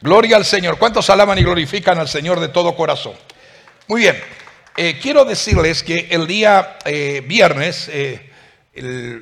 Gloria 0.00 0.36
al 0.36 0.44
Señor. 0.44 0.78
¿Cuántos 0.78 1.10
alaban 1.10 1.38
y 1.38 1.42
glorifican 1.42 1.98
al 1.98 2.06
Señor 2.06 2.38
de 2.38 2.46
todo 2.46 2.76
corazón? 2.76 3.14
Muy 3.88 4.02
bien. 4.02 4.16
Eh, 4.76 4.96
quiero 5.02 5.24
decirles 5.24 5.82
que 5.82 6.06
el 6.10 6.28
día 6.28 6.78
eh, 6.84 7.20
viernes 7.26 7.90
eh, 7.92 8.30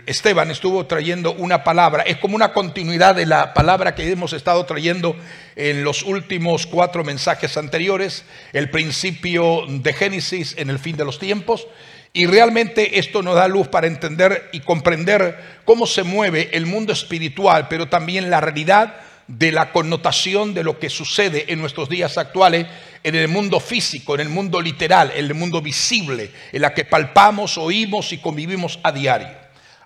Esteban 0.05 0.51
estuvo 0.51 0.85
trayendo 0.85 1.33
una 1.33 1.65
palabra. 1.65 2.03
Es 2.03 2.19
como 2.19 2.37
una 2.37 2.53
continuidad 2.53 3.15
de 3.15 3.25
la 3.25 3.55
palabra 3.55 3.95
que 3.95 4.13
hemos 4.13 4.35
estado 4.35 4.67
trayendo 4.67 5.17
en 5.55 5.83
los 5.83 6.03
últimos 6.03 6.67
cuatro 6.67 7.05
mensajes 7.05 7.57
anteriores. 7.57 8.27
El 8.53 8.69
principio 8.69 9.65
de 9.67 9.95
Génesis 9.95 10.57
en 10.59 10.69
el 10.69 10.79
fin 10.79 10.99
de 10.99 11.07
los 11.07 11.19
tiempos. 11.19 11.67
Y 12.13 12.27
realmente 12.27 12.99
esto 12.99 13.23
nos 13.23 13.37
da 13.37 13.49
luz 13.49 13.69
para 13.69 13.87
entender 13.87 14.51
y 14.53 14.61
comprender 14.61 15.63
cómo 15.65 15.87
se 15.87 16.03
mueve 16.03 16.51
el 16.53 16.67
mundo 16.67 16.93
espiritual, 16.93 17.67
pero 17.69 17.89
también 17.89 18.29
la 18.29 18.43
realidad 18.43 18.97
de 19.29 19.53
la 19.53 19.73
connotación 19.73 20.55
de 20.55 20.63
lo 20.63 20.79
que 20.79 20.89
sucede 20.89 21.53
en 21.53 21.59
nuestros 21.59 21.89
días 21.89 22.17
actuales 22.17 22.67
en 23.03 23.15
el 23.15 23.29
mundo 23.29 23.61
físico, 23.61 24.15
en 24.15 24.21
el 24.21 24.29
mundo 24.29 24.61
literal, 24.61 25.13
en 25.15 25.25
el 25.25 25.35
mundo 25.35 25.61
visible, 25.61 26.31
en 26.53 26.63
la 26.63 26.75
que 26.75 26.85
palpamos, 26.85 27.59
oímos 27.59 28.13
y 28.13 28.19
convivimos 28.19 28.79
a 28.83 28.93
diario. 28.93 29.29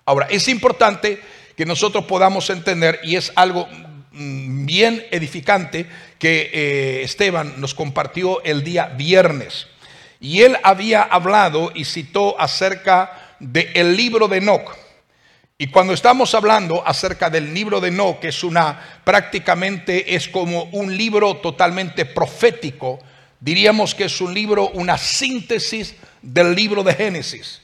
Ahora, 0.05 0.27
es 0.29 0.47
importante 0.47 1.19
que 1.55 1.65
nosotros 1.65 2.05
podamos 2.05 2.49
entender, 2.49 2.99
y 3.03 3.15
es 3.15 3.31
algo 3.35 3.67
mm, 4.11 4.65
bien 4.65 5.05
edificante 5.11 5.85
que 6.17 6.49
eh, 6.53 7.03
Esteban 7.03 7.59
nos 7.61 7.73
compartió 7.73 8.43
el 8.43 8.63
día 8.63 8.87
viernes. 8.87 9.67
Y 10.19 10.41
él 10.41 10.57
había 10.63 11.01
hablado 11.01 11.71
y 11.73 11.85
citó 11.85 12.39
acerca 12.39 13.35
del 13.39 13.95
libro 13.95 14.27
de 14.27 14.37
Enoch. 14.37 14.75
Y 15.61 15.67
cuando 15.67 15.93
estamos 15.93 16.33
hablando 16.33 16.81
acerca 16.83 17.29
del 17.29 17.53
libro 17.53 17.79
de 17.79 17.91
No, 17.91 18.19
que 18.19 18.29
es 18.29 18.43
una 18.43 18.99
prácticamente 19.03 20.15
es 20.15 20.27
como 20.27 20.63
un 20.71 20.97
libro 20.97 21.35
totalmente 21.35 22.07
profético, 22.07 22.97
diríamos 23.39 23.93
que 23.93 24.05
es 24.05 24.21
un 24.21 24.33
libro, 24.33 24.69
una 24.69 24.97
síntesis 24.97 25.93
del 26.23 26.55
libro 26.55 26.81
de 26.81 26.95
Génesis. 26.95 27.61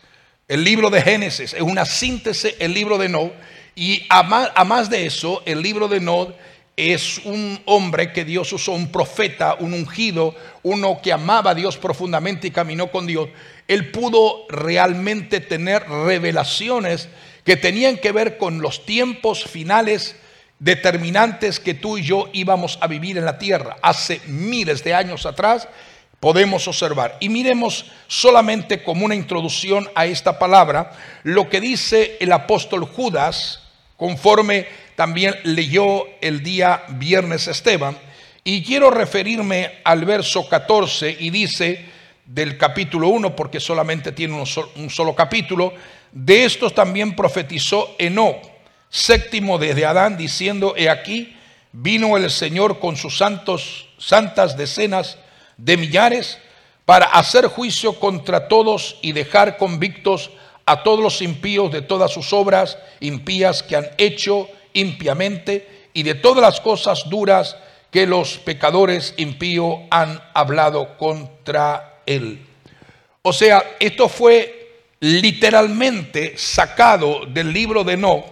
El 0.47 0.63
libro 0.63 0.91
de 0.91 1.01
Génesis 1.01 1.55
es 1.55 1.61
una 1.63 1.85
síntesis 1.85 2.53
el 2.59 2.71
libro 2.71 2.99
de 2.99 3.09
No. 3.09 3.31
Y 3.73 4.05
a 4.09 4.21
más, 4.21 4.91
de 4.91 5.07
eso, 5.07 5.41
el 5.47 5.63
libro 5.63 5.87
de 5.87 5.99
No 5.99 6.35
es 6.75 7.17
un 7.25 7.59
hombre 7.65 8.13
que 8.13 8.25
Dios 8.25 8.53
usó, 8.53 8.73
un 8.73 8.91
profeta, 8.91 9.55
un 9.55 9.73
ungido, 9.73 10.35
uno 10.61 10.99
que 11.01 11.11
amaba 11.11 11.49
a 11.49 11.55
Dios 11.55 11.77
profundamente 11.77 12.45
y 12.45 12.51
caminó 12.51 12.91
con 12.91 13.07
Dios. 13.07 13.29
Él 13.67 13.89
pudo 13.89 14.45
realmente 14.49 15.39
tener 15.39 15.89
revelaciones 15.89 17.09
que 17.47 17.55
tenían 17.55 17.95
que 17.95 18.11
ver 18.11 18.37
con 18.37 18.59
los 18.59 18.85
tiempos 18.85 19.45
finales 19.45 20.17
determinantes 20.59 21.61
que 21.61 21.75
tú 21.75 21.97
y 21.97 22.03
yo 22.03 22.29
íbamos 22.33 22.77
a 22.81 22.87
vivir 22.87 23.17
en 23.17 23.23
la 23.23 23.37
tierra. 23.37 23.77
Hace 23.81 24.19
miles 24.27 24.83
de 24.83 24.93
años 24.93 25.25
atrás 25.25 25.65
podemos 26.19 26.67
observar. 26.67 27.15
Y 27.21 27.29
miremos 27.29 27.85
solamente 28.07 28.83
como 28.83 29.05
una 29.05 29.15
introducción 29.15 29.87
a 29.95 30.05
esta 30.05 30.37
palabra 30.37 30.91
lo 31.23 31.47
que 31.47 31.61
dice 31.61 32.17
el 32.19 32.33
apóstol 32.33 32.83
Judas, 32.83 33.63
conforme 33.95 34.67
también 34.97 35.33
leyó 35.45 36.03
el 36.19 36.43
día 36.43 36.83
viernes 36.89 37.47
Esteban. 37.47 37.97
Y 38.43 38.61
quiero 38.61 38.91
referirme 38.91 39.79
al 39.85 40.03
verso 40.03 40.49
14 40.49 41.15
y 41.17 41.29
dice 41.29 41.85
del 42.25 42.57
capítulo 42.57 43.07
1, 43.07 43.37
porque 43.37 43.61
solamente 43.61 44.11
tiene 44.11 44.33
un 44.33 44.89
solo 44.89 45.15
capítulo, 45.15 45.71
de 46.11 46.45
estos 46.45 46.73
también 46.73 47.15
profetizó 47.15 47.95
Enoch, 47.97 48.37
séptimo 48.89 49.57
desde 49.57 49.85
Adán, 49.85 50.17
diciendo, 50.17 50.73
he 50.77 50.89
aquí, 50.89 51.35
vino 51.71 52.17
el 52.17 52.29
Señor 52.31 52.79
con 52.79 52.95
sus 52.95 53.17
santos, 53.17 53.89
santas 53.97 54.57
decenas 54.57 55.17
de 55.57 55.77
millares 55.77 56.39
para 56.85 57.05
hacer 57.07 57.47
juicio 57.47 57.99
contra 57.99 58.47
todos 58.47 58.97
y 59.01 59.11
dejar 59.11 59.57
convictos 59.57 60.31
a 60.65 60.83
todos 60.83 60.99
los 61.01 61.21
impíos 61.21 61.71
de 61.71 61.81
todas 61.81 62.11
sus 62.11 62.33
obras 62.33 62.77
impías 62.99 63.63
que 63.63 63.75
han 63.75 63.89
hecho 63.97 64.49
impiamente 64.73 65.89
y 65.93 66.03
de 66.03 66.15
todas 66.15 66.41
las 66.41 66.61
cosas 66.61 67.09
duras 67.09 67.57
que 67.91 68.05
los 68.05 68.37
pecadores 68.37 69.13
impíos 69.17 69.79
han 69.89 70.21
hablado 70.33 70.97
contra 70.97 72.01
él. 72.05 72.45
O 73.21 73.33
sea, 73.33 73.63
esto 73.79 74.07
fue 74.07 74.56
literalmente 74.99 76.37
sacado 76.37 77.25
del 77.25 77.53
libro 77.53 77.83
de 77.83 77.97
No 77.97 78.25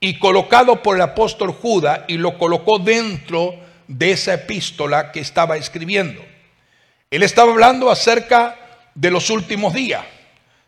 y 0.00 0.18
colocado 0.18 0.82
por 0.82 0.96
el 0.96 1.02
apóstol 1.02 1.52
Judas 1.52 2.02
y 2.08 2.16
lo 2.16 2.38
colocó 2.38 2.78
dentro 2.78 3.54
de 3.86 4.12
esa 4.12 4.34
epístola 4.34 5.12
que 5.12 5.20
estaba 5.20 5.56
escribiendo. 5.56 6.24
Él 7.10 7.22
estaba 7.22 7.52
hablando 7.52 7.90
acerca 7.90 8.56
de 8.94 9.10
los 9.10 9.30
últimos 9.30 9.74
días, 9.74 10.04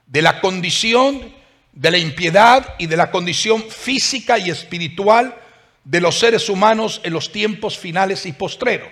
de 0.06 0.22
la 0.22 0.40
condición 0.40 1.32
de 1.72 1.90
la 1.90 1.98
impiedad 1.98 2.74
y 2.78 2.86
de 2.86 2.96
la 2.96 3.10
condición 3.10 3.62
física 3.62 4.38
y 4.38 4.50
espiritual 4.50 5.34
de 5.84 6.00
los 6.00 6.18
seres 6.18 6.48
humanos 6.48 7.00
en 7.02 7.12
los 7.12 7.32
tiempos 7.32 7.78
finales 7.78 8.26
y 8.26 8.32
postreros. 8.32 8.88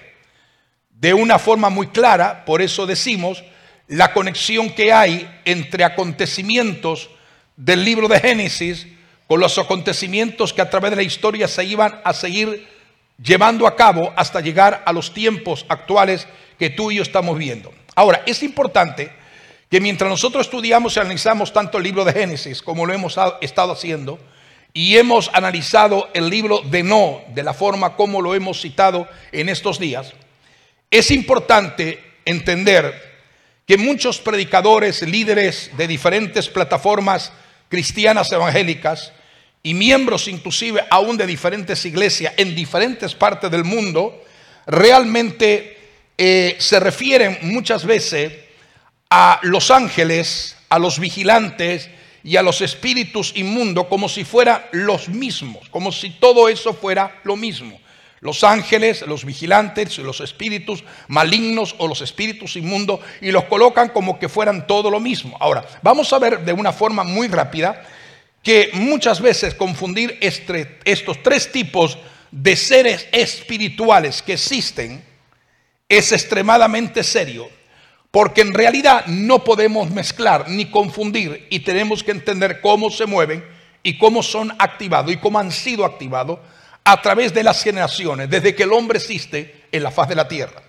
De 0.88 1.14
una 1.14 1.38
forma 1.38 1.70
muy 1.70 1.88
clara, 1.88 2.44
por 2.44 2.62
eso 2.62 2.86
decimos, 2.86 3.42
la 3.90 4.12
conexión 4.12 4.70
que 4.70 4.92
hay 4.92 5.28
entre 5.44 5.82
acontecimientos 5.84 7.10
del 7.56 7.84
libro 7.84 8.06
de 8.06 8.20
Génesis 8.20 8.86
con 9.26 9.40
los 9.40 9.58
acontecimientos 9.58 10.52
que 10.52 10.62
a 10.62 10.70
través 10.70 10.90
de 10.90 10.96
la 10.96 11.02
historia 11.02 11.48
se 11.48 11.64
iban 11.64 12.00
a 12.04 12.12
seguir 12.12 12.68
llevando 13.20 13.66
a 13.66 13.74
cabo 13.74 14.12
hasta 14.16 14.40
llegar 14.40 14.82
a 14.86 14.92
los 14.92 15.12
tiempos 15.12 15.66
actuales 15.68 16.28
que 16.56 16.70
tú 16.70 16.92
y 16.92 16.96
yo 16.96 17.02
estamos 17.02 17.36
viendo. 17.36 17.72
Ahora, 17.96 18.22
es 18.26 18.44
importante 18.44 19.10
que 19.68 19.80
mientras 19.80 20.08
nosotros 20.08 20.46
estudiamos 20.46 20.96
y 20.96 21.00
analizamos 21.00 21.52
tanto 21.52 21.78
el 21.78 21.84
libro 21.84 22.04
de 22.04 22.12
Génesis 22.12 22.62
como 22.62 22.86
lo 22.86 22.94
hemos 22.94 23.16
estado 23.40 23.72
haciendo, 23.72 24.20
y 24.72 24.98
hemos 24.98 25.30
analizado 25.34 26.08
el 26.14 26.30
libro 26.30 26.60
de 26.60 26.84
No 26.84 27.22
de 27.34 27.42
la 27.42 27.54
forma 27.54 27.96
como 27.96 28.22
lo 28.22 28.36
hemos 28.36 28.60
citado 28.60 29.08
en 29.32 29.48
estos 29.48 29.80
días, 29.80 30.12
es 30.92 31.10
importante 31.10 31.98
entender 32.24 33.09
que 33.70 33.78
muchos 33.78 34.19
predicadores, 34.19 35.00
líderes 35.03 35.70
de 35.76 35.86
diferentes 35.86 36.48
plataformas 36.48 37.31
cristianas 37.69 38.32
evangélicas 38.32 39.12
y 39.62 39.75
miembros 39.75 40.26
inclusive 40.26 40.82
aún 40.91 41.16
de 41.16 41.25
diferentes 41.25 41.84
iglesias 41.84 42.34
en 42.36 42.56
diferentes 42.56 43.14
partes 43.14 43.48
del 43.48 43.62
mundo, 43.62 44.25
realmente 44.66 45.78
eh, 46.19 46.56
se 46.59 46.80
refieren 46.80 47.38
muchas 47.42 47.86
veces 47.86 48.32
a 49.09 49.38
los 49.44 49.70
ángeles, 49.70 50.56
a 50.69 50.80
los 50.80 50.98
vigilantes 50.98 51.88
y 52.25 52.34
a 52.34 52.42
los 52.42 52.62
espíritus 52.62 53.34
inmundos 53.36 53.86
como 53.86 54.09
si 54.09 54.25
fueran 54.25 54.64
los 54.72 55.09
mismos, 55.09 55.69
como 55.69 55.92
si 55.92 56.10
todo 56.10 56.48
eso 56.48 56.75
fuera 56.75 57.20
lo 57.22 57.36
mismo 57.36 57.79
los 58.20 58.44
ángeles, 58.44 59.03
los 59.06 59.25
vigilantes, 59.25 59.98
los 59.98 60.20
espíritus 60.20 60.84
malignos 61.08 61.75
o 61.78 61.88
los 61.88 62.03
espíritus 62.03 62.56
inmundos 62.56 63.00
y 63.20 63.31
los 63.31 63.44
colocan 63.44 63.88
como 63.88 64.19
que 64.19 64.28
fueran 64.28 64.66
todo 64.66 64.91
lo 64.91 65.00
mismo. 65.00 65.36
Ahora, 65.41 65.64
vamos 65.82 66.12
a 66.12 66.19
ver 66.19 66.44
de 66.44 66.53
una 66.53 66.72
forma 66.72 67.03
muy 67.03 67.28
rápida 67.28 67.82
que 68.42 68.70
muchas 68.75 69.20
veces 69.20 69.54
confundir 69.54 70.19
estos 70.20 71.22
tres 71.22 71.50
tipos 71.50 71.98
de 72.30 72.56
seres 72.56 73.09
espirituales 73.12 74.22
que 74.22 74.34
existen 74.34 75.03
es 75.88 76.12
extremadamente 76.12 77.03
serio, 77.03 77.48
porque 78.10 78.42
en 78.42 78.54
realidad 78.54 79.06
no 79.06 79.42
podemos 79.44 79.91
mezclar 79.91 80.48
ni 80.48 80.66
confundir 80.66 81.47
y 81.50 81.60
tenemos 81.60 82.04
que 82.04 82.12
entender 82.12 82.60
cómo 82.60 82.91
se 82.91 83.06
mueven 83.06 83.44
y 83.82 83.98
cómo 83.98 84.22
son 84.22 84.54
activados 84.59 85.12
y 85.12 85.16
cómo 85.16 85.38
han 85.38 85.50
sido 85.50 85.84
activados 85.84 86.38
a 86.84 87.02
través 87.02 87.32
de 87.34 87.42
las 87.42 87.62
generaciones, 87.62 88.28
desde 88.28 88.54
que 88.54 88.64
el 88.64 88.72
hombre 88.72 88.98
existe 88.98 89.66
en 89.70 89.82
la 89.82 89.91
faz 89.91 90.08
de 90.08 90.14
la 90.14 90.28
tierra. 90.28 90.62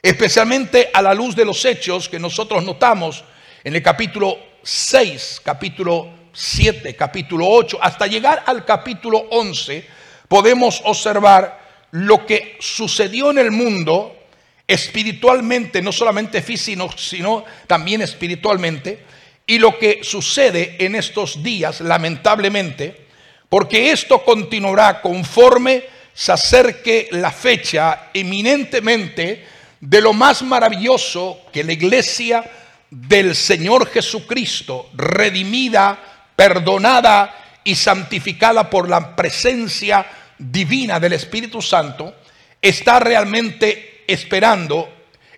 Especialmente 0.00 0.90
a 0.92 1.02
la 1.02 1.14
luz 1.14 1.34
de 1.34 1.44
los 1.44 1.64
hechos 1.64 2.08
que 2.08 2.18
nosotros 2.18 2.62
notamos 2.62 3.24
en 3.64 3.74
el 3.74 3.82
capítulo 3.82 4.38
6, 4.62 5.40
capítulo 5.44 6.10
7, 6.32 6.94
capítulo 6.94 7.48
8, 7.48 7.78
hasta 7.80 8.06
llegar 8.06 8.44
al 8.46 8.64
capítulo 8.64 9.18
11, 9.30 9.84
podemos 10.28 10.80
observar 10.84 11.86
lo 11.90 12.24
que 12.26 12.56
sucedió 12.60 13.30
en 13.30 13.38
el 13.38 13.50
mundo 13.50 14.14
espiritualmente, 14.66 15.80
no 15.80 15.90
solamente 15.90 16.42
físico, 16.42 16.90
sino 16.96 17.44
también 17.66 18.02
espiritualmente, 18.02 19.02
y 19.46 19.58
lo 19.58 19.78
que 19.78 20.00
sucede 20.04 20.76
en 20.78 20.94
estos 20.94 21.42
días, 21.42 21.80
lamentablemente, 21.80 23.07
porque 23.48 23.90
esto 23.90 24.24
continuará 24.24 25.00
conforme 25.00 25.84
se 26.12 26.32
acerque 26.32 27.08
la 27.12 27.30
fecha 27.30 28.10
eminentemente 28.12 29.46
de 29.80 30.00
lo 30.00 30.12
más 30.12 30.42
maravilloso 30.42 31.42
que 31.52 31.64
la 31.64 31.72
iglesia 31.72 32.44
del 32.90 33.34
Señor 33.34 33.88
Jesucristo, 33.88 34.90
redimida, 34.94 35.98
perdonada 36.34 37.60
y 37.64 37.74
santificada 37.74 38.68
por 38.68 38.88
la 38.88 39.14
presencia 39.14 40.04
divina 40.38 40.98
del 40.98 41.12
Espíritu 41.12 41.62
Santo, 41.62 42.14
está 42.60 42.98
realmente 42.98 44.04
esperando 44.06 44.88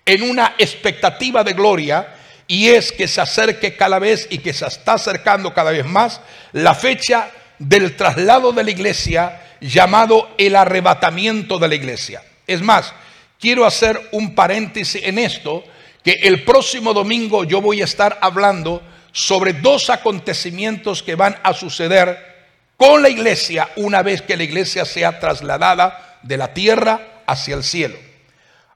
en 0.05 0.23
una 0.23 0.55
expectativa 0.57 1.43
de 1.43 1.53
gloria 1.53 2.15
y 2.47 2.69
es 2.69 2.91
que 2.91 3.07
se 3.07 3.21
acerque 3.21 3.75
cada 3.75 3.99
vez 3.99 4.27
y 4.29 4.39
que 4.39 4.53
se 4.53 4.65
está 4.65 4.93
acercando 4.93 5.53
cada 5.53 5.71
vez 5.71 5.85
más 5.85 6.21
la 6.53 6.73
fecha 6.73 7.31
del 7.61 7.95
traslado 7.95 8.51
de 8.51 8.63
la 8.63 8.71
iglesia 8.71 9.39
llamado 9.61 10.29
el 10.37 10.55
arrebatamiento 10.55 11.59
de 11.59 11.67
la 11.67 11.75
iglesia. 11.75 12.23
Es 12.47 12.61
más, 12.61 12.93
quiero 13.39 13.65
hacer 13.65 14.09
un 14.11 14.33
paréntesis 14.33 15.01
en 15.03 15.19
esto, 15.19 15.63
que 16.03 16.13
el 16.23 16.43
próximo 16.43 16.93
domingo 16.93 17.43
yo 17.43 17.61
voy 17.61 17.81
a 17.81 17.85
estar 17.85 18.17
hablando 18.21 18.81
sobre 19.11 19.53
dos 19.53 19.91
acontecimientos 19.91 21.03
que 21.03 21.13
van 21.13 21.37
a 21.43 21.53
suceder 21.53 22.31
con 22.75 23.03
la 23.03 23.09
iglesia 23.09 23.69
una 23.75 24.01
vez 24.01 24.23
que 24.23 24.37
la 24.37 24.43
iglesia 24.43 24.83
sea 24.83 25.19
trasladada 25.19 26.17
de 26.23 26.37
la 26.37 26.53
tierra 26.55 27.21
hacia 27.27 27.53
el 27.53 27.63
cielo. 27.63 27.97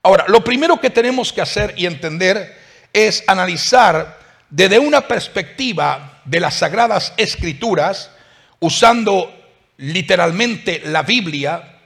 Ahora, 0.04 0.26
lo 0.28 0.44
primero 0.44 0.80
que 0.80 0.92
tenemos 0.92 1.34
que 1.34 1.42
hacer 1.42 1.74
y 1.76 1.88
entender 1.88 2.56
es 2.94 3.24
analizar 3.26 4.20
desde 4.52 4.78
una 4.78 5.02
perspectiva 5.08 6.22
de 6.26 6.40
las 6.40 6.54
sagradas 6.54 7.14
escrituras, 7.18 8.12
usando 8.60 9.34
literalmente 9.78 10.82
la 10.86 11.04
Biblia 11.04 11.80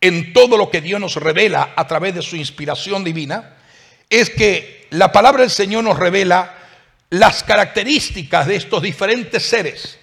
en 0.00 0.32
todo 0.32 0.56
lo 0.56 0.70
que 0.70 0.80
Dios 0.80 1.00
nos 1.00 1.16
revela 1.16 1.72
a 1.76 1.86
través 1.86 2.14
de 2.14 2.22
su 2.22 2.36
inspiración 2.36 3.04
divina, 3.04 3.56
es 4.08 4.30
que 4.30 4.86
la 4.90 5.10
palabra 5.10 5.42
del 5.42 5.50
Señor 5.50 5.84
nos 5.84 5.98
revela 5.98 6.54
las 7.10 7.42
características 7.42 8.46
de 8.46 8.56
estos 8.56 8.82
diferentes 8.82 9.42
seres, 9.44 9.98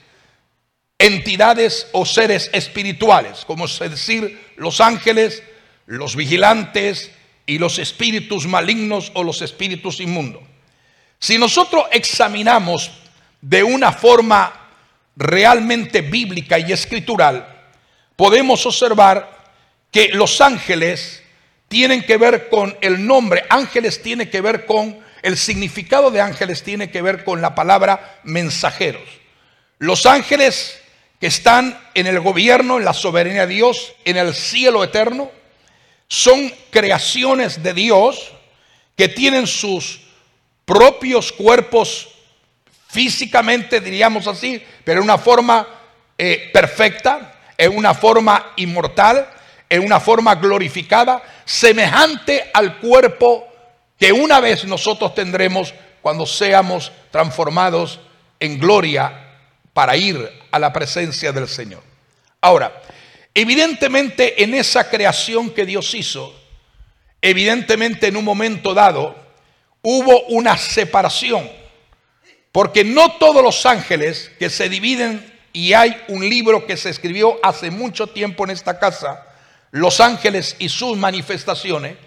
entidades 0.98 1.88
o 1.92 2.06
seres 2.06 2.50
espirituales, 2.54 3.45
como 3.45 3.66
es 3.66 3.80
decir, 3.80 4.39
los 4.56 4.81
ángeles, 4.81 5.44
los 5.86 6.16
vigilantes 6.16 7.12
y 7.45 7.57
los 7.57 7.77
espíritus 7.80 8.48
malignos 8.48 9.12
o 9.16 9.24
los 9.24 9.42
espíritus 9.42 10.00
inmundos. 10.00 10.44
Si 11.19 11.38
nosotros 11.38 11.86
examinamos 11.92 12.92
de 13.42 13.63
una 13.63 13.92
forma 13.92 14.62
realmente 15.15 16.01
bíblica 16.01 16.60
y 16.60 16.71
escritural, 16.71 17.48
podemos 18.15 18.65
observar 18.65 19.44
que 19.92 20.10
los 20.10 20.42
ángeles 20.42 21.21
tienen 21.68 22.04
que 22.04 22.18
ver 22.18 22.50
con 22.50 22.75
el 22.81 23.06
nombre, 23.06 23.45
ángeles 23.50 24.01
tiene 24.01 24.30
que 24.30 24.42
ver 24.42 24.65
con 24.65 25.04
el 25.24 25.38
significado 25.38 26.12
de 26.12 26.21
ángeles 26.21 26.63
tiene 26.63 26.92
que 26.92 27.01
ver 27.01 27.24
con 27.24 27.42
la 27.42 27.56
palabra 27.56 28.19
mensajeros. 28.24 29.04
Los 29.80 30.06
ángeles 30.06 30.80
que 31.19 31.27
están 31.27 31.80
en 31.94 32.07
el 32.07 32.19
gobierno, 32.19 32.77
en 32.77 32.86
la 32.86 32.94
soberanía 32.94 33.48
de 33.48 33.54
Dios, 33.54 33.94
en 34.04 34.18
el 34.18 34.33
cielo 34.33 34.83
eterno, 34.83 35.31
son 36.09 36.54
creaciones 36.69 37.63
de 37.63 37.74
Dios 37.74 38.33
que 38.98 39.07
tienen 39.07 39.48
sus 39.48 40.01
propios 40.66 41.31
cuerpos 41.31 42.12
físicamente, 42.94 43.81
diríamos 43.81 44.28
así, 44.28 44.63
pero 44.84 45.00
en 45.00 45.06
una 45.06 45.18
forma 45.18 45.68
eh, 46.16 46.51
perfecta, 46.54 47.40
en 47.57 47.75
una 47.75 47.95
forma 47.95 48.54
inmortal, 48.57 49.28
en 49.68 49.84
una 49.84 50.00
forma 50.00 50.36
glorificada, 50.36 51.24
semejante 51.44 52.51
al 52.54 52.78
cuerpo 52.78 53.48
que 53.98 54.12
una 54.12 54.40
vez 54.40 54.66
nosotros 54.66 55.16
tendremos 55.16 55.74
cuando 56.04 56.28
seamos 56.28 56.92
transformados 57.10 58.00
en 58.40 58.60
gloria 58.60 59.12
para 59.74 59.98
ir 59.98 60.30
a 60.51 60.60
la 60.60 60.72
presencia 60.72 61.31
del 61.31 61.48
Señor. 61.48 61.81
Ahora, 62.42 62.80
evidentemente 63.34 64.44
en 64.44 64.54
esa 64.54 64.88
creación 64.88 65.50
que 65.50 65.66
Dios 65.66 65.95
hizo, 65.95 66.40
evidentemente 67.24 68.07
en 68.07 68.18
un 68.18 68.25
momento 68.25 68.75
dado 68.75 69.16
hubo 69.81 70.25
una 70.25 70.57
separación, 70.57 71.50
porque 72.54 72.86
no 72.86 73.14
todos 73.14 73.44
los 73.44 73.66
ángeles 73.66 74.32
que 74.40 74.50
se 74.50 74.70
dividen, 74.70 75.34
y 75.52 75.74
hay 75.74 76.02
un 76.08 76.28
libro 76.28 76.66
que 76.66 76.78
se 76.78 76.90
escribió 76.90 77.40
hace 77.44 77.70
mucho 77.70 78.08
tiempo 78.08 78.46
en 78.46 78.52
esta 78.52 78.80
casa, 78.80 79.28
Los 79.72 80.00
ángeles 80.00 80.56
y 80.60 80.70
sus 80.70 80.96
manifestaciones, 80.96 81.98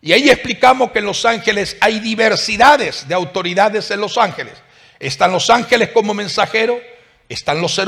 y 0.00 0.12
ahí 0.12 0.30
explicamos 0.30 0.90
que 0.90 1.00
en 1.00 1.04
los 1.04 1.26
ángeles 1.26 1.76
hay 1.80 2.00
diversidades 2.00 3.06
de 3.06 3.14
autoridades 3.14 3.90
en 3.90 4.00
los 4.00 4.16
ángeles. 4.16 4.54
Están 4.98 5.32
los 5.32 5.50
ángeles 5.50 5.90
como 5.90 6.14
mensajeros, 6.14 6.78
están 7.28 7.60
los, 7.60 7.78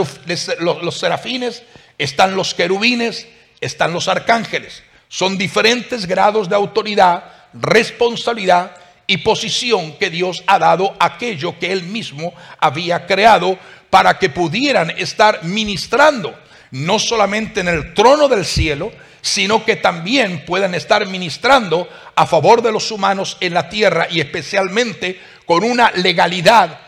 los, 0.60 0.98
serafines, 0.98 1.62
están 1.96 2.36
los 2.36 2.52
querubines, 2.52 3.26
están 3.62 3.94
los 3.94 4.08
arcángeles. 4.08 4.82
Son 5.08 5.38
diferentes 5.38 6.04
grados 6.04 6.50
de 6.50 6.56
autoridad, 6.56 7.24
responsabilidad 7.54 8.76
y 9.06 9.18
posición 9.18 9.98
que 9.98 10.10
Dios 10.10 10.42
ha 10.46 10.58
dado 10.58 10.94
a 10.98 11.06
aquello 11.06 11.58
que 11.58 11.72
Él 11.72 11.82
mismo 11.82 12.32
había 12.58 13.06
creado 13.06 13.58
para 13.90 14.18
que 14.18 14.30
pudieran 14.30 14.90
estar 14.90 15.44
ministrando, 15.44 16.34
no 16.70 16.98
solamente 16.98 17.60
en 17.60 17.68
el 17.68 17.94
trono 17.94 18.28
del 18.28 18.44
cielo, 18.44 18.92
sino 19.20 19.64
que 19.64 19.76
también 19.76 20.44
puedan 20.44 20.74
estar 20.74 21.06
ministrando 21.06 21.88
a 22.14 22.26
favor 22.26 22.62
de 22.62 22.72
los 22.72 22.90
humanos 22.90 23.36
en 23.40 23.54
la 23.54 23.68
tierra 23.68 24.08
y 24.10 24.20
especialmente 24.20 25.20
con 25.46 25.62
una 25.62 25.92
legalidad 25.92 26.78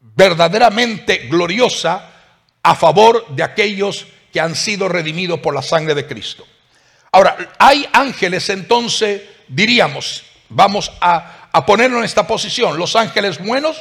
verdaderamente 0.00 1.28
gloriosa 1.28 2.10
a 2.62 2.74
favor 2.74 3.26
de 3.28 3.42
aquellos 3.42 4.06
que 4.32 4.40
han 4.40 4.54
sido 4.54 4.88
redimidos 4.88 5.40
por 5.40 5.54
la 5.54 5.62
sangre 5.62 5.94
de 5.94 6.06
Cristo. 6.06 6.46
Ahora, 7.12 7.54
hay 7.58 7.88
ángeles 7.92 8.50
entonces, 8.50 9.22
diríamos, 9.48 10.24
vamos 10.48 10.92
a, 11.00 11.48
a 11.52 11.66
ponerlo 11.66 11.98
en 11.98 12.04
esta 12.04 12.26
posición, 12.26 12.78
los 12.78 12.96
ángeles 12.96 13.38
buenos, 13.38 13.76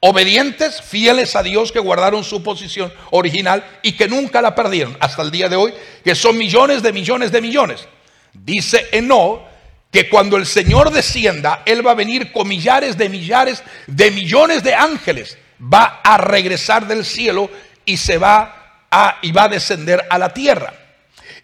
obedientes, 0.00 0.82
fieles 0.82 1.34
a 1.34 1.42
Dios, 1.42 1.72
que 1.72 1.78
guardaron 1.78 2.24
su 2.24 2.42
posición 2.42 2.92
original 3.10 3.64
y 3.82 3.92
que 3.92 4.06
nunca 4.06 4.42
la 4.42 4.54
perdieron 4.54 4.96
hasta 5.00 5.22
el 5.22 5.30
día 5.30 5.48
de 5.48 5.56
hoy, 5.56 5.72
que 6.04 6.14
son 6.14 6.36
millones 6.36 6.82
de 6.82 6.92
millones 6.92 7.32
de 7.32 7.40
millones. 7.40 7.88
Dice 8.34 8.86
Eno 8.92 9.42
que 9.90 10.08
cuando 10.08 10.36
el 10.36 10.44
Señor 10.44 10.90
descienda, 10.90 11.62
Él 11.64 11.86
va 11.86 11.92
a 11.92 11.94
venir 11.94 12.32
con 12.32 12.48
millares 12.48 12.98
de 12.98 13.08
millares 13.08 13.62
de 13.86 14.10
millones 14.10 14.64
de 14.64 14.74
ángeles, 14.74 15.38
va 15.62 16.00
a 16.02 16.18
regresar 16.18 16.86
del 16.86 17.04
cielo 17.04 17.48
y 17.84 17.96
se 17.96 18.18
va 18.18 18.86
a, 18.90 19.18
y 19.22 19.32
va 19.32 19.44
a 19.44 19.48
descender 19.48 20.04
a 20.10 20.18
la 20.18 20.34
tierra. 20.34 20.74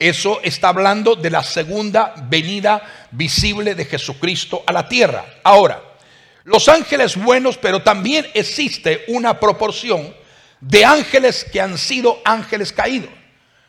Eso 0.00 0.40
está 0.42 0.70
hablando 0.70 1.14
de 1.14 1.30
la 1.30 1.44
segunda 1.44 2.14
venida 2.28 2.99
visible 3.10 3.74
de 3.74 3.84
Jesucristo 3.84 4.62
a 4.66 4.72
la 4.72 4.88
tierra. 4.88 5.24
Ahora, 5.42 5.82
los 6.44 6.68
ángeles 6.68 7.16
buenos, 7.16 7.58
pero 7.58 7.82
también 7.82 8.26
existe 8.34 9.04
una 9.08 9.38
proporción 9.38 10.14
de 10.60 10.84
ángeles 10.84 11.44
que 11.44 11.60
han 11.60 11.78
sido 11.78 12.20
ángeles 12.24 12.72
caídos. 12.72 13.10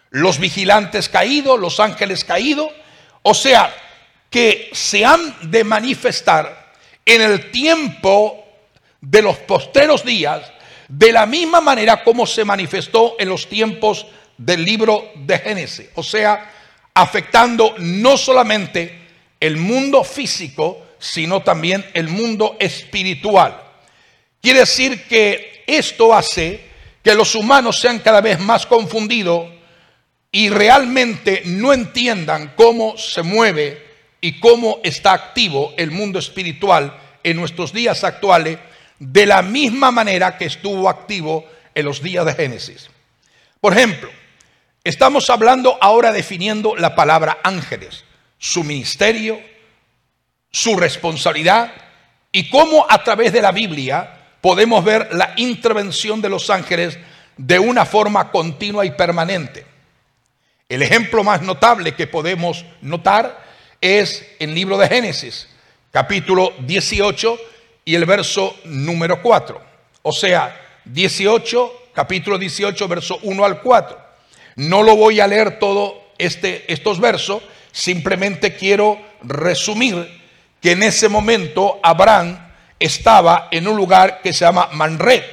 Los 0.09 0.39
vigilantes 0.39 1.09
caídos, 1.09 1.59
los 1.59 1.79
ángeles 1.79 2.23
caídos, 2.23 2.71
o 3.21 3.33
sea, 3.33 3.73
que 4.29 4.69
se 4.73 5.05
han 5.05 5.51
de 5.51 5.63
manifestar 5.63 6.73
en 7.05 7.21
el 7.21 7.51
tiempo 7.51 8.45
de 8.99 9.21
los 9.21 9.37
posteros 9.37 10.05
días 10.05 10.41
de 10.87 11.11
la 11.11 11.25
misma 11.25 11.61
manera 11.61 12.03
como 12.03 12.25
se 12.25 12.43
manifestó 12.45 13.15
en 13.19 13.29
los 13.29 13.47
tiempos 13.47 14.05
del 14.37 14.65
libro 14.65 15.11
de 15.15 15.39
Génesis. 15.39 15.87
O 15.95 16.03
sea, 16.03 16.51
afectando 16.93 17.75
no 17.77 18.17
solamente 18.17 19.00
el 19.41 19.57
mundo 19.57 20.05
físico, 20.05 20.87
sino 20.97 21.41
también 21.41 21.85
el 21.93 22.07
mundo 22.07 22.55
espiritual. 22.59 23.61
Quiere 24.41 24.59
decir 24.59 25.03
que 25.07 25.65
esto 25.67 26.13
hace 26.13 26.71
que 27.03 27.13
los 27.15 27.35
humanos 27.35 27.79
sean 27.79 27.99
cada 27.99 28.21
vez 28.21 28.39
más 28.39 28.65
confundidos 28.65 29.49
y 30.31 30.49
realmente 30.49 31.41
no 31.45 31.73
entiendan 31.73 32.53
cómo 32.55 32.97
se 32.97 33.23
mueve 33.23 33.85
y 34.21 34.39
cómo 34.39 34.79
está 34.83 35.13
activo 35.13 35.73
el 35.77 35.91
mundo 35.91 36.19
espiritual 36.19 36.95
en 37.23 37.37
nuestros 37.37 37.73
días 37.73 38.03
actuales 38.03 38.59
de 38.99 39.25
la 39.25 39.41
misma 39.41 39.91
manera 39.91 40.37
que 40.37 40.45
estuvo 40.45 40.87
activo 40.87 41.45
en 41.73 41.85
los 41.85 42.01
días 42.01 42.25
de 42.25 42.35
Génesis. 42.35 42.89
Por 43.59 43.73
ejemplo, 43.73 44.09
estamos 44.83 45.29
hablando 45.29 45.77
ahora 45.81 46.11
definiendo 46.11 46.75
la 46.75 46.95
palabra 46.95 47.39
ángeles, 47.43 48.03
su 48.41 48.63
ministerio, 48.63 49.39
su 50.49 50.75
responsabilidad 50.75 51.71
y 52.31 52.49
cómo 52.49 52.87
a 52.89 53.03
través 53.03 53.31
de 53.31 53.41
la 53.41 53.51
Biblia 53.51 54.17
podemos 54.41 54.83
ver 54.83 55.09
la 55.13 55.33
intervención 55.37 56.19
de 56.21 56.29
los 56.29 56.49
ángeles 56.49 56.97
de 57.37 57.59
una 57.59 57.85
forma 57.85 58.31
continua 58.31 58.83
y 58.83 58.91
permanente. 58.91 59.63
El 60.67 60.81
ejemplo 60.81 61.23
más 61.23 61.43
notable 61.43 61.93
que 61.93 62.07
podemos 62.07 62.65
notar 62.81 63.45
es 63.79 64.27
el 64.39 64.55
libro 64.55 64.75
de 64.75 64.87
Génesis, 64.87 65.47
capítulo 65.91 66.51
18 66.61 67.37
y 67.85 67.93
el 67.93 68.05
verso 68.05 68.57
número 68.63 69.21
4. 69.21 69.61
O 70.01 70.11
sea, 70.11 70.59
18, 70.85 71.89
capítulo 71.93 72.39
18, 72.39 72.87
verso 72.87 73.19
1 73.21 73.45
al 73.45 73.61
4. 73.61 73.99
No 74.55 74.81
lo 74.81 74.95
voy 74.95 75.19
a 75.19 75.27
leer 75.27 75.59
todo 75.59 76.01
este, 76.17 76.71
estos 76.73 76.99
versos, 76.99 77.43
simplemente 77.71 78.55
quiero 78.55 78.99
resumir 79.23 80.21
que 80.61 80.71
en 80.71 80.83
ese 80.83 81.09
momento 81.09 81.79
Abraham 81.81 82.51
estaba 82.79 83.47
en 83.51 83.67
un 83.67 83.75
lugar 83.75 84.21
que 84.21 84.33
se 84.33 84.45
llama 84.45 84.69
Manred. 84.73 85.23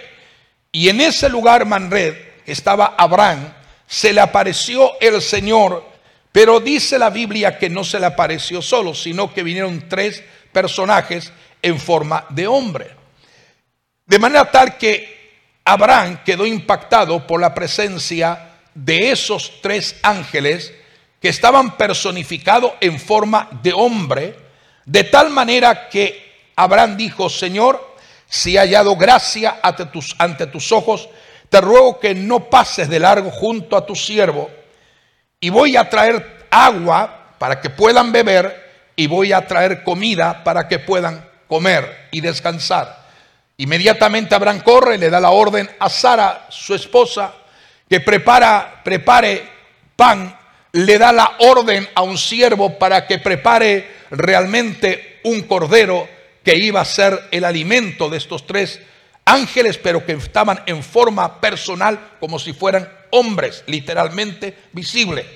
Y 0.72 0.88
en 0.88 1.00
ese 1.00 1.28
lugar 1.28 1.66
Manred 1.66 2.14
estaba 2.46 2.94
Abraham, 2.96 3.52
se 3.86 4.12
le 4.12 4.20
apareció 4.20 4.98
el 5.00 5.20
Señor, 5.22 5.84
pero 6.30 6.60
dice 6.60 6.98
la 6.98 7.10
Biblia 7.10 7.58
que 7.58 7.70
no 7.70 7.84
se 7.84 7.98
le 7.98 8.06
apareció 8.06 8.60
solo, 8.62 8.94
sino 8.94 9.32
que 9.32 9.42
vinieron 9.42 9.88
tres 9.88 10.22
personajes 10.52 11.32
en 11.62 11.78
forma 11.78 12.26
de 12.30 12.46
hombre. 12.46 12.90
De 14.06 14.18
manera 14.18 14.50
tal 14.50 14.76
que 14.76 15.18
Abraham 15.64 16.20
quedó 16.24 16.46
impactado 16.46 17.26
por 17.26 17.40
la 17.40 17.54
presencia 17.54 18.52
de 18.74 19.10
esos 19.10 19.60
tres 19.60 19.96
ángeles 20.02 20.72
que 21.20 21.28
estaban 21.28 21.76
personificados 21.76 22.72
en 22.80 22.98
forma 22.98 23.48
de 23.62 23.72
hombre, 23.72 24.36
de 24.84 25.04
tal 25.04 25.30
manera 25.30 25.88
que 25.88 26.50
Abraham 26.56 26.96
dijo, 26.96 27.28
Señor, 27.28 27.96
si 28.28 28.56
he 28.56 28.58
hallado 28.58 28.96
gracia 28.96 29.58
ante 29.62 29.86
tus, 29.86 30.14
ante 30.18 30.46
tus 30.46 30.70
ojos, 30.72 31.08
te 31.48 31.60
ruego 31.60 31.98
que 31.98 32.14
no 32.14 32.44
pases 32.50 32.88
de 32.88 33.00
largo 33.00 33.30
junto 33.30 33.76
a 33.76 33.86
tu 33.86 33.94
siervo, 33.94 34.50
y 35.40 35.50
voy 35.50 35.76
a 35.76 35.88
traer 35.88 36.46
agua 36.50 37.34
para 37.38 37.60
que 37.60 37.70
puedan 37.70 38.12
beber, 38.12 38.68
y 38.96 39.06
voy 39.06 39.32
a 39.32 39.46
traer 39.46 39.84
comida 39.84 40.42
para 40.42 40.66
que 40.66 40.78
puedan 40.78 41.28
comer 41.46 42.08
y 42.10 42.20
descansar. 42.20 43.06
Inmediatamente 43.56 44.34
Abraham 44.34 44.60
corre, 44.60 44.98
le 44.98 45.10
da 45.10 45.20
la 45.20 45.30
orden 45.30 45.68
a 45.78 45.88
Sara, 45.88 46.46
su 46.48 46.74
esposa, 46.74 47.32
que 47.88 48.00
prepara, 48.00 48.82
prepare 48.84 49.48
pan, 49.96 50.37
le 50.72 50.98
da 50.98 51.12
la 51.12 51.36
orden 51.38 51.88
a 51.94 52.02
un 52.02 52.18
siervo 52.18 52.78
para 52.78 53.06
que 53.06 53.18
prepare 53.18 53.88
realmente 54.10 55.20
un 55.24 55.42
cordero 55.42 56.08
que 56.44 56.56
iba 56.56 56.80
a 56.80 56.84
ser 56.84 57.28
el 57.30 57.44
alimento 57.44 58.08
de 58.08 58.18
estos 58.18 58.46
tres 58.46 58.80
ángeles, 59.24 59.78
pero 59.78 60.04
que 60.04 60.12
estaban 60.12 60.62
en 60.66 60.82
forma 60.82 61.40
personal 61.40 62.16
como 62.20 62.38
si 62.38 62.52
fueran 62.52 62.90
hombres, 63.10 63.64
literalmente 63.66 64.56
visible. 64.72 65.26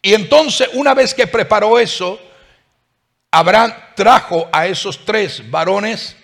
Y 0.00 0.14
entonces, 0.14 0.68
una 0.72 0.94
vez 0.94 1.14
que 1.14 1.26
preparó 1.26 1.78
eso, 1.78 2.20
Abraham 3.30 3.72
trajo 3.94 4.48
a 4.52 4.66
esos 4.66 5.04
tres 5.04 5.48
varones 5.50 6.16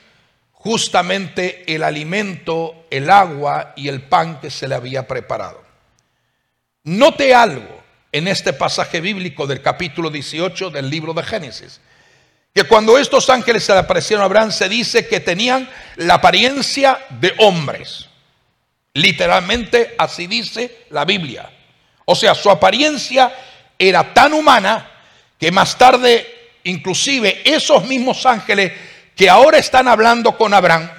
justamente 0.53 1.63
el 1.73 1.85
alimento, 1.85 2.87
el 2.91 3.09
agua 3.09 3.73
y 3.77 3.89
el 3.89 4.03
pan 4.03 4.41
que 4.41 4.51
se 4.51 4.67
le 4.67 4.75
había 4.75 5.07
preparado. 5.07 5.63
Note 6.83 7.35
algo 7.35 7.88
en 8.13 8.29
este 8.29 8.53
pasaje 8.53 9.01
bíblico 9.01 9.47
del 9.47 9.63
capítulo 9.63 10.11
18 10.11 10.71
del 10.71 10.89
libro 10.89 11.13
de 11.13 11.23
Génesis, 11.23 11.81
que 12.55 12.65
cuando 12.65 12.99
estos 12.99 13.29
ángeles 13.31 13.65
se 13.65 13.73
le 13.73 13.81
aparecieron 13.81 14.23
a 14.23 14.27
Abraham 14.27 14.51
se 14.51 14.69
dice 14.69 15.07
que 15.07 15.21
tenían 15.21 15.69
la 15.97 16.15
apariencia 16.15 16.99
de 17.11 17.35
hombres. 17.39 18.07
Literalmente 18.95 19.95
así 19.99 20.27
dice 20.27 20.87
la 20.91 21.05
Biblia. 21.05 21.51
O 22.05 22.15
sea, 22.15 22.35
su 22.35 22.51
apariencia 22.51 23.33
era 23.79 24.13
tan 24.15 24.33
humana 24.33 24.91
que 25.39 25.53
más 25.53 25.77
tarde 25.77 26.27
inclusive 26.65 27.43
esos 27.45 27.85
mismos 27.85 28.27
ángeles 28.27 28.73
que 29.15 29.29
ahora 29.29 29.59
están 29.59 29.89
hablando 29.89 30.37
con 30.37 30.55
Abraham, 30.55 30.91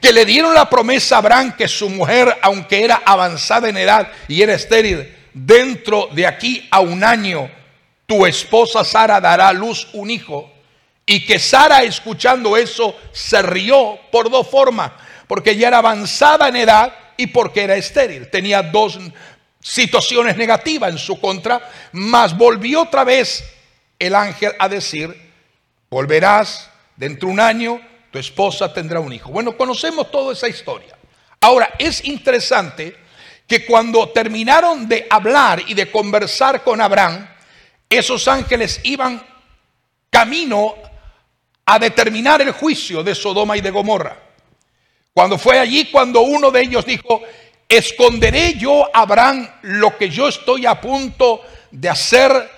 que 0.00 0.12
le 0.12 0.24
dieron 0.24 0.54
la 0.54 0.68
promesa 0.68 1.16
a 1.16 1.18
Abraham 1.18 1.56
que 1.56 1.68
su 1.68 1.88
mujer, 1.88 2.36
aunque 2.42 2.84
era 2.84 3.02
avanzada 3.04 3.68
en 3.68 3.76
edad 3.76 4.10
y 4.28 4.42
era 4.42 4.54
estéril, 4.54 5.16
dentro 5.32 6.08
de 6.12 6.26
aquí 6.26 6.66
a 6.70 6.80
un 6.80 7.04
año, 7.04 7.50
tu 8.06 8.26
esposa 8.26 8.84
Sara 8.84 9.20
dará 9.20 9.48
a 9.48 9.52
luz 9.52 9.88
un 9.92 10.10
hijo. 10.10 10.50
Y 11.06 11.24
que 11.24 11.38
Sara, 11.38 11.82
escuchando 11.82 12.56
eso, 12.56 12.96
se 13.12 13.42
rió 13.42 13.98
por 14.12 14.30
dos 14.30 14.48
formas, 14.48 14.92
porque 15.26 15.56
ya 15.56 15.68
era 15.68 15.78
avanzada 15.78 16.48
en 16.48 16.56
edad 16.56 16.92
y 17.16 17.28
porque 17.28 17.64
era 17.64 17.76
estéril. 17.76 18.28
Tenía 18.30 18.62
dos 18.62 18.98
situaciones 19.60 20.36
negativas 20.36 20.90
en 20.90 20.98
su 20.98 21.20
contra, 21.20 21.68
mas 21.92 22.36
volvió 22.36 22.82
otra 22.82 23.04
vez 23.04 23.44
el 23.98 24.14
ángel 24.14 24.52
a 24.58 24.68
decir, 24.68 25.14
volverás 25.90 26.70
dentro 26.96 27.28
de 27.28 27.34
un 27.34 27.40
año 27.40 27.80
tu 28.10 28.18
esposa 28.18 28.72
tendrá 28.72 29.00
un 29.00 29.12
hijo. 29.12 29.30
Bueno, 29.30 29.56
conocemos 29.56 30.10
toda 30.10 30.32
esa 30.32 30.48
historia. 30.48 30.96
Ahora, 31.40 31.70
es 31.78 32.04
interesante 32.04 32.96
que 33.50 33.66
cuando 33.66 34.10
terminaron 34.10 34.86
de 34.86 35.08
hablar 35.10 35.60
y 35.66 35.74
de 35.74 35.90
conversar 35.90 36.62
con 36.62 36.80
Abraham, 36.80 37.28
esos 37.88 38.28
ángeles 38.28 38.78
iban 38.84 39.20
camino 40.08 40.76
a 41.66 41.76
determinar 41.80 42.40
el 42.42 42.52
juicio 42.52 43.02
de 43.02 43.12
Sodoma 43.12 43.56
y 43.56 43.60
de 43.60 43.72
Gomorra. 43.72 44.16
Cuando 45.12 45.36
fue 45.36 45.58
allí, 45.58 45.86
cuando 45.86 46.20
uno 46.20 46.52
de 46.52 46.60
ellos 46.60 46.86
dijo, 46.86 47.22
esconderé 47.68 48.54
yo 48.54 48.86
a 48.94 49.00
Abraham 49.00 49.50
lo 49.62 49.98
que 49.98 50.08
yo 50.10 50.28
estoy 50.28 50.64
a 50.64 50.80
punto 50.80 51.40
de 51.72 51.88
hacer 51.88 52.48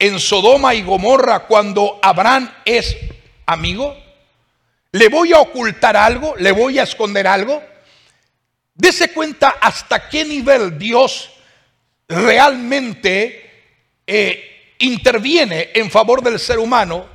en 0.00 0.18
Sodoma 0.18 0.74
y 0.74 0.82
Gomorra 0.82 1.46
cuando 1.46 2.00
Abraham 2.02 2.52
es 2.64 2.96
amigo? 3.46 3.96
¿Le 4.90 5.08
voy 5.08 5.32
a 5.32 5.38
ocultar 5.38 5.96
algo? 5.96 6.34
¿Le 6.38 6.50
voy 6.50 6.80
a 6.80 6.82
esconder 6.82 7.28
algo? 7.28 7.69
Dese 8.80 9.12
cuenta 9.12 9.56
hasta 9.60 10.08
qué 10.08 10.24
nivel 10.24 10.78
Dios 10.78 11.28
realmente 12.08 13.66
eh, 14.06 14.74
interviene 14.78 15.68
en 15.74 15.90
favor 15.90 16.22
del 16.22 16.38
ser 16.38 16.58
humano, 16.58 17.06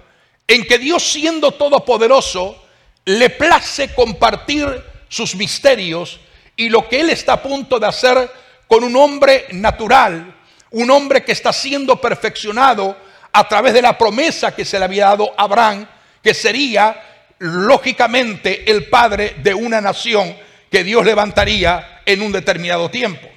en 0.47 0.63
que 0.67 0.77
Dios 0.77 1.01
siendo 1.01 1.53
todopoderoso, 1.53 2.63
le 3.05 3.31
place 3.31 3.95
compartir 3.95 4.67
sus 5.09 5.33
misterios 5.33 6.19
y 6.55 6.69
lo 6.69 6.87
que 6.87 7.01
Él 7.01 7.09
está 7.09 7.33
a 7.33 7.41
punto 7.41 7.79
de 7.79 7.87
hacer 7.87 8.31
con 8.67 8.83
un 8.83 8.95
hombre 8.95 9.47
natural, 9.53 10.35
un 10.69 10.91
hombre 10.91 11.23
que 11.23 11.31
está 11.31 11.51
siendo 11.51 11.99
perfeccionado 11.99 12.95
a 13.33 13.47
través 13.47 13.73
de 13.73 13.81
la 13.81 13.97
promesa 13.97 14.53
que 14.55 14.65
se 14.65 14.77
le 14.77 14.85
había 14.85 15.05
dado 15.05 15.33
a 15.35 15.43
Abraham 15.43 15.87
que 16.21 16.35
sería 16.35 17.33
lógicamente 17.39 18.69
el 18.69 18.87
padre 18.87 19.37
de 19.41 19.55
una 19.55 19.81
nación 19.81 20.44
que 20.75 20.83
Dios 20.83 21.05
levantaría 21.05 22.01
en 22.05 22.21
un 22.21 22.33
determinado 22.33 22.91
tiempo. 22.91 23.29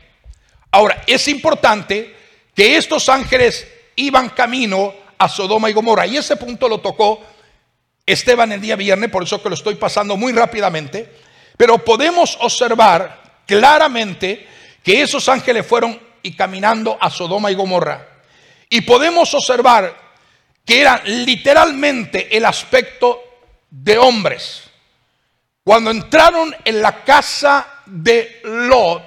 Ahora, 0.73 1.05
es 1.07 1.29
importante 1.29 2.13
que 2.53 2.77
estos 2.77 3.09
ángeles 3.09 3.65
iban 3.95 4.31
camino 4.31 4.93
a 5.17 5.29
Sodoma 5.29 5.71
y 5.71 5.73
Gomorra, 5.73 6.05
y 6.05 6.17
ese 6.17 6.35
punto 6.35 6.69
lo 6.69 6.81
tocó 6.81 7.23
Esteban 8.05 8.51
el 8.51 8.61
día 8.61 8.75
viernes, 8.75 9.09
por 9.09 9.23
eso 9.23 9.41
que 9.41 9.49
lo 9.49 9.55
estoy 9.55 9.77
pasando 9.77 10.17
muy 10.17 10.33
rápidamente, 10.33 11.09
pero 11.57 11.79
podemos 11.79 12.37
observar 12.41 13.23
claramente 13.47 14.49
que 14.83 15.01
esos 15.01 15.29
ángeles 15.29 15.65
fueron 15.65 15.97
y 16.25 16.35
caminando 16.35 16.99
a 17.01 17.09
Sodoma 17.09 17.53
y 17.53 17.55
Gomorra. 17.55 18.05
Y 18.69 18.81
podemos 18.81 19.33
observar 19.33 19.97
que 20.65 20.81
era 20.81 21.03
literalmente 21.05 22.37
el 22.37 22.45
aspecto 22.45 23.23
de 23.71 23.97
hombres. 23.97 24.68
Cuando 25.69 25.91
entraron 25.91 26.57
en 26.65 26.81
la 26.81 27.05
casa 27.05 27.83
de 27.85 28.41
Lot, 28.43 29.03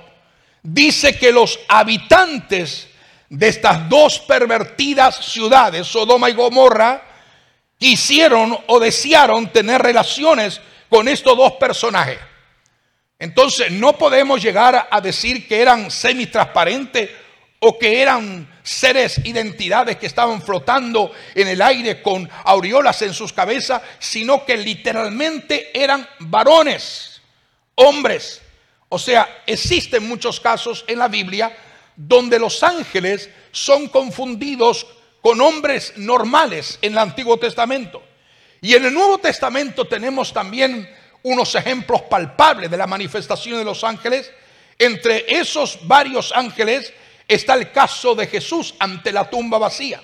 dice 0.62 1.18
que 1.18 1.32
los 1.32 1.60
habitantes 1.68 2.88
de 3.28 3.48
estas 3.48 3.90
dos 3.90 4.20
pervertidas 4.20 5.26
ciudades, 5.26 5.88
Sodoma 5.88 6.30
y 6.30 6.34
Gomorra, 6.34 7.02
quisieron 7.80 8.56
o 8.68 8.80
desearon 8.80 9.52
tener 9.52 9.82
relaciones 9.82 10.62
con 10.88 11.08
estos 11.08 11.36
dos 11.36 11.54
personajes. 11.54 12.20
Entonces 13.18 13.72
no 13.72 13.98
podemos 13.98 14.40
llegar 14.40 14.88
a 14.92 15.02
decir 15.02 15.48
que 15.48 15.64
eran 15.64 15.90
semi-transparentes 15.90 17.10
o 17.64 17.78
que 17.78 18.02
eran 18.02 18.48
seres, 18.64 19.22
identidades 19.24 19.98
que 19.98 20.08
estaban 20.08 20.42
flotando 20.42 21.12
en 21.36 21.48
el 21.48 21.62
aire 21.62 22.02
con 22.02 22.28
aureolas 22.44 23.04
en 23.04 23.14
sus 23.14 23.32
cabezas, 23.32 23.84
sino 24.00 24.44
que 24.46 24.58
literalmente 24.58 25.70
eran 25.74 26.08
varones, 26.20 27.22
hombres. 27.76 28.42
O 28.90 28.98
sea, 28.98 29.44
existen 29.46 30.08
muchos 30.08 30.40
casos 30.40 30.84
en 30.88 30.98
la 30.98 31.08
Biblia 31.08 31.56
donde 31.96 32.40
los 32.40 32.64
ángeles 32.64 33.30
son 33.52 33.90
confundidos 33.90 34.88
con 35.22 35.40
hombres 35.40 35.94
normales 35.98 36.80
en 36.82 36.94
el 36.94 36.98
Antiguo 36.98 37.38
Testamento. 37.38 38.02
Y 38.60 38.74
en 38.74 38.86
el 38.86 38.94
Nuevo 38.94 39.20
Testamento 39.20 39.86
tenemos 39.86 40.34
también 40.34 40.90
unos 41.22 41.54
ejemplos 41.54 42.02
palpables 42.04 42.72
de 42.72 42.78
la 42.78 42.88
manifestación 42.88 43.60
de 43.60 43.66
los 43.66 43.84
ángeles. 43.84 44.32
Entre 44.80 45.26
esos 45.28 45.78
varios 45.84 46.32
ángeles 46.36 46.92
está 47.34 47.54
el 47.54 47.72
caso 47.72 48.16
de 48.16 48.28
Jesús 48.28 48.76
ante 48.80 49.12
la 49.12 49.30
tumba 49.30 49.58
vacía. 49.58 50.02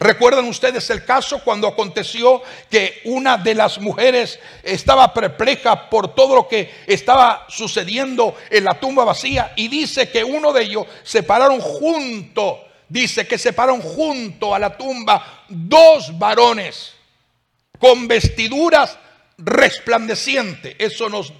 ¿Recuerdan 0.00 0.44
ustedes 0.44 0.88
el 0.90 1.04
caso 1.04 1.42
cuando 1.42 1.66
aconteció 1.66 2.40
que 2.70 3.00
una 3.04 3.36
de 3.36 3.54
las 3.54 3.80
mujeres 3.80 4.38
estaba 4.62 5.12
perpleja 5.12 5.90
por 5.90 6.14
todo 6.14 6.36
lo 6.36 6.48
que 6.48 6.72
estaba 6.86 7.46
sucediendo 7.48 8.36
en 8.48 8.64
la 8.64 8.78
tumba 8.78 9.04
vacía 9.04 9.52
y 9.56 9.66
dice 9.66 10.08
que 10.08 10.22
uno 10.22 10.52
de 10.52 10.62
ellos 10.62 10.86
se 11.02 11.24
pararon 11.24 11.60
junto 11.60 12.68
dice 12.88 13.26
que 13.26 13.38
se 13.38 13.52
pararon 13.52 13.80
junto 13.80 14.54
a 14.54 14.58
la 14.58 14.76
tumba 14.76 15.44
dos 15.48 16.18
varones 16.18 16.94
con 17.78 18.08
vestiduras 18.08 18.98
resplandecientes. 19.36 20.74
Eso 20.78 21.08
nos 21.08 21.32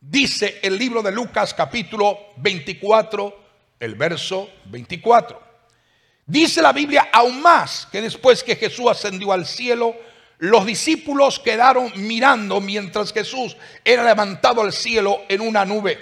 dice 0.00 0.60
el 0.62 0.78
libro 0.78 1.02
de 1.02 1.12
Lucas 1.12 1.52
capítulo 1.52 2.18
24, 2.36 3.47
el 3.80 3.94
verso 3.94 4.50
24. 4.66 5.48
Dice 6.26 6.60
la 6.60 6.72
Biblia 6.72 7.08
aún 7.12 7.40
más 7.40 7.88
que 7.90 8.02
después 8.02 8.42
que 8.42 8.56
Jesús 8.56 8.86
ascendió 8.90 9.32
al 9.32 9.46
cielo, 9.46 9.96
los 10.38 10.66
discípulos 10.66 11.40
quedaron 11.40 11.90
mirando 11.96 12.60
mientras 12.60 13.12
Jesús 13.12 13.56
era 13.84 14.04
levantado 14.04 14.60
al 14.60 14.72
cielo 14.72 15.22
en 15.28 15.40
una 15.40 15.64
nube. 15.64 15.98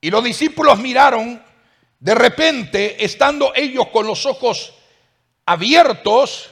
Y 0.00 0.10
los 0.10 0.22
discípulos 0.22 0.78
miraron, 0.78 1.42
de 1.98 2.14
repente, 2.14 3.04
estando 3.04 3.52
ellos 3.54 3.88
con 3.88 4.06
los 4.06 4.24
ojos 4.26 4.74
abiertos 5.44 6.50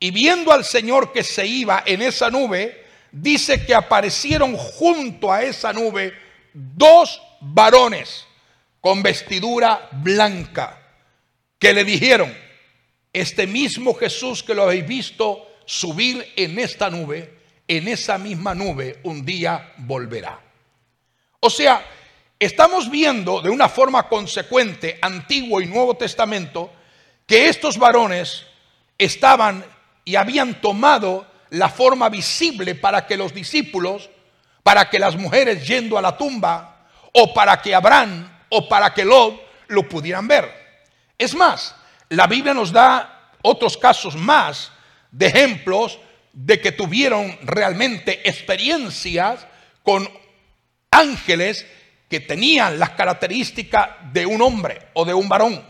y 0.00 0.10
viendo 0.10 0.52
al 0.52 0.64
Señor 0.64 1.12
que 1.12 1.22
se 1.22 1.46
iba 1.46 1.82
en 1.86 2.02
esa 2.02 2.30
nube, 2.30 2.84
dice 3.12 3.64
que 3.64 3.74
aparecieron 3.74 4.56
junto 4.56 5.32
a 5.32 5.42
esa 5.42 5.72
nube 5.72 6.14
dos 6.52 7.22
varones 7.40 8.27
con 8.88 9.02
vestidura 9.02 9.86
blanca 9.92 10.80
que 11.58 11.74
le 11.74 11.84
dijeron, 11.84 12.34
este 13.12 13.46
mismo 13.46 13.92
Jesús 13.92 14.42
que 14.42 14.54
lo 14.54 14.62
habéis 14.62 14.88
visto 14.88 15.46
subir 15.66 16.26
en 16.36 16.58
esta 16.58 16.88
nube, 16.88 17.38
en 17.68 17.86
esa 17.86 18.16
misma 18.16 18.54
nube 18.54 19.00
un 19.02 19.26
día 19.26 19.74
volverá. 19.76 20.40
O 21.40 21.50
sea, 21.50 21.84
estamos 22.38 22.90
viendo 22.90 23.42
de 23.42 23.50
una 23.50 23.68
forma 23.68 24.08
consecuente, 24.08 24.98
Antiguo 25.02 25.60
y 25.60 25.66
Nuevo 25.66 25.94
Testamento, 25.98 26.72
que 27.26 27.46
estos 27.50 27.76
varones 27.76 28.46
estaban 28.96 29.66
y 30.06 30.16
habían 30.16 30.62
tomado 30.62 31.26
la 31.50 31.68
forma 31.68 32.08
visible 32.08 32.74
para 32.74 33.06
que 33.06 33.18
los 33.18 33.34
discípulos, 33.34 34.08
para 34.62 34.88
que 34.88 34.98
las 34.98 35.14
mujeres 35.14 35.68
yendo 35.68 35.98
a 35.98 36.00
la 36.00 36.16
tumba, 36.16 36.88
o 37.12 37.34
para 37.34 37.60
que 37.60 37.74
Abraham, 37.74 38.37
o 38.50 38.68
para 38.68 38.92
que 38.94 39.04
Lot 39.04 39.40
lo 39.68 39.88
pudieran 39.88 40.26
ver. 40.26 40.50
Es 41.16 41.34
más, 41.34 41.74
la 42.08 42.26
Biblia 42.26 42.54
nos 42.54 42.72
da 42.72 43.32
otros 43.42 43.76
casos 43.76 44.16
más 44.16 44.72
de 45.10 45.26
ejemplos 45.26 45.98
de 46.32 46.60
que 46.60 46.72
tuvieron 46.72 47.36
realmente 47.42 48.28
experiencias 48.28 49.46
con 49.82 50.08
ángeles 50.90 51.66
que 52.08 52.20
tenían 52.20 52.78
las 52.78 52.90
características 52.90 54.12
de 54.12 54.24
un 54.24 54.40
hombre 54.40 54.88
o 54.94 55.04
de 55.04 55.14
un 55.14 55.28
varón. 55.28 55.62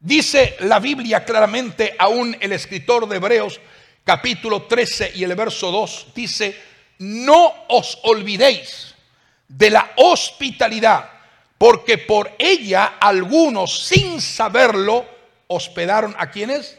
Dice 0.00 0.56
la 0.60 0.78
Biblia 0.78 1.24
claramente, 1.24 1.94
aún 1.98 2.36
el 2.40 2.52
escritor 2.52 3.08
de 3.08 3.16
Hebreos 3.16 3.60
capítulo 4.04 4.62
13 4.62 5.12
y 5.16 5.24
el 5.24 5.34
verso 5.34 5.70
2 5.70 6.08
dice, 6.14 6.56
no 6.98 7.52
os 7.68 7.98
olvidéis 8.04 8.94
de 9.48 9.70
la 9.70 9.92
hospitalidad, 9.96 11.10
porque 11.58 11.98
por 11.98 12.32
ella 12.38 12.94
algunos 13.00 13.86
sin 13.86 14.20
saberlo 14.20 15.04
hospedaron 15.48 16.14
a 16.18 16.30
quienes? 16.30 16.78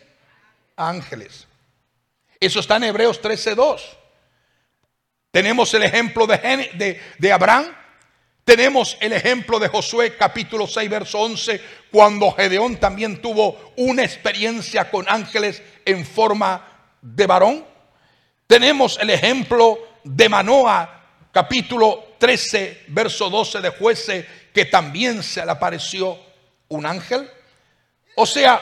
ángeles. 0.79 1.47
Eso 2.39 2.59
está 2.61 2.77
en 2.77 2.85
Hebreos 2.85 3.21
13:2. 3.21 3.81
Tenemos 5.31 5.73
el 5.73 5.83
ejemplo 5.83 6.25
de, 6.25 6.99
de, 7.19 7.31
Abraham, 7.31 7.67
tenemos 8.43 8.97
el 8.99 9.13
ejemplo 9.13 9.59
de 9.59 9.67
Josué 9.67 10.15
capítulo 10.17 10.65
6, 10.65 10.89
verso 10.89 11.19
11, 11.19 11.61
cuando 11.91 12.31
Gedeón 12.31 12.77
también 12.77 13.21
tuvo 13.21 13.73
una 13.75 14.03
experiencia 14.03 14.89
con 14.89 15.05
ángeles 15.07 15.61
en 15.85 16.03
forma 16.03 16.65
de 17.01 17.27
varón. 17.27 17.65
Tenemos 18.47 18.97
el 18.99 19.11
ejemplo 19.11 19.77
de 20.03 20.29
Manoa 20.29 21.03
capítulo 21.31 22.15
13, 22.17 22.85
verso 22.87 23.29
12 23.29 23.61
de 23.61 23.69
jueces, 23.69 24.25
que 24.53 24.65
también 24.65 25.23
se 25.23 25.45
le 25.45 25.51
apareció 25.51 26.17
un 26.69 26.85
ángel. 26.85 27.29
O 28.15 28.25
sea, 28.25 28.61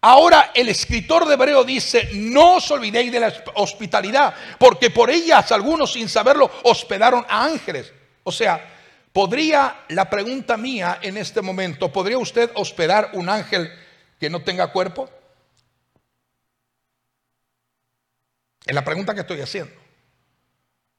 ahora 0.00 0.50
el 0.54 0.68
escritor 0.68 1.26
de 1.26 1.34
Hebreo 1.34 1.64
dice, 1.64 2.10
no 2.14 2.56
os 2.56 2.70
olvidéis 2.70 3.12
de 3.12 3.20
la 3.20 3.32
hospitalidad, 3.54 4.34
porque 4.58 4.90
por 4.90 5.10
ellas 5.10 5.50
algunos 5.52 5.92
sin 5.92 6.08
saberlo 6.08 6.50
hospedaron 6.64 7.24
a 7.28 7.44
ángeles. 7.44 7.92
O 8.24 8.32
sea, 8.32 8.64
¿podría 9.12 9.84
la 9.88 10.08
pregunta 10.08 10.56
mía 10.56 10.98
en 11.02 11.16
este 11.16 11.40
momento, 11.42 11.92
¿podría 11.92 12.18
usted 12.18 12.50
hospedar 12.54 13.10
un 13.14 13.28
ángel 13.28 13.72
que 14.18 14.30
no 14.30 14.42
tenga 14.42 14.68
cuerpo? 14.68 15.08
Es 18.64 18.74
la 18.74 18.84
pregunta 18.84 19.14
que 19.14 19.22
estoy 19.22 19.40
haciendo. 19.40 19.74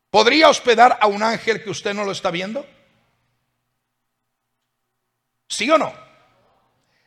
¿Podría 0.09 0.49
hospedar 0.49 0.99
a 1.01 1.07
un 1.07 1.23
ángel 1.23 1.63
que 1.63 1.69
usted 1.69 1.93
no 1.93 2.03
lo 2.03 2.11
está 2.11 2.29
viendo? 2.29 2.67
¿Sí 5.53 5.69
o 5.69 5.77
no? 5.77 5.93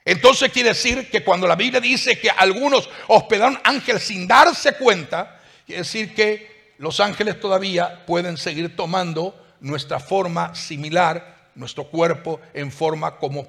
Entonces 0.04 0.52
quiere 0.52 0.68
decir 0.68 1.10
que 1.10 1.24
cuando 1.24 1.48
la 1.48 1.56
Biblia 1.56 1.80
dice 1.80 2.20
que 2.20 2.30
algunos 2.30 2.88
hospedaron 3.08 3.58
ángeles 3.64 4.04
sin 4.04 4.28
darse 4.28 4.74
cuenta, 4.74 5.40
quiere 5.66 5.82
decir 5.82 6.14
que 6.14 6.74
los 6.78 7.00
ángeles 7.00 7.40
todavía 7.40 8.06
pueden 8.06 8.36
seguir 8.36 8.76
tomando 8.76 9.34
nuestra 9.58 9.98
forma 9.98 10.54
similar, 10.54 11.50
nuestro 11.56 11.88
cuerpo 11.88 12.40
en 12.54 12.70
forma 12.70 13.16
como, 13.16 13.48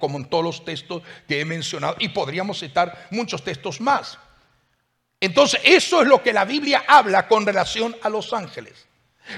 como 0.00 0.18
en 0.18 0.24
todos 0.24 0.44
los 0.44 0.64
textos 0.64 1.02
que 1.28 1.40
he 1.40 1.44
mencionado. 1.44 1.94
Y 2.00 2.08
podríamos 2.08 2.58
citar 2.58 3.06
muchos 3.10 3.44
textos 3.44 3.80
más. 3.80 4.18
Entonces, 5.20 5.60
eso 5.62 6.02
es 6.02 6.08
lo 6.08 6.20
que 6.20 6.32
la 6.32 6.44
Biblia 6.44 6.82
habla 6.88 7.28
con 7.28 7.46
relación 7.46 7.96
a 8.02 8.08
los 8.08 8.32
ángeles. 8.32 8.88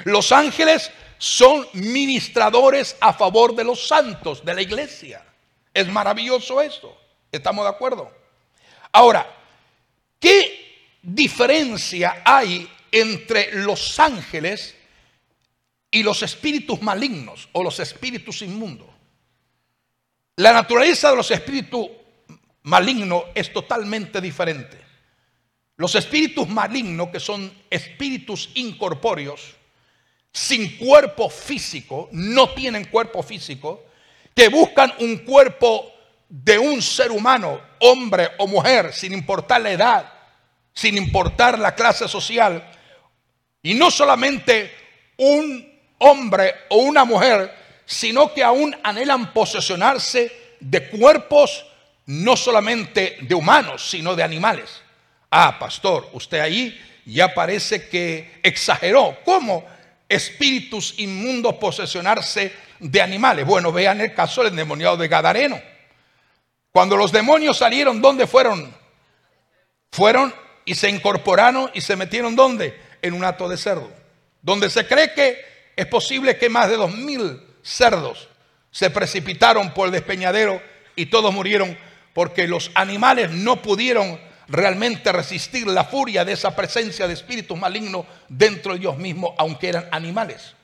Los 0.05 0.33
ángeles 0.33 0.91
son 1.19 1.67
ministradores 1.75 2.97
a 3.01 3.13
favor 3.13 3.55
de 3.55 3.65
los 3.65 3.87
santos 3.87 4.45
de 4.45 4.55
la 4.55 4.63
iglesia. 4.63 5.25
Es 5.73 5.89
maravilloso 5.89 6.61
esto. 6.61 6.97
¿Estamos 7.31 7.65
de 7.65 7.71
acuerdo? 7.71 8.13
Ahora, 8.93 9.27
¿qué 10.21 10.99
diferencia 11.03 12.23
hay 12.25 12.69
entre 12.93 13.53
los 13.53 13.99
ángeles 13.99 14.77
y 15.91 16.03
los 16.03 16.23
espíritus 16.23 16.81
malignos 16.81 17.49
o 17.53 17.63
los 17.63 17.81
espíritus 17.81 18.43
inmundos? 18.43 18.89
La 20.37 20.53
naturaleza 20.53 21.11
de 21.11 21.17
los 21.17 21.31
espíritus 21.31 21.89
malignos 22.63 23.25
es 23.35 23.53
totalmente 23.53 24.21
diferente. 24.21 24.81
Los 25.77 25.95
espíritus 25.95 26.49
malignos, 26.49 27.09
que 27.09 27.21
son 27.21 27.53
espíritus 27.71 28.51
incorpóreos, 28.55 29.57
sin 30.35 30.77
cuerpo 30.79 31.31
físico, 31.31 32.09
no 32.11 32.51
tienen 32.51 32.87
cuerpo 32.87 33.23
físico, 33.23 33.85
que 34.35 34.49
buscan 34.49 34.93
un 34.99 35.19
cuerpo 35.19 35.93
de 36.29 36.59
un 36.59 36.83
ser 36.83 37.13
humano, 37.13 37.61
hombre 37.79 38.33
o 38.39 38.49
mujer, 38.49 38.93
sin 38.93 39.13
importar 39.13 39.61
la 39.61 39.71
edad, 39.71 40.13
sin 40.73 40.97
importar 40.97 41.57
la 41.57 41.73
clase 41.77 42.09
social, 42.09 42.69
y 43.63 43.75
no 43.75 43.93
solamente 43.93 44.75
un 45.19 45.73
hombre 45.99 46.53
o 46.71 46.79
una 46.79 47.05
mujer, 47.05 47.55
sino 47.87 48.35
que 48.35 48.43
aún 48.43 48.77
anhelan 48.83 49.33
posesionarse 49.33 50.33
de 50.59 50.89
cuerpos 50.89 51.65
no 52.07 52.37
solamente 52.37 53.19
de 53.21 53.37
humanos, 53.37 53.89
sino 53.89 54.17
de 54.17 54.25
animales. 54.25 54.83
Ah, 55.31 55.57
pastor, 55.61 56.11
usted 56.13 56.41
ahí 56.41 56.77
ya 57.07 57.33
parece 57.33 57.89
que 57.89 58.41
exageró. 58.43 59.19
¿Cómo 59.25 59.74
espíritus 60.15 60.95
inmundos 60.99 61.55
posesionarse 61.55 62.53
de 62.79 63.03
animales? 63.03 63.47
Bueno, 63.47 63.73
vean 63.73 64.01
el 64.01 64.15
caso 64.15 64.43
del 64.43 64.53
endemoniado 64.53 64.97
de 64.97 65.09
Gadareno. 65.09 65.61
Cuando 66.73 66.97
los 66.97 67.13
demonios 67.13 67.59
salieron, 67.59 68.03
¿dónde 68.03 68.27
fueron? 68.27 68.75
Fueron 69.93 70.35
y 70.65 70.75
se 70.75 70.89
incorporaron 70.89 71.71
y 71.75 71.81
se 71.81 71.97
metieron 71.97 72.35
¿dónde? 72.35 72.81
En 73.03 73.15
un 73.15 73.25
hato 73.25 73.49
de 73.49 73.57
cerdo. 73.57 73.91
Donde 74.43 74.71
se 74.71 74.87
cree 74.87 75.13
que 75.13 75.45
es 75.77 75.87
posible 75.87 76.37
que 76.37 76.49
más 76.49 76.69
de 76.69 76.77
dos 76.77 76.95
mil 76.95 77.41
cerdos 77.63 78.29
se 78.71 78.91
precipitaron 78.91 79.73
por 79.73 79.87
el 79.87 79.93
despeñadero 79.93 80.61
y 80.97 81.07
todos 81.07 81.33
murieron 81.33 81.79
porque 82.13 82.49
los 82.49 82.71
animales 82.75 83.31
no 83.31 83.63
pudieron 83.63 84.21
realmente 84.49 85.13
resistir 85.13 85.67
la 85.67 85.85
furia 85.85 86.25
de 86.25 86.33
esa 86.33 86.55
presencia 86.55 87.07
de 87.07 87.15
espíritus 87.15 87.59
malignos 87.59 88.07
dentro 88.29 88.73
de 88.73 88.79
ellos 88.79 88.99
mismos, 88.99 89.33
aunque 89.39 89.69
eran 89.69 89.89
animales. 89.91 90.55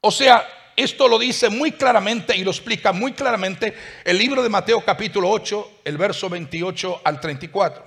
O 0.00 0.10
sea, 0.10 0.46
esto 0.76 1.08
lo 1.08 1.18
dice 1.18 1.48
muy 1.48 1.72
claramente 1.72 2.36
y 2.36 2.44
lo 2.44 2.50
explica 2.50 2.92
muy 2.92 3.12
claramente 3.12 3.74
el 4.04 4.18
libro 4.18 4.42
de 4.42 4.48
Mateo 4.48 4.84
capítulo 4.84 5.30
8, 5.30 5.80
el 5.84 5.96
verso 5.96 6.28
28 6.28 7.00
al 7.02 7.20
34. 7.20 7.84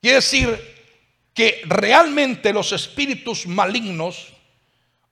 Quiere 0.00 0.16
decir 0.16 0.80
que 1.34 1.62
realmente 1.66 2.52
los 2.52 2.72
espíritus 2.72 3.46
malignos 3.46 4.32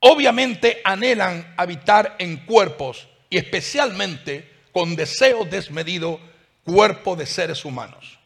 obviamente 0.00 0.80
anhelan 0.84 1.54
habitar 1.56 2.16
en 2.18 2.38
cuerpos 2.38 3.08
y 3.28 3.36
especialmente 3.36 4.50
con 4.72 4.96
deseo 4.96 5.44
desmedido 5.44 6.20
cuerpo 6.64 7.16
de 7.16 7.26
seres 7.26 7.64
humanos. 7.64 8.17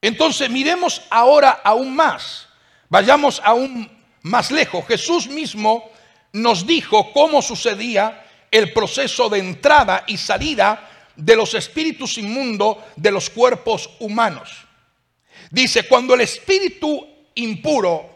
Entonces 0.00 0.50
miremos 0.50 1.02
ahora 1.10 1.60
aún 1.64 1.94
más, 1.94 2.48
vayamos 2.88 3.40
aún 3.44 3.90
más 4.22 4.50
lejos. 4.50 4.86
Jesús 4.86 5.28
mismo 5.28 5.90
nos 6.32 6.66
dijo 6.66 7.12
cómo 7.12 7.42
sucedía 7.42 8.24
el 8.50 8.72
proceso 8.72 9.28
de 9.28 9.38
entrada 9.38 10.04
y 10.06 10.16
salida 10.16 10.90
de 11.16 11.36
los 11.36 11.54
espíritus 11.54 12.18
inmundos 12.18 12.78
de 12.96 13.10
los 13.10 13.30
cuerpos 13.30 13.90
humanos. 13.98 14.66
Dice, 15.50 15.86
cuando 15.88 16.14
el 16.14 16.20
espíritu 16.20 17.06
impuro 17.34 18.10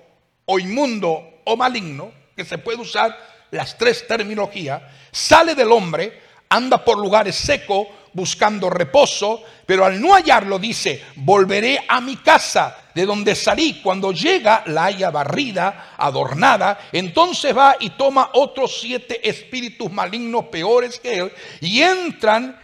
o 0.45 0.59
inmundo 0.59 1.41
o 1.45 1.57
maligno, 1.57 2.13
que 2.37 2.45
se 2.45 2.59
puede 2.59 2.79
usar 2.79 3.17
las 3.51 3.77
tres 3.77 4.07
terminologías, 4.07 4.83
sale 5.11 5.55
del 5.55 5.73
hombre, 5.73 6.21
anda 6.49 6.85
por 6.85 6.99
lugares 6.99 7.37
secos 7.37 7.87
buscando 8.13 8.71
reposo, 8.71 9.43
pero 9.67 9.85
al 9.85 10.01
no 10.01 10.15
hallarlo 10.15 10.59
dice, 10.59 11.05
volveré 11.17 11.85
a 11.89 12.01
mi 12.01 12.17
casa 12.17 12.77
de 12.95 13.07
donde 13.07 13.35
salí. 13.35 13.81
Cuando 13.83 14.13
llega, 14.13 14.63
la 14.67 14.87
haya 14.87 15.11
barrida, 15.11 15.95
adornada, 15.97 16.79
entonces 16.93 17.57
va 17.57 17.77
y 17.79 17.91
toma 17.91 18.31
otros 18.35 18.81
siete 18.81 19.29
espíritus 19.29 19.91
malignos 19.91 20.47
peores 20.47 20.99
que 20.99 21.19
él 21.19 21.33
y 21.61 21.83
entran 21.83 22.59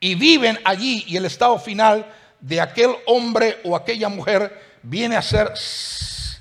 y 0.00 0.14
viven 0.14 0.58
allí 0.64 1.04
y 1.06 1.16
el 1.16 1.24
estado 1.24 1.58
final 1.58 2.06
de 2.40 2.60
aquel 2.60 2.90
hombre 3.06 3.60
o 3.64 3.76
aquella 3.76 4.08
mujer 4.08 4.78
viene 4.82 5.16
a 5.16 5.22
ser, 5.22 5.52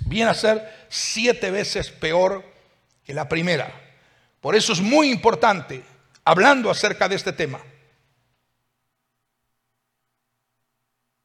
viene 0.05 0.31
a 0.31 0.33
ser 0.33 0.85
siete 0.89 1.51
veces 1.51 1.89
peor 1.89 2.43
que 3.05 3.13
la 3.13 3.29
primera. 3.29 3.71
Por 4.41 4.55
eso 4.55 4.73
es 4.73 4.81
muy 4.81 5.11
importante, 5.11 5.83
hablando 6.25 6.69
acerca 6.69 7.07
de 7.07 7.15
este 7.15 7.31
tema, 7.31 7.59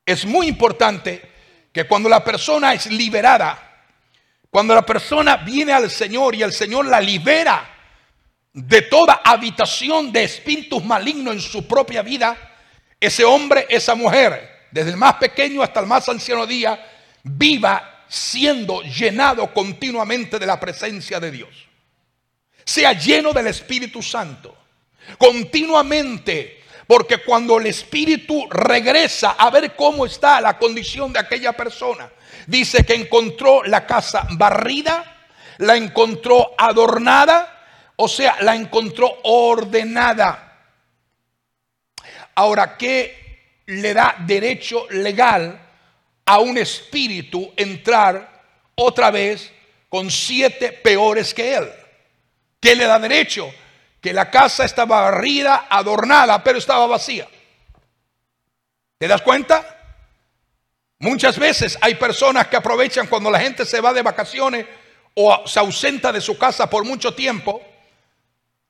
es 0.06 0.24
muy 0.24 0.46
importante 0.46 1.20
que 1.72 1.84
cuando 1.84 2.08
la 2.08 2.22
persona 2.22 2.72
es 2.72 2.86
liberada, 2.86 3.84
cuando 4.48 4.74
la 4.74 4.86
persona 4.86 5.36
viene 5.38 5.72
al 5.72 5.90
Señor 5.90 6.36
y 6.36 6.42
el 6.42 6.52
Señor 6.52 6.86
la 6.86 7.00
libera 7.00 7.68
de 8.52 8.82
toda 8.82 9.20
habitación 9.24 10.12
de 10.12 10.24
espíritus 10.24 10.82
malignos 10.84 11.34
en 11.34 11.40
su 11.40 11.66
propia 11.66 12.02
vida, 12.02 12.38
ese 12.98 13.24
hombre, 13.24 13.66
esa 13.68 13.94
mujer, 13.94 14.68
desde 14.70 14.90
el 14.90 14.96
más 14.96 15.14
pequeño 15.14 15.62
hasta 15.62 15.80
el 15.80 15.86
más 15.86 16.08
anciano 16.08 16.46
día, 16.46 16.82
viva 17.22 18.04
siendo 18.08 18.82
llenado 18.82 19.52
continuamente 19.52 20.38
de 20.38 20.46
la 20.46 20.58
presencia 20.58 21.18
de 21.20 21.30
Dios. 21.32 21.50
Sea 22.64 22.92
lleno 22.92 23.32
del 23.32 23.48
Espíritu 23.48 24.00
Santo. 24.02 24.56
Continuamente 25.18 26.55
porque 26.86 27.18
cuando 27.18 27.58
el 27.58 27.66
Espíritu 27.66 28.46
regresa 28.48 29.32
a 29.32 29.50
ver 29.50 29.74
cómo 29.74 30.06
está 30.06 30.40
la 30.40 30.56
condición 30.56 31.12
de 31.12 31.18
aquella 31.18 31.52
persona, 31.52 32.10
dice 32.46 32.84
que 32.84 32.94
encontró 32.94 33.64
la 33.64 33.86
casa 33.86 34.26
barrida, 34.32 35.04
la 35.58 35.76
encontró 35.76 36.54
adornada, 36.56 37.92
o 37.96 38.08
sea, 38.08 38.36
la 38.42 38.54
encontró 38.54 39.18
ordenada. 39.24 40.42
Ahora, 42.34 42.76
¿qué 42.76 43.62
le 43.66 43.94
da 43.94 44.16
derecho 44.20 44.86
legal 44.90 45.60
a 46.24 46.38
un 46.38 46.58
espíritu 46.58 47.52
entrar 47.56 48.42
otra 48.74 49.10
vez 49.10 49.50
con 49.88 50.10
siete 50.10 50.70
peores 50.70 51.34
que 51.34 51.54
él? 51.54 51.68
¿Qué 52.60 52.76
le 52.76 52.84
da 52.84 52.98
derecho? 52.98 53.52
Que 54.06 54.12
la 54.12 54.30
casa 54.30 54.64
estaba 54.64 55.00
barrida, 55.00 55.66
adornada, 55.68 56.40
pero 56.44 56.58
estaba 56.58 56.86
vacía. 56.86 57.26
¿Te 58.98 59.08
das 59.08 59.20
cuenta? 59.20 59.98
Muchas 61.00 61.36
veces 61.36 61.76
hay 61.80 61.96
personas 61.96 62.46
que 62.46 62.54
aprovechan 62.54 63.08
cuando 63.08 63.32
la 63.32 63.40
gente 63.40 63.66
se 63.66 63.80
va 63.80 63.92
de 63.92 64.02
vacaciones 64.02 64.64
o 65.14 65.42
se 65.44 65.58
ausenta 65.58 66.12
de 66.12 66.20
su 66.20 66.38
casa 66.38 66.70
por 66.70 66.84
mucho 66.84 67.14
tiempo 67.14 67.60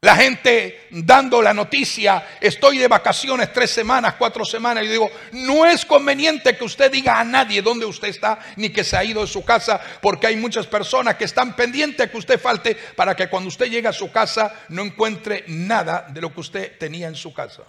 la 0.06 0.14
gente 0.14 0.86
dando 0.90 1.42
la 1.42 1.52
noticia, 1.52 2.38
estoy 2.40 2.78
de 2.78 2.86
vacaciones 2.86 3.52
tres 3.52 3.72
semanas, 3.72 4.14
cuatro 4.16 4.44
semanas, 4.44 4.84
y 4.84 4.86
digo, 4.86 5.10
no 5.32 5.66
es 5.66 5.84
conveniente 5.84 6.56
que 6.56 6.62
usted 6.62 6.92
diga 6.92 7.18
a 7.18 7.24
nadie 7.24 7.60
dónde 7.60 7.86
usted 7.86 8.06
está, 8.06 8.38
ni 8.54 8.70
que 8.70 8.84
se 8.84 8.96
ha 8.96 9.02
ido 9.02 9.22
de 9.22 9.26
su 9.26 9.44
casa, 9.44 9.80
porque 10.00 10.28
hay 10.28 10.36
muchas 10.36 10.68
personas 10.68 11.16
que 11.16 11.24
están 11.24 11.56
pendientes 11.56 12.08
que 12.08 12.16
usted 12.18 12.40
falte 12.40 12.76
para 12.94 13.16
que 13.16 13.28
cuando 13.28 13.48
usted 13.48 13.66
llegue 13.66 13.88
a 13.88 13.92
su 13.92 14.12
casa 14.12 14.54
no 14.68 14.82
encuentre 14.82 15.42
nada 15.48 16.06
de 16.08 16.20
lo 16.20 16.32
que 16.32 16.38
usted 16.38 16.78
tenía 16.78 17.08
en 17.08 17.16
su 17.16 17.34
casa. 17.34 17.64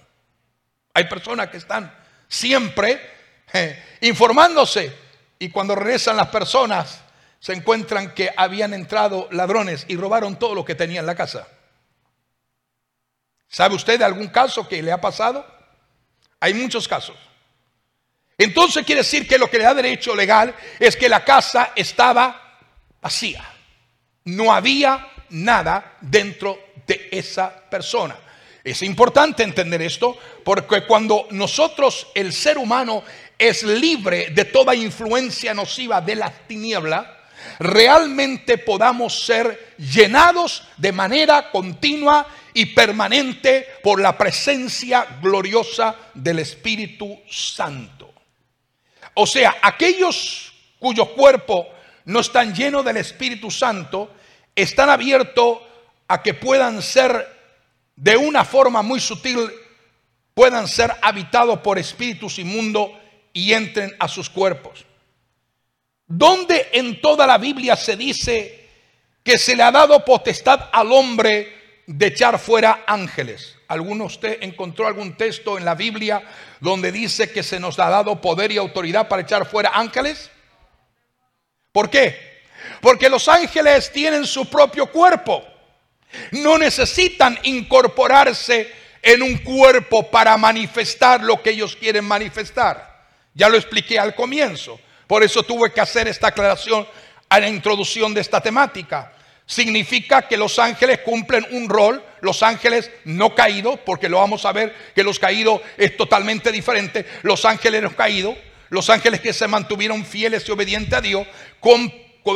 Hay 0.93 1.05
personas 1.05 1.49
que 1.49 1.57
están 1.57 1.91
siempre 2.27 3.01
eh, 3.51 3.83
informándose 4.01 4.93
y 5.39 5.49
cuando 5.49 5.73
regresan 5.73 6.15
las 6.15 6.27
personas 6.27 7.01
se 7.39 7.53
encuentran 7.53 8.13
que 8.13 8.29
habían 8.37 8.75
entrado 8.75 9.27
ladrones 9.31 9.85
y 9.87 9.95
robaron 9.95 10.37
todo 10.37 10.53
lo 10.53 10.63
que 10.63 10.75
tenía 10.75 10.99
en 10.99 11.07
la 11.07 11.15
casa. 11.15 11.47
¿Sabe 13.49 13.75
usted 13.75 13.99
de 13.99 14.05
algún 14.05 14.27
caso 14.27 14.67
que 14.67 14.81
le 14.81 14.91
ha 14.91 14.99
pasado? 14.99 15.45
Hay 16.39 16.53
muchos 16.53 16.87
casos. 16.87 17.15
Entonces 18.37 18.85
quiere 18.85 19.01
decir 19.01 19.27
que 19.27 19.37
lo 19.37 19.49
que 19.49 19.57
le 19.57 19.63
da 19.63 19.73
derecho 19.73 20.15
legal 20.15 20.53
es 20.79 20.95
que 20.95 21.09
la 21.09 21.23
casa 21.23 21.71
estaba 21.75 22.59
vacía. 23.01 23.43
No 24.25 24.53
había 24.53 25.07
nada 25.29 25.97
dentro 26.01 26.59
de 26.85 27.09
esa 27.11 27.69
persona. 27.69 28.17
Es 28.63 28.83
importante 28.83 29.43
entender 29.43 29.81
esto 29.81 30.17
porque 30.43 30.85
cuando 30.85 31.27
nosotros, 31.31 32.07
el 32.13 32.33
ser 32.33 32.57
humano, 32.57 33.03
es 33.39 33.63
libre 33.63 34.29
de 34.31 34.45
toda 34.45 34.75
influencia 34.75 35.53
nociva 35.53 36.01
de 36.01 36.15
la 36.15 36.29
tiniebla, 36.29 37.17
realmente 37.59 38.57
podamos 38.57 39.25
ser 39.25 39.75
llenados 39.77 40.63
de 40.75 40.91
manera 40.91 41.49
continua 41.49 42.27
y 42.57 42.65
permanente 42.65 43.67
por 43.83 44.01
la 44.01 44.17
presencia 44.17 45.19
gloriosa 45.21 45.95
del 46.15 46.39
Espíritu 46.39 47.19
Santo. 47.29 48.11
O 49.13 49.27
sea, 49.27 49.57
aquellos 49.61 50.51
cuyos 50.79 51.09
cuerpos 51.09 51.67
no 52.05 52.19
están 52.19 52.55
llenos 52.55 52.83
del 52.83 52.97
Espíritu 52.97 53.51
Santo, 53.51 54.09
están 54.55 54.89
abiertos 54.89 55.59
a 56.07 56.23
que 56.23 56.33
puedan 56.33 56.81
ser 56.81 57.27
de 57.95 58.17
una 58.17 58.43
forma 58.43 58.81
muy 58.81 58.99
sutil, 58.99 59.51
puedan 60.33 60.67
ser 60.67 60.91
habitados 61.03 61.59
por 61.59 61.77
espíritus 61.77 62.39
inmundos 62.39 62.89
y 63.33 63.53
entren 63.53 63.95
a 63.99 64.07
sus 64.07 64.31
cuerpos. 64.31 64.83
¿Dónde 66.07 66.69
en 66.73 67.01
toda 67.01 67.27
la 67.27 67.37
Biblia 67.37 67.75
se 67.75 67.95
dice 67.95 68.67
que 69.21 69.37
se 69.37 69.55
le 69.55 69.61
ha 69.61 69.71
dado 69.71 70.03
potestad 70.03 70.69
al 70.71 70.91
hombre 70.91 71.56
de 71.87 72.07
echar 72.07 72.37
fuera 72.37 72.83
ángeles. 72.85 73.55
¿Alguno 73.69 74.05
usted 74.05 74.39
encontró 74.41 74.87
algún 74.87 75.15
texto 75.15 75.57
en 75.57 75.63
la 75.65 75.73
Biblia 75.73 76.21
donde 76.59 76.91
dice 76.91 77.31
que 77.31 77.43
se 77.43 77.59
nos 77.59 77.79
ha 77.79 77.89
dado 77.89 78.21
poder 78.21 78.51
y 78.51 78.57
autoridad 78.57 79.07
para 79.07 79.21
echar 79.21 79.45
fuera 79.45 79.71
ángeles? 79.73 80.29
¿Por 81.71 81.89
qué? 81.89 82.43
Porque 82.81 83.09
los 83.09 83.27
ángeles 83.29 83.91
tienen 83.91 84.25
su 84.25 84.49
propio 84.49 84.91
cuerpo. 84.91 85.43
No 86.31 86.57
necesitan 86.57 87.39
incorporarse 87.43 88.69
en 89.01 89.23
un 89.23 89.37
cuerpo 89.37 90.11
para 90.11 90.35
manifestar 90.37 91.23
lo 91.23 91.41
que 91.41 91.51
ellos 91.51 91.75
quieren 91.75 92.03
manifestar. 92.03 93.05
Ya 93.33 93.47
lo 93.47 93.55
expliqué 93.55 93.97
al 93.97 94.13
comienzo. 94.13 94.79
Por 95.05 95.23
eso 95.23 95.41
tuve 95.43 95.71
que 95.71 95.79
hacer 95.79 96.09
esta 96.09 96.27
aclaración 96.27 96.85
a 97.29 97.39
la 97.39 97.47
introducción 97.47 98.13
de 98.13 98.21
esta 98.21 98.41
temática 98.41 99.13
significa 99.47 100.27
que 100.27 100.37
los 100.37 100.59
ángeles 100.59 100.99
cumplen 100.99 101.47
un 101.51 101.69
rol, 101.69 102.03
los 102.21 102.43
ángeles 102.43 102.91
no 103.05 103.33
caídos, 103.33 103.79
porque 103.85 104.09
lo 104.09 104.17
vamos 104.17 104.45
a 104.45 104.51
ver 104.51 104.75
que 104.93 105.03
los 105.03 105.17
caídos 105.17 105.61
es 105.77 105.97
totalmente 105.97 106.51
diferente, 106.51 107.05
los 107.23 107.45
ángeles 107.45 107.81
no 107.81 107.95
caídos, 107.95 108.37
los 108.69 108.89
ángeles 108.89 109.21
que 109.21 109.33
se 109.33 109.47
mantuvieron 109.47 110.05
fieles 110.05 110.47
y 110.47 110.51
obedientes 110.51 110.93
a 110.93 111.01
Dios, 111.01 111.25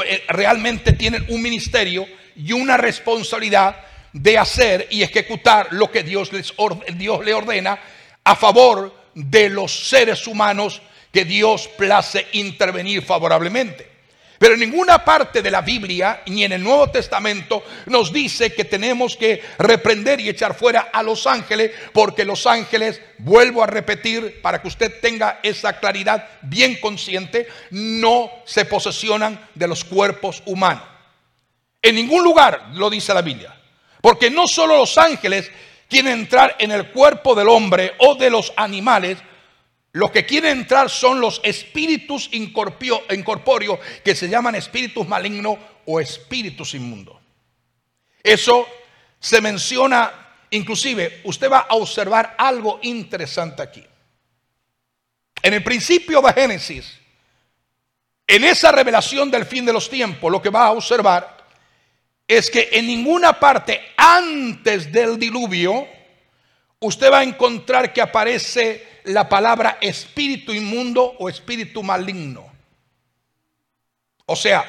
eh, 0.05 0.23
realmente 0.29 0.93
tienen 0.93 1.25
un 1.29 1.41
ministerio 1.41 2.07
y 2.35 2.53
una 2.53 2.77
responsabilidad 2.77 3.75
de 4.13 4.37
hacer 4.37 4.87
y 4.89 5.03
ejecutar 5.03 5.67
lo 5.71 5.91
que 5.91 6.03
Dios, 6.03 6.31
les 6.31 6.53
Dios 6.95 7.25
le 7.25 7.33
ordena 7.33 7.77
a 8.23 8.35
favor 8.37 8.95
de 9.13 9.49
los 9.49 9.89
seres 9.89 10.27
humanos 10.27 10.81
que 11.11 11.25
Dios 11.25 11.67
place 11.77 12.25
intervenir 12.31 13.03
favorablemente. 13.03 13.90
Pero 14.41 14.55
en 14.55 14.59
ninguna 14.61 15.05
parte 15.05 15.43
de 15.43 15.51
la 15.51 15.61
Biblia, 15.61 16.23
ni 16.25 16.43
en 16.43 16.51
el 16.51 16.63
Nuevo 16.63 16.89
Testamento, 16.89 17.63
nos 17.85 18.11
dice 18.11 18.51
que 18.55 18.65
tenemos 18.65 19.15
que 19.15 19.39
reprender 19.59 20.19
y 20.19 20.29
echar 20.29 20.55
fuera 20.55 20.89
a 20.91 21.03
los 21.03 21.27
ángeles, 21.27 21.69
porque 21.93 22.25
los 22.25 22.47
ángeles, 22.47 22.99
vuelvo 23.19 23.61
a 23.61 23.67
repetir, 23.67 24.41
para 24.41 24.59
que 24.59 24.67
usted 24.67 24.99
tenga 24.99 25.41
esa 25.43 25.79
claridad 25.79 26.27
bien 26.41 26.79
consciente, 26.81 27.47
no 27.69 28.31
se 28.43 28.65
posesionan 28.65 29.47
de 29.53 29.67
los 29.67 29.83
cuerpos 29.83 30.41
humanos. 30.47 30.85
En 31.79 31.93
ningún 31.93 32.23
lugar 32.23 32.69
lo 32.73 32.89
dice 32.89 33.13
la 33.13 33.21
Biblia. 33.21 33.55
Porque 34.01 34.31
no 34.31 34.47
solo 34.47 34.75
los 34.75 34.97
ángeles 34.97 35.51
quieren 35.87 36.13
entrar 36.13 36.55
en 36.57 36.71
el 36.71 36.87
cuerpo 36.87 37.35
del 37.35 37.47
hombre 37.47 37.93
o 37.99 38.15
de 38.15 38.31
los 38.31 38.51
animales, 38.55 39.19
Lo 39.93 40.11
que 40.11 40.25
quieren 40.25 40.59
entrar 40.59 40.89
son 40.89 41.19
los 41.19 41.41
espíritus 41.43 42.29
incorpóreos 42.31 43.79
que 44.03 44.15
se 44.15 44.29
llaman 44.29 44.55
espíritus 44.55 45.07
malignos 45.07 45.57
o 45.85 45.99
espíritus 45.99 46.73
inmundos. 46.73 47.17
Eso 48.23 48.67
se 49.19 49.41
menciona, 49.41 50.11
inclusive, 50.51 51.21
usted 51.25 51.51
va 51.51 51.67
a 51.69 51.75
observar 51.75 52.35
algo 52.37 52.79
interesante 52.83 53.61
aquí. 53.61 53.85
En 55.43 55.53
el 55.53 55.63
principio 55.63 56.21
de 56.21 56.33
Génesis, 56.33 56.97
en 58.27 58.43
esa 58.45 58.71
revelación 58.71 59.29
del 59.29 59.45
fin 59.45 59.65
de 59.65 59.73
los 59.73 59.89
tiempos, 59.89 60.31
lo 60.31 60.41
que 60.41 60.49
va 60.49 60.67
a 60.67 60.71
observar 60.71 61.37
es 62.25 62.49
que 62.49 62.69
en 62.71 62.87
ninguna 62.87 63.37
parte 63.37 63.81
antes 63.97 64.89
del 64.89 65.19
diluvio, 65.19 65.85
usted 66.79 67.11
va 67.11 67.19
a 67.19 67.23
encontrar 67.23 67.91
que 67.91 68.01
aparece 68.01 68.87
la 69.05 69.27
palabra 69.27 69.77
espíritu 69.81 70.53
inmundo 70.53 71.15
o 71.19 71.29
espíritu 71.29 71.83
maligno. 71.83 72.51
O 74.25 74.35
sea, 74.35 74.63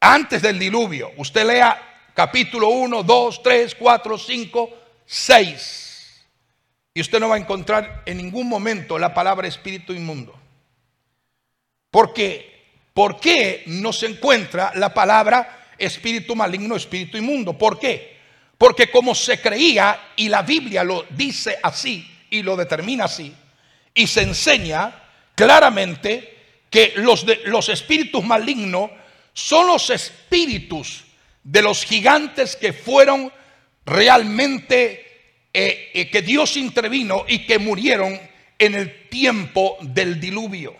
antes 0.00 0.42
del 0.42 0.58
diluvio, 0.58 1.12
usted 1.16 1.46
lea 1.46 2.08
capítulo 2.14 2.68
1, 2.68 3.02
2, 3.02 3.42
3, 3.42 3.74
4, 3.74 4.18
5, 4.18 4.70
6. 5.04 6.26
Y 6.94 7.00
usted 7.00 7.20
no 7.20 7.28
va 7.28 7.36
a 7.36 7.38
encontrar 7.38 8.02
en 8.06 8.16
ningún 8.16 8.48
momento 8.48 8.98
la 8.98 9.14
palabra 9.14 9.46
espíritu 9.46 9.92
inmundo. 9.92 10.34
Porque, 11.90 12.64
¿por 12.94 13.20
qué 13.20 13.64
no 13.66 13.92
se 13.92 14.06
encuentra 14.06 14.72
la 14.74 14.94
palabra 14.94 15.74
espíritu 15.76 16.34
maligno, 16.34 16.76
espíritu 16.76 17.16
inmundo? 17.16 17.56
¿Por 17.56 17.78
qué? 17.78 18.18
Porque 18.56 18.90
como 18.90 19.14
se 19.14 19.40
creía, 19.40 20.12
y 20.16 20.28
la 20.28 20.42
Biblia 20.42 20.84
lo 20.84 21.06
dice 21.10 21.58
así 21.62 22.06
y 22.30 22.42
lo 22.42 22.56
determina 22.56 23.04
así, 23.04 23.34
y 23.92 24.06
se 24.06 24.22
enseña 24.22 24.94
claramente 25.34 26.38
que 26.70 26.94
los, 26.96 27.26
de, 27.26 27.40
los 27.46 27.68
espíritus 27.68 28.24
malignos 28.24 28.90
son 29.32 29.66
los 29.66 29.90
espíritus 29.90 31.04
de 31.42 31.62
los 31.62 31.84
gigantes 31.84 32.56
que 32.56 32.72
fueron 32.72 33.32
realmente, 33.84 35.46
eh, 35.52 35.90
eh, 35.92 36.10
que 36.10 36.22
Dios 36.22 36.56
intervino 36.56 37.24
y 37.26 37.46
que 37.46 37.58
murieron 37.58 38.20
en 38.58 38.74
el 38.74 39.08
tiempo 39.08 39.78
del 39.80 40.20
diluvio. 40.20 40.76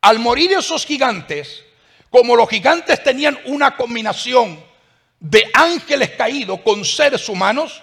Al 0.00 0.18
morir 0.18 0.52
esos 0.52 0.84
gigantes, 0.84 1.64
como 2.10 2.36
los 2.36 2.48
gigantes 2.48 3.02
tenían 3.02 3.38
una 3.46 3.76
combinación 3.76 4.58
de 5.20 5.44
ángeles 5.52 6.10
caídos 6.10 6.60
con 6.60 6.84
seres 6.84 7.28
humanos, 7.28 7.82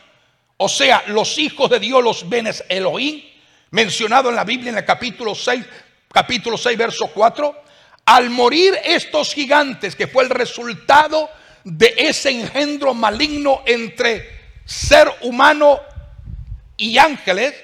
o 0.63 0.69
sea, 0.69 1.03
los 1.07 1.39
hijos 1.39 1.71
de 1.71 1.79
Dios, 1.79 2.03
los 2.03 2.29
benes 2.29 2.63
Elohim, 2.69 3.19
mencionado 3.71 4.29
en 4.29 4.35
la 4.35 4.43
Biblia 4.43 4.69
en 4.69 4.77
el 4.77 4.85
capítulo 4.85 5.33
6, 5.33 5.65
capítulo 6.13 6.55
6, 6.55 6.77
verso 6.77 7.07
4, 7.07 7.63
al 8.05 8.29
morir 8.29 8.77
estos 8.83 9.33
gigantes, 9.33 9.95
que 9.95 10.05
fue 10.05 10.23
el 10.23 10.29
resultado 10.29 11.31
de 11.63 11.95
ese 11.97 12.29
engendro 12.29 12.93
maligno 12.93 13.63
entre 13.65 14.29
ser 14.63 15.11
humano 15.21 15.79
y 16.77 16.99
ángeles, 16.99 17.55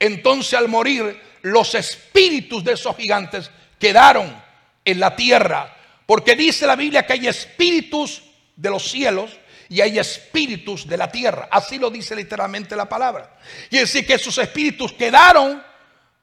entonces 0.00 0.54
al 0.54 0.68
morir 0.68 1.20
los 1.42 1.74
espíritus 1.74 2.64
de 2.64 2.72
esos 2.72 2.96
gigantes 2.96 3.50
quedaron 3.78 4.34
en 4.82 4.98
la 4.98 5.14
tierra, 5.14 5.76
porque 6.06 6.34
dice 6.34 6.66
la 6.66 6.76
Biblia 6.76 7.04
que 7.04 7.12
hay 7.12 7.28
espíritus 7.28 8.22
de 8.56 8.70
los 8.70 8.90
cielos 8.90 9.38
y 9.68 9.80
hay 9.80 9.98
espíritus 9.98 10.86
de 10.86 10.96
la 10.96 11.10
tierra. 11.10 11.48
Así 11.50 11.78
lo 11.78 11.90
dice 11.90 12.14
literalmente 12.14 12.76
la 12.76 12.88
palabra. 12.88 13.38
Y 13.70 13.76
es 13.76 13.82
decir, 13.82 14.06
que 14.06 14.14
esos 14.14 14.36
espíritus 14.38 14.92
quedaron 14.92 15.62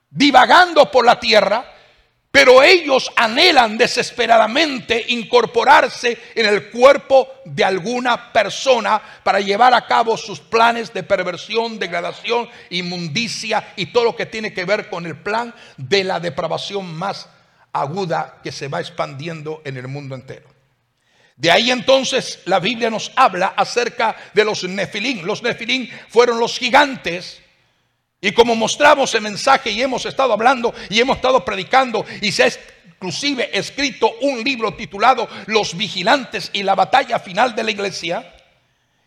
divagando 0.09 0.89
por 0.91 1.05
la 1.05 1.19
tierra, 1.19 1.65
pero 2.31 2.63
ellos 2.63 3.11
anhelan 3.15 3.77
desesperadamente 3.77 5.05
incorporarse 5.09 6.17
en 6.33 6.47
el 6.47 6.71
cuerpo 6.71 7.27
de 7.45 7.63
alguna 7.63 8.33
persona 8.33 9.01
para 9.23 9.39
llevar 9.39 9.73
a 9.73 9.85
cabo 9.85 10.17
sus 10.17 10.39
planes 10.39 10.91
de 10.93 11.03
perversión, 11.03 11.77
degradación, 11.77 12.49
inmundicia 12.71 13.73
y 13.75 13.87
todo 13.87 14.05
lo 14.05 14.15
que 14.15 14.25
tiene 14.25 14.53
que 14.53 14.65
ver 14.65 14.89
con 14.89 15.05
el 15.05 15.15
plan 15.15 15.53
de 15.77 16.03
la 16.03 16.19
depravación 16.19 16.93
más 16.95 17.29
aguda 17.71 18.39
que 18.43 18.51
se 18.51 18.67
va 18.67 18.79
expandiendo 18.79 19.61
en 19.65 19.77
el 19.77 19.87
mundo 19.87 20.15
entero. 20.15 20.52
De 21.35 21.51
ahí 21.51 21.71
entonces 21.71 22.39
la 22.45 22.59
Biblia 22.59 22.89
nos 22.89 23.11
habla 23.15 23.53
acerca 23.57 24.15
de 24.33 24.45
los 24.45 24.63
nefilín. 24.63 25.25
Los 25.25 25.41
nefilín 25.41 25.89
fueron 26.09 26.39
los 26.39 26.57
gigantes. 26.57 27.41
Y 28.21 28.31
como 28.31 28.55
mostramos 28.55 29.13
el 29.15 29.21
mensaje 29.21 29.71
y 29.71 29.81
hemos 29.81 30.05
estado 30.05 30.33
hablando 30.33 30.73
y 30.89 30.99
hemos 30.99 31.17
estado 31.17 31.43
predicando 31.43 32.05
y 32.21 32.31
se 32.31 32.43
ha 32.43 32.47
inclusive 33.03 33.49
escrito 33.51 34.13
un 34.21 34.41
libro 34.41 34.75
titulado 34.75 35.27
Los 35.47 35.75
vigilantes 35.75 36.49
y 36.53 36.63
la 36.63 36.75
batalla 36.75 37.19
final 37.19 37.53
de 37.53 37.63
la 37.63 37.71
iglesia, 37.71 38.33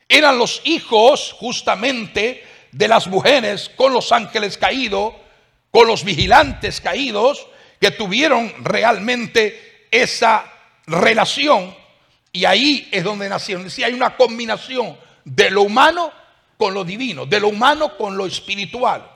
eran 0.06 0.36
los 0.36 0.60
hijos 0.64 1.32
justamente 1.32 2.44
de 2.72 2.88
las 2.88 3.06
mujeres 3.06 3.70
con 3.74 3.94
los 3.94 4.12
ángeles 4.12 4.58
caídos, 4.58 5.14
con 5.70 5.86
los 5.86 6.04
vigilantes 6.04 6.82
caídos, 6.82 7.46
que 7.80 7.90
tuvieron 7.90 8.52
realmente 8.62 9.86
esa 9.90 10.44
relación 10.86 11.74
y 12.36 12.44
ahí 12.44 12.86
es 12.92 13.02
donde 13.02 13.30
nacieron. 13.30 13.70
Si 13.70 13.82
hay 13.82 13.94
una 13.94 14.14
combinación 14.14 14.94
de 15.24 15.50
lo 15.50 15.62
humano 15.62 16.12
con 16.58 16.74
lo 16.74 16.84
divino, 16.84 17.24
de 17.24 17.40
lo 17.40 17.48
humano 17.48 17.96
con 17.96 18.14
lo 18.14 18.26
espiritual. 18.26 19.10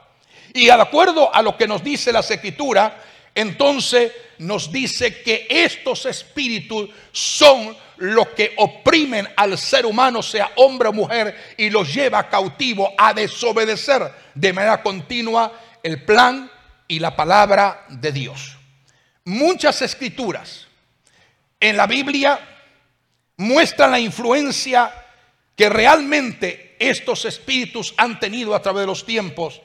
Y 0.55 0.65
de 0.65 0.73
acuerdo 0.73 1.33
a 1.35 1.43
lo 1.43 1.55
que 1.55 1.69
nos 1.69 1.85
dice 1.85 2.13
la 2.13 2.21
escritura, 2.21 2.99
entonces 3.35 4.11
nos 4.39 4.73
dice 4.73 5.21
que 5.21 5.47
estos 5.51 6.07
espíritus 6.07 6.89
son 7.13 7.77
los 7.99 8.29
que 8.29 8.55
oprimen 8.57 9.29
al 9.37 9.59
ser 9.59 9.85
humano, 9.85 10.23
sea 10.23 10.53
hombre 10.57 10.89
o 10.89 10.93
mujer, 10.95 11.55
y 11.59 11.69
los 11.69 11.93
lleva 11.93 12.27
cautivo 12.27 12.91
a 12.97 13.13
desobedecer 13.13 14.11
de 14.35 14.53
manera 14.55 14.83
continua 14.83 15.53
el 15.83 16.07
plan 16.07 16.51
y 16.89 16.99
la 16.99 17.15
palabra 17.15 17.85
de 17.91 18.13
Dios. 18.13 18.57
Muchas 19.27 19.83
escrituras 19.83 20.67
en 21.61 21.77
la 21.77 21.87
Biblia 21.87 22.47
muestran 23.41 23.91
la 23.91 23.99
influencia 23.99 24.93
que 25.57 25.71
realmente 25.71 26.77
estos 26.79 27.25
espíritus 27.25 27.95
han 27.97 28.21
tenido 28.21 28.55
a 28.55 28.61
través 28.61 28.83
de 28.83 28.87
los 28.87 29.07
tiempos 29.07 29.63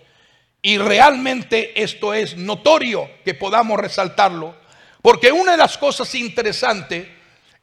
y 0.62 0.78
realmente 0.78 1.84
esto 1.84 2.14
es 2.14 2.38
notorio 2.38 3.10
que 3.26 3.34
podamos 3.34 3.78
resaltarlo, 3.78 4.56
porque 5.02 5.32
una 5.32 5.52
de 5.52 5.58
las 5.58 5.78
cosas 5.78 6.16
interesantes 6.16 7.06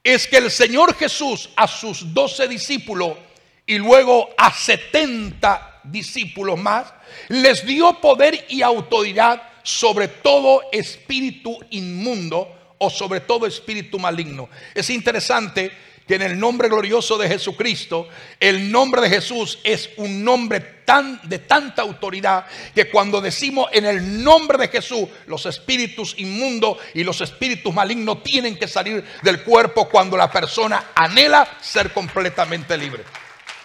es 0.05 0.29
que 0.29 0.37
el 0.37 0.51
Señor 0.51 0.95
Jesús 0.97 1.49
a 1.57 1.67
sus 1.67 2.13
doce 2.13 2.47
discípulos 2.47 3.17
y 3.65 3.79
luego 3.79 4.29
a 4.37 4.53
setenta 4.53 5.81
discípulos 5.83 6.61
más, 6.61 6.93
les 7.29 7.65
dio 7.65 8.01
poder 8.01 8.45
y 8.51 8.61
autoridad 8.61 9.43
sobre 9.63 10.09
todo 10.09 10.63
espíritu 10.73 11.59
inmundo 11.71 12.75
o 12.77 12.91
sobre 12.91 13.21
todo 13.21 13.47
espíritu 13.47 13.99
maligno. 13.99 14.51
Es 14.75 14.91
interesante 14.91 15.73
que 16.07 16.17
en 16.17 16.23
el 16.23 16.39
nombre 16.39 16.69
glorioso 16.69 17.17
de 17.17 17.29
Jesucristo, 17.29 18.09
el 18.41 18.71
nombre 18.71 19.01
de 19.01 19.09
Jesús 19.09 19.59
es 19.63 19.91
un 19.97 20.25
nombre 20.25 20.61
tan 20.85 21.21
de 21.29 21.39
tanta 21.39 21.83
autoridad 21.83 22.47
que 22.75 22.91
cuando 22.91 23.21
decimos 23.21 23.69
en 23.73 23.85
el 23.85 24.23
nombre 24.23 24.59
de 24.59 24.69
Jesús, 24.69 25.09
los 25.27 25.47
espíritus 25.47 26.15
inmundos 26.19 26.79
y 26.95 27.05
los 27.05 27.21
espíritus 27.21 27.73
malignos 27.73 28.23
tienen 28.23 28.59
que 28.59 28.67
salir 28.67 29.05
del 29.23 29.43
cuerpo 29.43 29.89
cuando 29.89 30.17
la 30.17 30.31
persona 30.31 30.91
anhela 30.95 31.49
ser 31.61 31.93
completamente 31.93 32.77
libre. 32.77 33.05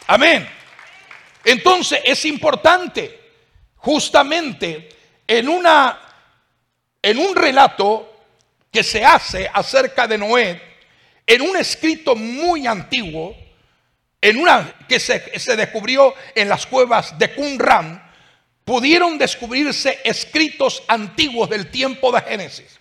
Amén. 0.08 0.48
Entonces 1.44 2.02
es 2.06 2.24
importante 2.26 3.20
justamente 3.78 4.90
en 5.28 5.50
una 5.50 6.02
en 7.02 7.18
un 7.20 7.36
relato 7.36 8.14
que 8.72 8.84
se 8.84 9.04
hace 9.04 9.50
acerca 9.54 10.08
de 10.08 10.18
Noé 10.18 10.67
en 11.28 11.42
un 11.42 11.58
escrito 11.58 12.16
muy 12.16 12.66
antiguo, 12.66 13.36
en 14.22 14.38
una 14.38 14.74
que 14.88 15.00
se, 15.00 15.20
descubrió 15.58 16.16
en 16.34 16.48
las 16.48 16.66
cuevas 16.66 17.20
de 17.20 17.36
Qumran, 17.36 18.02
pudieron 18.64 19.18
descubrirse 19.18 20.00
escritos 20.04 20.84
antiguos 20.88 21.50
del 21.50 21.70
tiempo 21.70 22.12
de 22.14 22.22
Génesis. 22.22 22.80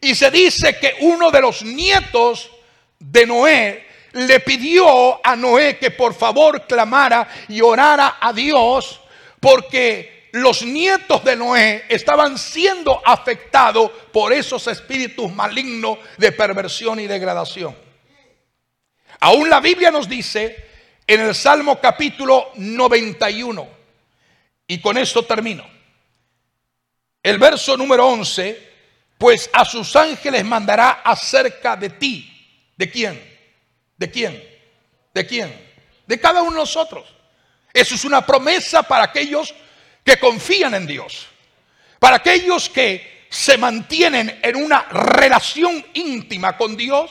Y 0.00 0.14
se 0.14 0.30
dice 0.30 0.78
que 0.78 0.96
uno 1.00 1.30
de 1.30 1.40
los 1.42 1.62
nietos 1.62 2.50
de 2.98 3.26
Noé 3.26 3.86
le 4.12 4.40
pidió 4.40 5.24
a 5.24 5.36
Noé 5.36 5.78
que 5.78 5.90
por 5.90 6.14
favor 6.14 6.66
clamara 6.66 7.28
y 7.48 7.60
orara 7.60 8.16
a 8.20 8.32
Dios 8.32 9.00
porque 9.40 10.13
los 10.34 10.64
nietos 10.64 11.22
de 11.22 11.36
Noé 11.36 11.84
estaban 11.88 12.36
siendo 12.38 13.00
afectados 13.06 13.88
por 14.12 14.32
esos 14.32 14.66
espíritus 14.66 15.32
malignos 15.32 15.98
de 16.18 16.32
perversión 16.32 16.98
y 16.98 17.06
degradación. 17.06 17.76
Aún 19.20 19.48
la 19.48 19.60
Biblia 19.60 19.92
nos 19.92 20.08
dice 20.08 20.70
en 21.06 21.20
el 21.20 21.36
Salmo 21.36 21.80
capítulo 21.80 22.50
91, 22.56 23.68
y 24.66 24.80
con 24.80 24.98
esto 24.98 25.24
termino, 25.24 25.64
el 27.22 27.38
verso 27.38 27.76
número 27.76 28.08
11, 28.08 28.72
pues 29.16 29.48
a 29.52 29.64
sus 29.64 29.94
ángeles 29.94 30.44
mandará 30.44 31.02
acerca 31.04 31.76
de 31.76 31.90
ti. 31.90 32.72
¿De 32.76 32.90
quién? 32.90 33.22
¿De 33.96 34.10
quién? 34.10 34.44
¿De 35.14 35.24
quién? 35.24 35.74
De 36.08 36.18
cada 36.18 36.42
uno 36.42 36.50
de 36.50 36.58
nosotros. 36.58 37.04
Eso 37.72 37.94
es 37.94 38.04
una 38.04 38.26
promesa 38.26 38.82
para 38.82 39.04
aquellos 39.04 39.54
que 40.04 40.18
confían 40.18 40.74
en 40.74 40.86
Dios. 40.86 41.26
Para 41.98 42.16
aquellos 42.16 42.68
que 42.68 43.26
se 43.30 43.58
mantienen 43.58 44.38
en 44.42 44.56
una 44.56 44.82
relación 44.82 45.84
íntima 45.94 46.56
con 46.56 46.76
Dios 46.76 47.10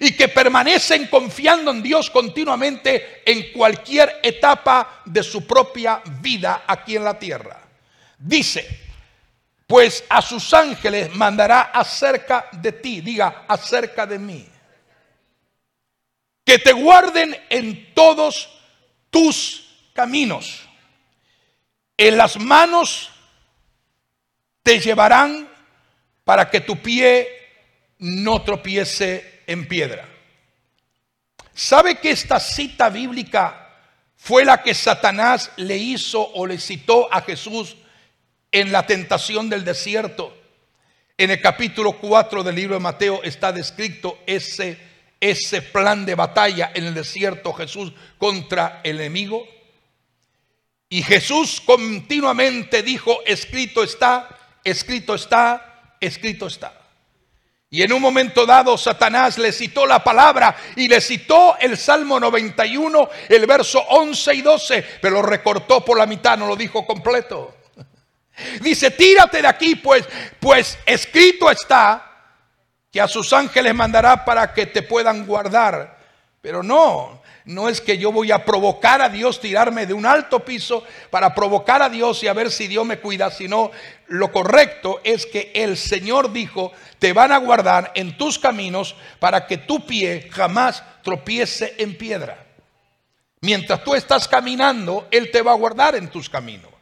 y 0.00 0.12
que 0.12 0.28
permanecen 0.28 1.08
confiando 1.08 1.70
en 1.70 1.82
Dios 1.82 2.10
continuamente 2.10 3.22
en 3.26 3.52
cualquier 3.52 4.20
etapa 4.22 5.02
de 5.04 5.22
su 5.22 5.46
propia 5.46 6.00
vida 6.20 6.64
aquí 6.66 6.96
en 6.96 7.04
la 7.04 7.18
tierra. 7.18 7.62
Dice, 8.18 8.66
pues 9.66 10.04
a 10.08 10.22
sus 10.22 10.54
ángeles 10.54 11.14
mandará 11.14 11.62
acerca 11.62 12.48
de 12.52 12.72
ti, 12.72 13.00
diga, 13.00 13.44
acerca 13.48 14.06
de 14.06 14.18
mí, 14.18 14.48
que 16.44 16.58
te 16.58 16.72
guarden 16.72 17.36
en 17.50 17.92
todos 17.92 18.48
tus 19.10 19.90
caminos. 19.92 20.65
En 21.96 22.16
las 22.16 22.38
manos 22.38 23.10
te 24.62 24.80
llevarán 24.80 25.48
para 26.24 26.50
que 26.50 26.60
tu 26.60 26.82
pie 26.82 27.28
no 27.98 28.42
tropiece 28.42 29.42
en 29.46 29.66
piedra. 29.66 30.08
¿Sabe 31.54 31.96
que 31.96 32.10
esta 32.10 32.38
cita 32.38 32.90
bíblica 32.90 33.74
fue 34.16 34.44
la 34.44 34.62
que 34.62 34.74
Satanás 34.74 35.50
le 35.56 35.76
hizo 35.76 36.20
o 36.34 36.46
le 36.46 36.58
citó 36.58 37.12
a 37.12 37.22
Jesús 37.22 37.76
en 38.52 38.72
la 38.72 38.86
tentación 38.86 39.48
del 39.48 39.64
desierto? 39.64 40.36
En 41.16 41.30
el 41.30 41.40
capítulo 41.40 41.92
4 41.92 42.42
del 42.42 42.56
libro 42.56 42.74
de 42.74 42.80
Mateo 42.80 43.22
está 43.22 43.52
descrito 43.52 44.18
ese, 44.26 44.78
ese 45.18 45.62
plan 45.62 46.04
de 46.04 46.14
batalla 46.14 46.72
en 46.74 46.84
el 46.84 46.94
desierto 46.94 47.54
Jesús 47.54 47.92
contra 48.18 48.82
el 48.84 49.00
enemigo. 49.00 49.46
Y 50.88 51.02
Jesús 51.02 51.60
continuamente 51.64 52.82
dijo, 52.82 53.18
escrito 53.26 53.82
está, 53.82 54.28
escrito 54.62 55.14
está, 55.14 55.94
escrito 56.00 56.46
está. 56.46 56.72
Y 57.68 57.82
en 57.82 57.92
un 57.92 58.00
momento 58.00 58.46
dado 58.46 58.78
Satanás 58.78 59.38
le 59.38 59.50
citó 59.52 59.86
la 59.86 60.02
palabra 60.04 60.56
y 60.76 60.86
le 60.86 61.00
citó 61.00 61.56
el 61.58 61.76
Salmo 61.76 62.20
91, 62.20 63.10
el 63.28 63.46
verso 63.46 63.80
11 63.80 64.34
y 64.34 64.42
12, 64.42 64.86
pero 65.02 65.16
lo 65.16 65.22
recortó 65.22 65.84
por 65.84 65.98
la 65.98 66.06
mitad, 66.06 66.38
no 66.38 66.46
lo 66.46 66.54
dijo 66.54 66.86
completo. 66.86 67.56
Dice, 68.60 68.92
tírate 68.92 69.42
de 69.42 69.48
aquí, 69.48 69.74
pues, 69.76 70.08
pues 70.38 70.78
escrito 70.86 71.50
está 71.50 72.02
que 72.92 73.00
a 73.00 73.08
sus 73.08 73.32
ángeles 73.32 73.74
mandará 73.74 74.24
para 74.24 74.54
que 74.54 74.66
te 74.66 74.82
puedan 74.82 75.26
guardar. 75.26 75.98
Pero 76.40 76.62
no, 76.62 77.22
no 77.46 77.68
es 77.68 77.80
que 77.80 77.96
yo 77.96 78.10
voy 78.10 78.32
a 78.32 78.44
provocar 78.44 79.00
a 79.00 79.08
Dios 79.08 79.40
tirarme 79.40 79.86
de 79.86 79.94
un 79.94 80.04
alto 80.04 80.44
piso 80.44 80.82
para 81.10 81.32
provocar 81.32 81.80
a 81.80 81.88
Dios 81.88 82.20
y 82.24 82.28
a 82.28 82.32
ver 82.32 82.50
si 82.50 82.66
Dios 82.66 82.84
me 82.84 82.98
cuida, 82.98 83.30
sino 83.30 83.70
lo 84.08 84.32
correcto 84.32 85.00
es 85.04 85.26
que 85.26 85.52
el 85.54 85.76
Señor 85.76 86.32
dijo, 86.32 86.72
te 86.98 87.12
van 87.12 87.30
a 87.30 87.38
guardar 87.38 87.92
en 87.94 88.18
tus 88.18 88.40
caminos 88.40 88.96
para 89.20 89.46
que 89.46 89.58
tu 89.58 89.86
pie 89.86 90.28
jamás 90.32 90.82
tropiece 91.04 91.76
en 91.78 91.96
piedra. 91.96 92.44
Mientras 93.42 93.84
tú 93.84 93.94
estás 93.94 94.26
caminando, 94.26 95.06
Él 95.12 95.30
te 95.30 95.40
va 95.40 95.52
a 95.52 95.56
guardar 95.56 95.94
en 95.94 96.08
tus 96.08 96.28
caminos. 96.28 96.72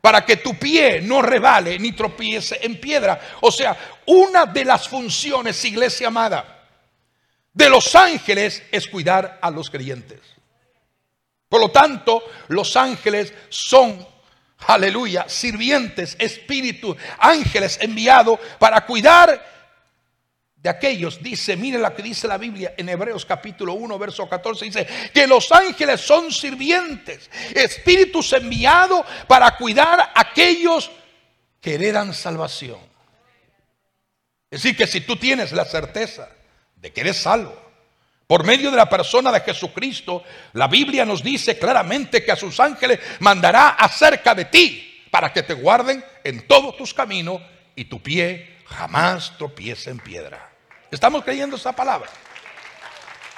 Para 0.00 0.24
que 0.24 0.38
tu 0.38 0.58
pie 0.58 1.00
no 1.02 1.22
revale 1.22 1.78
ni 1.78 1.92
tropiece 1.92 2.58
en 2.62 2.80
piedra. 2.80 3.20
O 3.42 3.52
sea, 3.52 3.76
una 4.06 4.44
de 4.44 4.64
las 4.64 4.88
funciones, 4.88 5.64
iglesia 5.64 6.08
amada, 6.08 6.59
de 7.52 7.68
los 7.68 7.94
ángeles 7.94 8.62
es 8.70 8.86
cuidar 8.86 9.38
a 9.42 9.50
los 9.50 9.70
creyentes. 9.70 10.20
Por 11.48 11.60
lo 11.60 11.70
tanto, 11.70 12.22
los 12.48 12.76
ángeles 12.76 13.34
son, 13.48 14.06
aleluya, 14.66 15.28
sirvientes, 15.28 16.16
espíritus, 16.18 16.96
ángeles 17.18 17.78
enviados 17.80 18.38
para 18.58 18.86
cuidar 18.86 19.48
de 20.54 20.68
aquellos, 20.68 21.22
dice, 21.22 21.56
mire 21.56 21.78
lo 21.78 21.94
que 21.94 22.02
dice 22.02 22.28
la 22.28 22.36
Biblia 22.36 22.74
en 22.76 22.88
Hebreos 22.88 23.24
capítulo 23.24 23.72
1, 23.72 23.98
verso 23.98 24.28
14, 24.28 24.66
dice 24.66 24.86
que 25.12 25.26
los 25.26 25.50
ángeles 25.50 26.02
son 26.02 26.30
sirvientes, 26.30 27.30
espíritus 27.54 28.32
enviados 28.34 29.04
para 29.26 29.56
cuidar 29.56 29.98
a 30.00 30.12
aquellos 30.20 30.90
que 31.60 31.74
heredan 31.74 32.12
salvación. 32.12 32.78
Es 34.50 34.62
decir, 34.62 34.76
que 34.76 34.86
si 34.86 35.00
tú 35.00 35.16
tienes 35.16 35.52
la 35.52 35.64
certeza 35.64 36.28
de 36.80 36.92
que 36.92 37.00
eres 37.00 37.16
salvo. 37.16 37.54
Por 38.26 38.44
medio 38.44 38.70
de 38.70 38.76
la 38.76 38.88
persona 38.88 39.32
de 39.32 39.40
Jesucristo, 39.40 40.22
la 40.52 40.68
Biblia 40.68 41.04
nos 41.04 41.22
dice 41.22 41.58
claramente 41.58 42.24
que 42.24 42.30
a 42.30 42.36
sus 42.36 42.60
ángeles 42.60 43.00
mandará 43.18 43.70
acerca 43.70 44.34
de 44.34 44.44
ti 44.44 45.04
para 45.10 45.32
que 45.32 45.42
te 45.42 45.54
guarden 45.54 46.04
en 46.22 46.46
todos 46.46 46.76
tus 46.76 46.94
caminos 46.94 47.42
y 47.74 47.86
tu 47.86 48.00
pie 48.00 48.58
jamás 48.66 49.36
tropiece 49.36 49.90
en 49.90 49.98
piedra. 49.98 50.52
¿Estamos 50.90 51.24
creyendo 51.24 51.56
esa 51.56 51.72
palabra? 51.72 52.08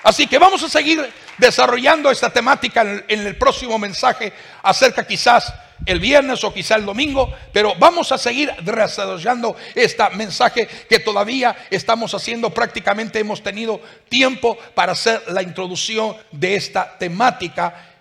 Así 0.02 0.26
que 0.26 0.38
vamos 0.38 0.62
a 0.62 0.68
seguir 0.68 1.12
desarrollando 1.38 2.10
esta 2.10 2.30
temática 2.30 2.82
en 3.06 3.26
el 3.26 3.36
próximo 3.36 3.78
mensaje 3.78 4.32
acerca 4.62 5.06
quizás 5.06 5.52
el 5.86 6.00
viernes 6.00 6.42
o 6.44 6.52
quizá 6.52 6.76
el 6.76 6.84
domingo, 6.84 7.32
pero 7.52 7.74
vamos 7.78 8.12
a 8.12 8.18
seguir 8.18 8.52
desarrollando 8.62 9.56
este 9.74 10.08
mensaje 10.10 10.66
que 10.88 10.98
todavía 10.98 11.56
estamos 11.70 12.14
haciendo. 12.14 12.50
Prácticamente 12.50 13.18
hemos 13.18 13.42
tenido 13.42 13.80
tiempo 14.08 14.56
para 14.74 14.92
hacer 14.92 15.22
la 15.28 15.42
introducción 15.42 16.16
de 16.30 16.56
esta 16.56 16.98
temática, 16.98 17.94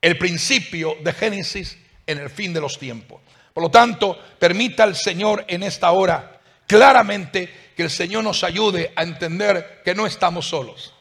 el 0.00 0.18
principio 0.18 0.96
de 1.02 1.12
Génesis 1.12 1.78
en 2.06 2.18
el 2.18 2.30
fin 2.30 2.52
de 2.52 2.60
los 2.60 2.78
tiempos. 2.78 3.20
Por 3.52 3.62
lo 3.62 3.70
tanto, 3.70 4.18
permita 4.38 4.84
al 4.84 4.94
Señor 4.94 5.44
en 5.48 5.62
esta 5.62 5.90
hora 5.90 6.40
claramente 6.66 7.72
que 7.76 7.84
el 7.84 7.90
Señor 7.90 8.22
nos 8.22 8.44
ayude 8.44 8.92
a 8.94 9.02
entender 9.02 9.80
que 9.84 9.94
no 9.94 10.06
estamos 10.06 10.48
solos 10.48 10.95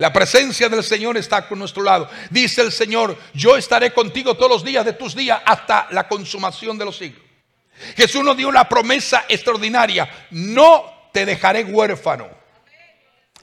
la 0.00 0.10
presencia 0.10 0.70
del 0.70 0.82
Señor 0.82 1.18
está 1.18 1.46
con 1.46 1.58
nuestro 1.58 1.82
lado. 1.82 2.08
Dice 2.30 2.62
el 2.62 2.72
Señor, 2.72 3.18
yo 3.34 3.58
estaré 3.58 3.92
contigo 3.92 4.34
todos 4.34 4.50
los 4.50 4.64
días 4.64 4.82
de 4.82 4.94
tus 4.94 5.14
días 5.14 5.42
hasta 5.44 5.88
la 5.90 6.08
consumación 6.08 6.78
de 6.78 6.86
los 6.86 6.96
siglos. 6.96 7.22
Jesús 7.98 8.24
nos 8.24 8.34
dio 8.34 8.48
una 8.48 8.66
promesa 8.66 9.26
extraordinaria, 9.28 10.08
no 10.30 11.10
te 11.12 11.26
dejaré 11.26 11.64
huérfano. 11.64 12.28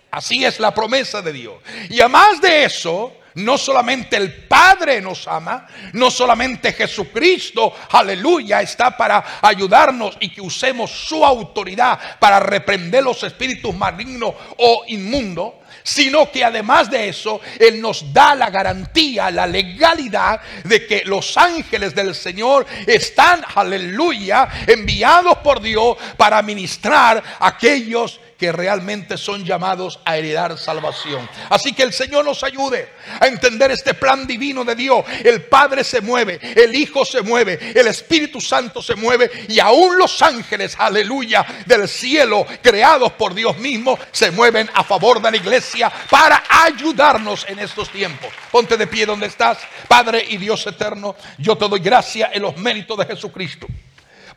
Así 0.09 0.43
es 0.43 0.59
la 0.59 0.73
promesa 0.73 1.21
de 1.21 1.31
Dios. 1.31 1.61
Y 1.91 1.99
además 1.99 2.41
de 2.41 2.63
eso, 2.63 3.13
no 3.35 3.55
solamente 3.55 4.17
el 4.17 4.47
Padre 4.47 4.99
nos 4.99 5.27
ama, 5.27 5.67
no 5.93 6.09
solamente 6.09 6.73
Jesucristo, 6.73 7.71
aleluya, 7.91 8.61
está 8.61 8.97
para 8.97 9.23
ayudarnos 9.43 10.17
y 10.19 10.29
que 10.29 10.41
usemos 10.41 10.89
su 10.89 11.23
autoridad 11.23 12.17
para 12.17 12.39
reprender 12.39 13.03
los 13.03 13.21
espíritus 13.21 13.75
malignos 13.75 14.33
o 14.57 14.85
inmundos, 14.87 15.53
sino 15.87 16.29
que 16.29 16.43
además 16.43 16.91
de 16.91 17.07
eso, 17.07 17.39
Él 17.57 17.79
nos 17.79 18.11
da 18.11 18.35
la 18.35 18.49
garantía, 18.49 19.31
la 19.31 19.47
legalidad 19.47 20.41
de 20.65 20.85
que 20.85 21.03
los 21.05 21.37
ángeles 21.37 21.95
del 21.95 22.13
Señor 22.13 22.65
están, 22.85 23.41
aleluya, 23.55 24.49
enviados 24.67 25.37
por 25.37 25.61
Dios 25.61 25.95
para 26.17 26.41
ministrar 26.41 27.23
a 27.39 27.47
aquellos 27.47 28.19
que 28.37 28.51
realmente 28.51 29.17
son 29.17 29.43
llamados 29.43 29.99
a 30.05 30.17
heredar 30.17 30.57
salvación. 30.57 31.27
Así 31.49 31.73
que 31.73 31.83
el 31.83 31.91
Señor 31.91 32.23
nos 32.23 32.43
ayude 32.43 32.89
a 33.19 33.27
entender 33.27 33.71
este 33.71 33.93
plan 33.93 34.27
divino 34.27 34.63
de 34.63 34.75
Dios. 34.75 35.03
El 35.23 35.43
Padre 35.43 35.83
se 35.83 36.01
mueve, 36.01 36.39
el 36.55 36.75
Hijo 36.75 37.03
se 37.03 37.21
mueve, 37.21 37.73
el 37.75 37.87
Espíritu 37.87 38.39
Santo 38.39 38.81
se 38.81 38.95
mueve 38.95 39.29
y 39.47 39.59
aún 39.59 39.97
los 39.97 40.21
ángeles, 40.21 40.75
aleluya, 40.77 41.45
del 41.65 41.87
cielo, 41.87 42.45
creados 42.61 43.13
por 43.13 43.33
Dios 43.33 43.57
mismo, 43.57 43.97
se 44.11 44.31
mueven 44.31 44.69
a 44.73 44.83
favor 44.83 45.21
de 45.21 45.31
la 45.31 45.37
iglesia 45.37 45.91
para 46.09 46.43
ayudarnos 46.49 47.45
en 47.49 47.59
estos 47.59 47.89
tiempos. 47.89 48.29
Ponte 48.51 48.77
de 48.77 48.87
pie 48.87 49.05
donde 49.05 49.27
estás, 49.27 49.57
Padre 49.87 50.23
y 50.27 50.37
Dios 50.37 50.65
eterno. 50.67 51.15
Yo 51.37 51.57
te 51.57 51.67
doy 51.67 51.79
gracia 51.79 52.29
en 52.33 52.43
los 52.43 52.57
méritos 52.57 52.97
de 52.97 53.05
Jesucristo 53.05 53.67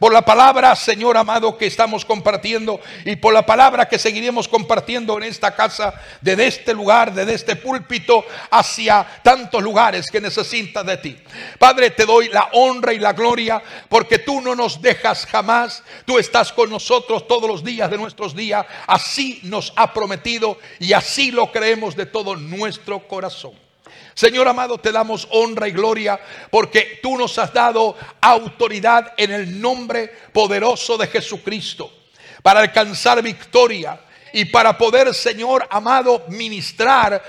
por 0.00 0.14
la 0.14 0.22
palabra, 0.22 0.74
Señor 0.74 1.18
amado, 1.18 1.58
que 1.58 1.66
estamos 1.66 2.06
compartiendo 2.06 2.80
y 3.04 3.16
por 3.16 3.34
la 3.34 3.44
palabra 3.44 3.86
que 3.86 3.98
seguiremos 3.98 4.48
compartiendo 4.48 5.18
en 5.18 5.24
esta 5.24 5.54
casa, 5.54 5.92
desde 6.22 6.46
este 6.46 6.72
lugar, 6.72 7.12
desde 7.12 7.34
este 7.34 7.54
púlpito, 7.54 8.24
hacia 8.50 9.06
tantos 9.22 9.62
lugares 9.62 10.06
que 10.10 10.18
necesitas 10.18 10.86
de 10.86 10.96
ti. 10.96 11.18
Padre, 11.58 11.90
te 11.90 12.06
doy 12.06 12.30
la 12.30 12.48
honra 12.54 12.94
y 12.94 12.98
la 12.98 13.12
gloria 13.12 13.62
porque 13.90 14.18
tú 14.18 14.40
no 14.40 14.54
nos 14.54 14.80
dejas 14.80 15.26
jamás, 15.26 15.84
tú 16.06 16.18
estás 16.18 16.50
con 16.50 16.70
nosotros 16.70 17.28
todos 17.28 17.48
los 17.48 17.62
días 17.62 17.90
de 17.90 17.98
nuestros 17.98 18.34
días, 18.34 18.64
así 18.86 19.40
nos 19.42 19.70
ha 19.76 19.92
prometido 19.92 20.58
y 20.78 20.94
así 20.94 21.30
lo 21.30 21.52
creemos 21.52 21.94
de 21.94 22.06
todo 22.06 22.36
nuestro 22.36 23.06
corazón. 23.06 23.69
Señor 24.14 24.48
amado, 24.48 24.78
te 24.78 24.92
damos 24.92 25.26
honra 25.30 25.68
y 25.68 25.72
gloria 25.72 26.20
porque 26.50 27.00
tú 27.02 27.16
nos 27.16 27.38
has 27.38 27.52
dado 27.52 27.96
autoridad 28.20 29.14
en 29.16 29.30
el 29.30 29.60
nombre 29.60 30.12
poderoso 30.32 30.96
de 30.98 31.06
Jesucristo 31.06 31.90
para 32.42 32.60
alcanzar 32.60 33.22
victoria 33.22 34.00
y 34.32 34.46
para 34.46 34.76
poder, 34.76 35.14
Señor 35.14 35.66
amado, 35.70 36.24
ministrar 36.28 37.22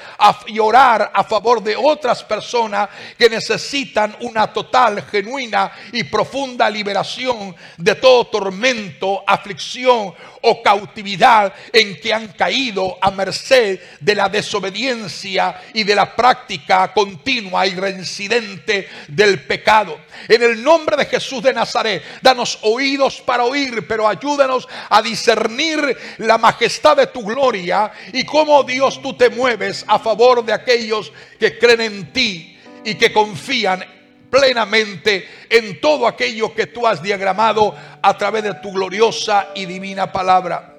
y 0.48 0.60
orar 0.60 1.12
a 1.14 1.24
favor 1.24 1.62
de 1.62 1.76
otras 1.76 2.24
personas 2.24 2.90
que 3.18 3.30
necesitan 3.30 4.16
una 4.22 4.52
total, 4.52 5.04
genuina 5.04 5.72
y 5.92 6.04
profunda 6.04 6.70
liberación 6.70 7.56
de 7.78 7.96
todo 7.96 8.28
tormento, 8.28 9.24
aflicción 9.26 10.14
o 10.42 10.64
cautividad 10.64 11.54
en 11.72 12.00
que 12.00 12.14
han 12.14 12.30
caído 12.30 12.98
a 13.02 13.12
merced 13.12 13.80
de 14.00 14.16
la 14.16 14.30
desobediencia 14.30 15.62
y 15.74 15.84
de 15.84 15.96
la 15.96 16.16
práctica 16.16 16.92
continua 16.94 17.66
y 17.68 17.76
reincidente 17.76 18.90
del 19.08 19.44
pecado. 19.46 20.00
En 20.28 20.42
el 20.42 20.64
nombre 20.64 20.98
de 20.98 21.06
Jesús 21.06 21.44
de 21.44 21.54
Nazaret, 21.54 22.04
danos 22.22 22.60
oídos 22.62 23.22
para 23.22 23.44
oír, 23.44 23.88
pero 23.88 24.08
ayúdanos 24.08 24.68
a 24.90 25.02
discernir 25.02 25.98
la 26.18 26.38
majestad 26.38 26.91
de 26.96 27.08
tu 27.08 27.24
gloria 27.24 27.92
y 28.14 28.26
cómo 28.26 28.64
Dios 28.64 29.02
tú 29.02 29.14
te 29.14 29.30
mueves 29.30 29.86
a 29.88 30.00
favor 30.00 30.44
de 30.44 30.54
aquellos 30.54 31.12
que 31.40 31.58
creen 31.58 31.82
en 31.82 32.14
ti 32.14 32.58
y 32.84 32.96
que 32.96 33.12
confían 33.12 33.84
plenamente 34.30 35.28
en 35.50 35.82
todo 35.82 36.08
aquello 36.08 36.54
que 36.56 36.68
tú 36.68 36.88
has 36.88 37.02
diagramado 37.04 37.76
a 38.02 38.18
través 38.18 38.44
de 38.44 38.54
tu 38.56 38.72
gloriosa 38.72 39.50
y 39.54 39.66
divina 39.66 40.12
palabra. 40.12 40.74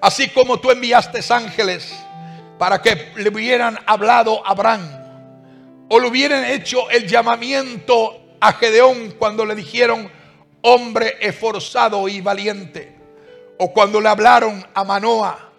Así 0.00 0.28
como 0.28 0.60
tú 0.60 0.70
enviaste 0.70 1.20
ángeles 1.32 1.94
para 2.58 2.80
que 2.82 3.12
le 3.16 3.28
hubieran 3.30 3.78
hablado 3.86 4.46
a 4.46 4.50
Abraham 4.50 4.88
o 5.88 5.98
le 5.98 6.08
hubieran 6.08 6.44
hecho 6.44 6.90
el 6.90 7.06
llamamiento 7.08 8.36
a 8.40 8.52
Gedeón 8.52 9.12
cuando 9.18 9.44
le 9.44 9.54
dijeron 9.54 10.10
hombre 10.62 11.16
esforzado 11.20 12.08
y 12.08 12.20
valiente 12.20 13.01
o 13.58 13.72
cuando 13.72 14.00
le 14.00 14.08
hablaron 14.08 14.64
a 14.74 14.84
Manoa 14.84 15.52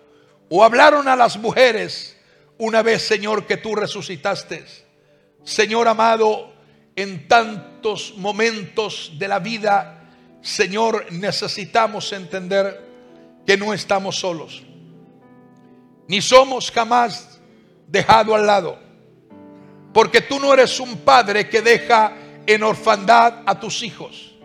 o 0.50 0.64
hablaron 0.64 1.08
a 1.08 1.16
las 1.16 1.38
mujeres 1.38 2.18
una 2.58 2.82
vez 2.82 3.06
Señor 3.08 3.46
que 3.46 3.58
tú 3.58 3.76
resucitaste. 3.76 4.66
Señor 5.44 5.88
amado, 5.88 6.54
en 6.96 7.28
tantos 7.28 8.14
momentos 8.18 9.14
de 9.18 9.28
la 9.28 9.40
vida, 9.40 10.10
Señor, 10.42 11.06
necesitamos 11.12 12.12
entender 12.14 12.82
que 13.46 13.58
no 13.58 13.74
estamos 13.74 14.18
solos, 14.18 14.64
ni 16.08 16.22
somos 16.22 16.72
jamás 16.72 17.40
dejado 17.88 18.36
al 18.36 18.46
lado, 18.46 18.80
porque 19.94 20.22
tú 20.22 20.40
no 20.40 20.54
eres 20.54 20.80
un 20.80 20.98
padre 20.98 21.50
que 21.50 21.62
deja 21.62 22.14
en 22.46 22.64
orfandad 22.64 23.42
a 23.46 23.60
tus 23.60 23.84
hijos, 23.84 24.36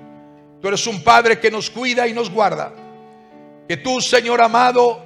tú 0.61 0.69
eres 0.69 0.87
un 0.87 1.03
padre 1.03 1.39
que 1.39 1.51
nos 1.51 1.71
cuida 1.71 2.09
y 2.09 2.13
nos 2.13 2.31
guarda, 2.31 2.73
que 3.69 3.77
tú, 3.77 4.01
Señor 4.01 4.41
amado, 4.41 5.05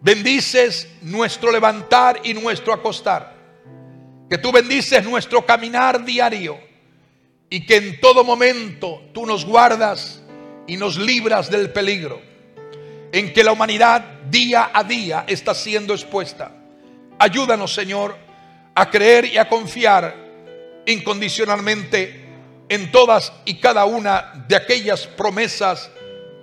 bendices 0.00 0.88
nuestro 1.02 1.52
levantar 1.52 2.20
y 2.24 2.32
nuestro 2.32 2.72
acostar, 2.72 3.36
que 4.30 4.38
tú 4.38 4.50
bendices 4.50 5.04
nuestro 5.04 5.44
caminar 5.44 6.04
diario. 6.04 6.66
Y 7.50 7.64
que 7.64 7.76
en 7.76 7.98
todo 7.98 8.24
momento 8.24 9.04
tú 9.14 9.24
nos 9.24 9.46
guardas 9.46 10.22
y 10.66 10.76
nos 10.76 10.98
libras 10.98 11.50
del 11.50 11.70
peligro. 11.70 12.20
En 13.10 13.32
que 13.32 13.42
la 13.42 13.52
humanidad 13.52 14.04
día 14.28 14.70
a 14.70 14.84
día 14.84 15.24
está 15.26 15.54
siendo 15.54 15.94
expuesta. 15.94 16.52
Ayúdanos, 17.18 17.72
Señor, 17.72 18.14
a 18.74 18.90
creer 18.90 19.24
y 19.24 19.38
a 19.38 19.48
confiar 19.48 20.14
incondicionalmente 20.84 22.26
en 22.68 22.92
todas 22.92 23.32
y 23.46 23.54
cada 23.54 23.86
una 23.86 24.44
de 24.46 24.54
aquellas 24.54 25.06
promesas 25.06 25.90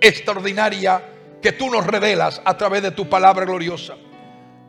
extraordinarias 0.00 1.02
que 1.42 1.52
tú 1.52 1.70
nos 1.70 1.86
revelas 1.86 2.40
a 2.44 2.56
través 2.56 2.82
de 2.82 2.90
tu 2.90 3.08
palabra 3.08 3.44
gloriosa. 3.44 3.94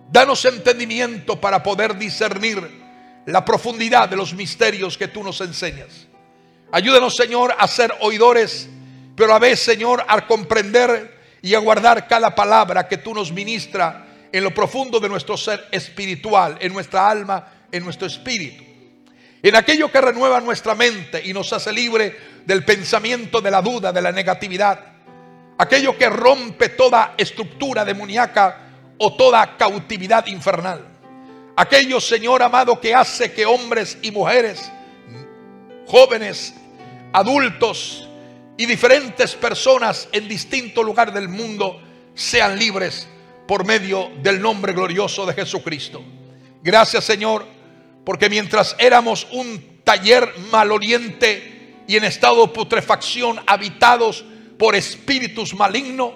Danos 0.10 0.46
entendimiento 0.46 1.40
para 1.40 1.62
poder 1.62 1.98
discernir 1.98 2.86
la 3.26 3.44
profundidad 3.44 4.08
de 4.08 4.16
los 4.16 4.34
misterios 4.34 4.98
que 4.98 5.10
tú 5.10 5.24
nos 5.24 5.42
enseñas. 5.42 6.08
Ayúdanos, 6.72 7.16
Señor, 7.16 7.54
a 7.58 7.68
ser 7.68 7.94
oidores, 8.02 8.70
pero 9.16 9.34
a 9.34 9.40
veces, 9.40 9.62
Señor, 9.62 10.06
a 10.08 10.26
comprender 10.26 11.18
y 11.42 11.54
a 11.54 11.60
guardar 11.60 12.08
cada 12.08 12.34
palabra 12.36 12.88
que 12.88 12.98
tú 12.98 13.14
nos 13.14 13.32
ministra 13.32 14.06
en 14.32 14.44
lo 14.44 14.54
profundo 14.54 15.00
de 15.00 15.10
nuestro 15.10 15.38
ser 15.38 15.68
espiritual, 15.72 16.58
en 16.60 16.74
nuestra 16.74 17.10
alma, 17.10 17.54
en 17.72 17.84
nuestro 17.84 18.08
espíritu. 18.08 18.64
En 19.42 19.56
aquello 19.56 19.92
que 19.92 20.02
renueva 20.02 20.42
nuestra 20.42 20.76
mente 20.76 21.22
y 21.24 21.34
nos 21.34 21.54
hace 21.54 21.72
libre 21.72 22.16
del 22.46 22.66
pensamiento 22.66 23.40
de 23.40 23.52
la 23.52 23.62
duda, 23.62 23.92
de 23.92 24.02
la 24.02 24.12
negatividad. 24.12 24.97
Aquello 25.58 25.98
que 25.98 26.10
rompe 26.10 26.70
toda 26.70 27.16
estructura 27.18 27.84
demoníaca 27.84 28.96
o 28.98 29.16
toda 29.16 29.58
cautividad 29.58 30.26
infernal. 30.28 30.86
Aquello, 31.56 32.00
Señor 32.00 32.44
amado, 32.44 32.80
que 32.80 32.94
hace 32.94 33.34
que 33.34 33.46
hombres 33.46 33.98
y 34.02 34.12
mujeres 34.12 34.72
jóvenes, 35.88 36.54
adultos 37.14 38.08
y 38.58 38.66
diferentes 38.66 39.36
personas 39.36 40.10
en 40.12 40.28
distinto 40.28 40.84
lugar 40.84 41.14
del 41.14 41.30
mundo 41.30 41.82
sean 42.14 42.60
libres 42.60 43.08
por 43.48 43.66
medio 43.66 44.12
del 44.22 44.42
nombre 44.42 44.74
glorioso 44.74 45.26
de 45.26 45.34
Jesucristo. 45.34 46.04
Gracias 46.62 47.06
Señor, 47.06 47.48
porque 48.06 48.30
mientras 48.30 48.76
éramos 48.80 49.28
un 49.32 49.82
taller 49.84 50.34
maloliente 50.52 51.84
y 51.88 51.96
en 51.96 52.04
estado 52.04 52.48
de 52.48 52.54
putrefacción 52.54 53.40
habitados 53.48 54.26
por 54.58 54.76
espíritus 54.76 55.54
malignos, 55.54 56.12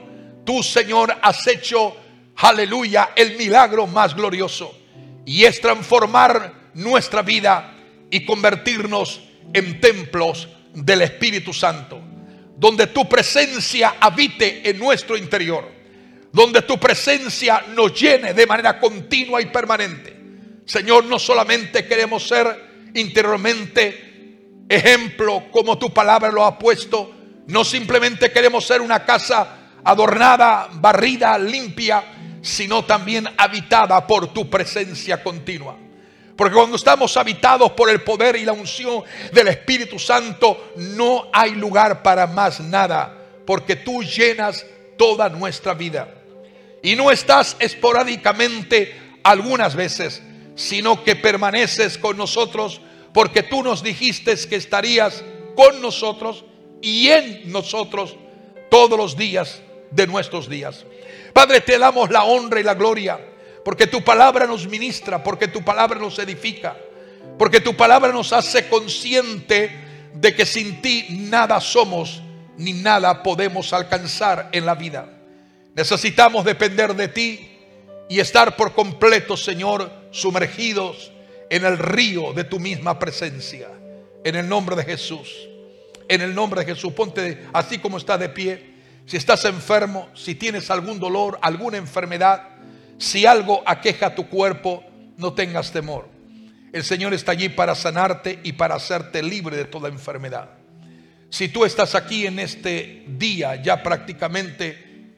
tú 0.45 0.63
Señor 0.63 1.15
has 1.21 1.45
hecho, 1.47 1.95
aleluya, 2.37 3.11
el 3.15 3.37
milagro 3.37 3.87
más 3.87 4.15
glorioso. 4.15 4.77
Y 5.25 5.43
es 5.43 5.61
transformar 5.61 6.71
nuestra 6.73 7.21
vida 7.21 7.75
y 8.09 8.25
convertirnos 8.25 9.21
en 9.53 9.79
templos 9.79 10.47
del 10.73 11.01
Espíritu 11.01 11.53
Santo, 11.53 11.99
donde 12.57 12.87
tu 12.87 13.07
presencia 13.07 13.95
habite 13.99 14.69
en 14.69 14.79
nuestro 14.79 15.17
interior, 15.17 15.69
donde 16.31 16.61
tu 16.61 16.79
presencia 16.79 17.65
nos 17.75 17.99
llene 17.99 18.33
de 18.33 18.47
manera 18.47 18.79
continua 18.79 19.41
y 19.41 19.47
permanente. 19.47 20.15
Señor, 20.65 21.05
no 21.05 21.19
solamente 21.19 21.85
queremos 21.85 22.27
ser 22.27 22.91
interiormente 22.93 24.11
ejemplo 24.69 25.45
como 25.51 25.77
tu 25.77 25.93
palabra 25.93 26.31
lo 26.31 26.45
ha 26.45 26.57
puesto, 26.57 27.13
no 27.51 27.65
simplemente 27.65 28.31
queremos 28.31 28.65
ser 28.65 28.81
una 28.81 29.03
casa 29.05 29.57
adornada, 29.83 30.69
barrida, 30.71 31.37
limpia, 31.37 32.03
sino 32.41 32.85
también 32.85 33.27
habitada 33.37 34.07
por 34.07 34.33
tu 34.33 34.49
presencia 34.49 35.21
continua. 35.21 35.77
Porque 36.37 36.55
cuando 36.55 36.77
estamos 36.77 37.17
habitados 37.17 37.73
por 37.73 37.89
el 37.89 38.01
poder 38.03 38.37
y 38.37 38.45
la 38.45 38.53
unción 38.53 39.03
del 39.33 39.49
Espíritu 39.49 39.99
Santo, 39.99 40.71
no 40.77 41.27
hay 41.33 41.51
lugar 41.55 42.01
para 42.01 42.25
más 42.25 42.61
nada. 42.61 43.17
Porque 43.45 43.75
tú 43.75 44.01
llenas 44.01 44.65
toda 44.97 45.27
nuestra 45.27 45.73
vida. 45.73 46.07
Y 46.81 46.95
no 46.95 47.11
estás 47.11 47.57
esporádicamente 47.59 49.19
algunas 49.23 49.75
veces, 49.75 50.23
sino 50.55 51.03
que 51.03 51.17
permaneces 51.17 51.97
con 51.97 52.15
nosotros 52.15 52.81
porque 53.13 53.43
tú 53.43 53.61
nos 53.61 53.83
dijiste 53.83 54.35
que 54.47 54.55
estarías 54.55 55.21
con 55.55 55.81
nosotros 55.81 56.45
y 56.81 57.07
en 57.09 57.51
nosotros 57.51 58.15
todos 58.69 58.97
los 58.97 59.17
días 59.17 59.61
de 59.91 60.07
nuestros 60.07 60.49
días. 60.49 60.85
Padre, 61.33 61.61
te 61.61 61.77
damos 61.77 62.09
la 62.09 62.23
honra 62.23 62.59
y 62.59 62.63
la 62.63 62.73
gloria 62.73 63.19
porque 63.63 63.87
tu 63.87 64.03
palabra 64.03 64.47
nos 64.47 64.67
ministra, 64.67 65.23
porque 65.23 65.47
tu 65.47 65.63
palabra 65.63 65.99
nos 65.99 66.17
edifica, 66.19 66.75
porque 67.37 67.61
tu 67.61 67.75
palabra 67.75 68.11
nos 68.11 68.33
hace 68.33 68.67
consciente 68.67 69.71
de 70.13 70.35
que 70.35 70.45
sin 70.45 70.81
ti 70.81 71.05
nada 71.09 71.61
somos 71.61 72.21
ni 72.57 72.73
nada 72.73 73.23
podemos 73.23 73.71
alcanzar 73.73 74.49
en 74.51 74.65
la 74.65 74.75
vida. 74.75 75.09
Necesitamos 75.75 76.43
depender 76.43 76.95
de 76.95 77.07
ti 77.07 77.47
y 78.09 78.19
estar 78.19 78.55
por 78.55 78.73
completo, 78.73 79.37
Señor, 79.37 79.91
sumergidos 80.11 81.11
en 81.49 81.65
el 81.65 81.77
río 81.77 82.33
de 82.33 82.43
tu 82.43 82.59
misma 82.59 82.99
presencia. 82.99 83.69
En 84.23 84.35
el 84.35 84.47
nombre 84.47 84.75
de 84.75 84.83
Jesús. 84.83 85.47
En 86.11 86.19
el 86.19 86.35
nombre 86.35 86.59
de 86.59 86.73
Jesús. 86.73 86.91
Ponte 86.91 87.47
así 87.53 87.77
como 87.77 87.97
está 87.97 88.17
de 88.17 88.27
pie. 88.27 88.73
Si 89.05 89.15
estás 89.15 89.45
enfermo, 89.45 90.09
si 90.13 90.35
tienes 90.35 90.69
algún 90.69 90.99
dolor, 90.99 91.39
alguna 91.41 91.77
enfermedad, 91.77 92.49
si 92.97 93.25
algo 93.25 93.63
aqueja 93.65 94.13
tu 94.13 94.27
cuerpo, 94.27 94.83
no 95.15 95.31
tengas 95.31 95.71
temor. 95.71 96.09
El 96.73 96.83
Señor 96.83 97.13
está 97.13 97.31
allí 97.31 97.47
para 97.47 97.75
sanarte 97.75 98.41
y 98.43 98.51
para 98.51 98.75
hacerte 98.75 99.23
libre 99.23 99.55
de 99.55 99.63
toda 99.63 99.87
enfermedad. 99.87 100.49
Si 101.29 101.47
tú 101.47 101.63
estás 101.63 101.95
aquí 101.95 102.27
en 102.27 102.39
este 102.39 103.05
día, 103.07 103.55
ya 103.55 103.81
prácticamente 103.81 105.13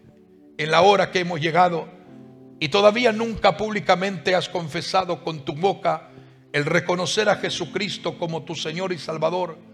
en 0.59 0.69
la 0.69 0.81
hora 0.81 1.09
que 1.09 1.21
hemos 1.21 1.41
llegado, 1.41 1.87
y 2.59 2.69
todavía 2.69 3.11
nunca 3.11 3.57
públicamente 3.57 4.35
has 4.35 4.47
confesado 4.47 5.23
con 5.23 5.43
tu 5.43 5.53
boca 5.53 6.11
el 6.51 6.65
reconocer 6.65 7.29
a 7.29 7.37
Jesucristo 7.37 8.19
como 8.19 8.43
tu 8.43 8.53
Señor 8.53 8.93
y 8.93 8.99
Salvador, 8.99 9.72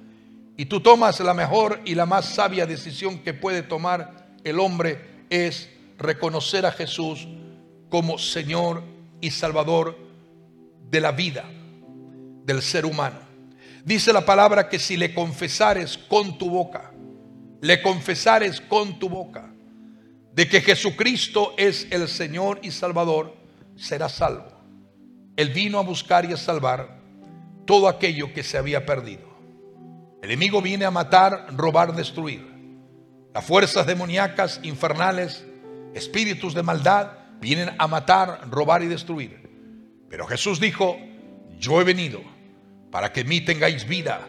y 0.60 0.66
tú 0.66 0.82
tomas 0.82 1.22
la 1.22 1.34
mejor 1.34 1.80
y 1.86 1.96
la 1.96 2.06
más 2.06 2.26
sabia 2.26 2.66
decisión 2.66 3.20
que 3.20 3.34
puede 3.34 3.64
tomar 3.64 4.28
el 4.44 4.60
hombre, 4.60 5.24
es 5.30 5.70
reconocer 5.98 6.66
a 6.66 6.74
Jesús 6.74 7.30
como 7.88 8.18
Señor 8.18 8.84
y 9.22 9.32
Salvador 9.32 9.98
de 10.92 11.00
la 11.00 11.14
vida 11.14 11.46
del 12.44 12.62
ser 12.62 12.86
humano. 12.86 13.20
Dice 13.86 14.12
la 14.12 14.26
palabra 14.26 14.68
que 14.68 14.80
si 14.80 14.98
le 14.98 15.14
confesares 15.14 15.98
con 15.98 16.38
tu 16.38 16.50
boca, 16.50 16.92
le 17.62 17.82
confesares 17.82 18.60
con 18.60 19.00
tu 19.00 19.08
boca, 19.08 19.50
de 20.34 20.50
que 20.50 20.60
Jesucristo 20.60 21.54
es 21.58 21.88
el 21.90 22.10
Señor 22.10 22.60
y 22.64 22.72
Salvador, 22.72 23.34
serás 23.78 24.12
salvo. 24.12 24.52
Él 25.38 25.54
vino 25.54 25.80
a 25.80 25.84
buscar 25.84 26.30
y 26.30 26.34
a 26.34 26.38
salvar 26.38 27.00
todo 27.66 27.88
aquello 27.88 28.34
que 28.34 28.44
se 28.44 28.58
había 28.58 28.86
perdido. 28.86 29.29
El 30.22 30.32
enemigo 30.32 30.62
viene 30.62 30.86
a 30.86 30.92
matar, 30.92 31.48
robar, 31.56 31.96
destruir. 31.96 32.46
Las 33.34 33.46
fuerzas 33.46 33.86
demoníacas, 33.86 34.60
infernales, 34.64 35.46
espíritus 35.94 36.54
de 36.54 36.64
maldad, 36.64 37.12
vienen 37.40 37.74
a 37.78 37.88
matar, 37.88 38.50
robar 38.50 38.84
y 38.84 38.88
destruir. 38.88 39.50
Pero 40.10 40.28
Jesús 40.28 40.60
dijo, 40.60 40.98
yo 41.58 41.80
he 41.80 41.84
venido 41.84 42.22
para 42.92 43.14
que 43.14 43.22
en 43.22 43.30
mí 43.30 43.42
tengáis 43.42 43.88
vida 43.88 44.28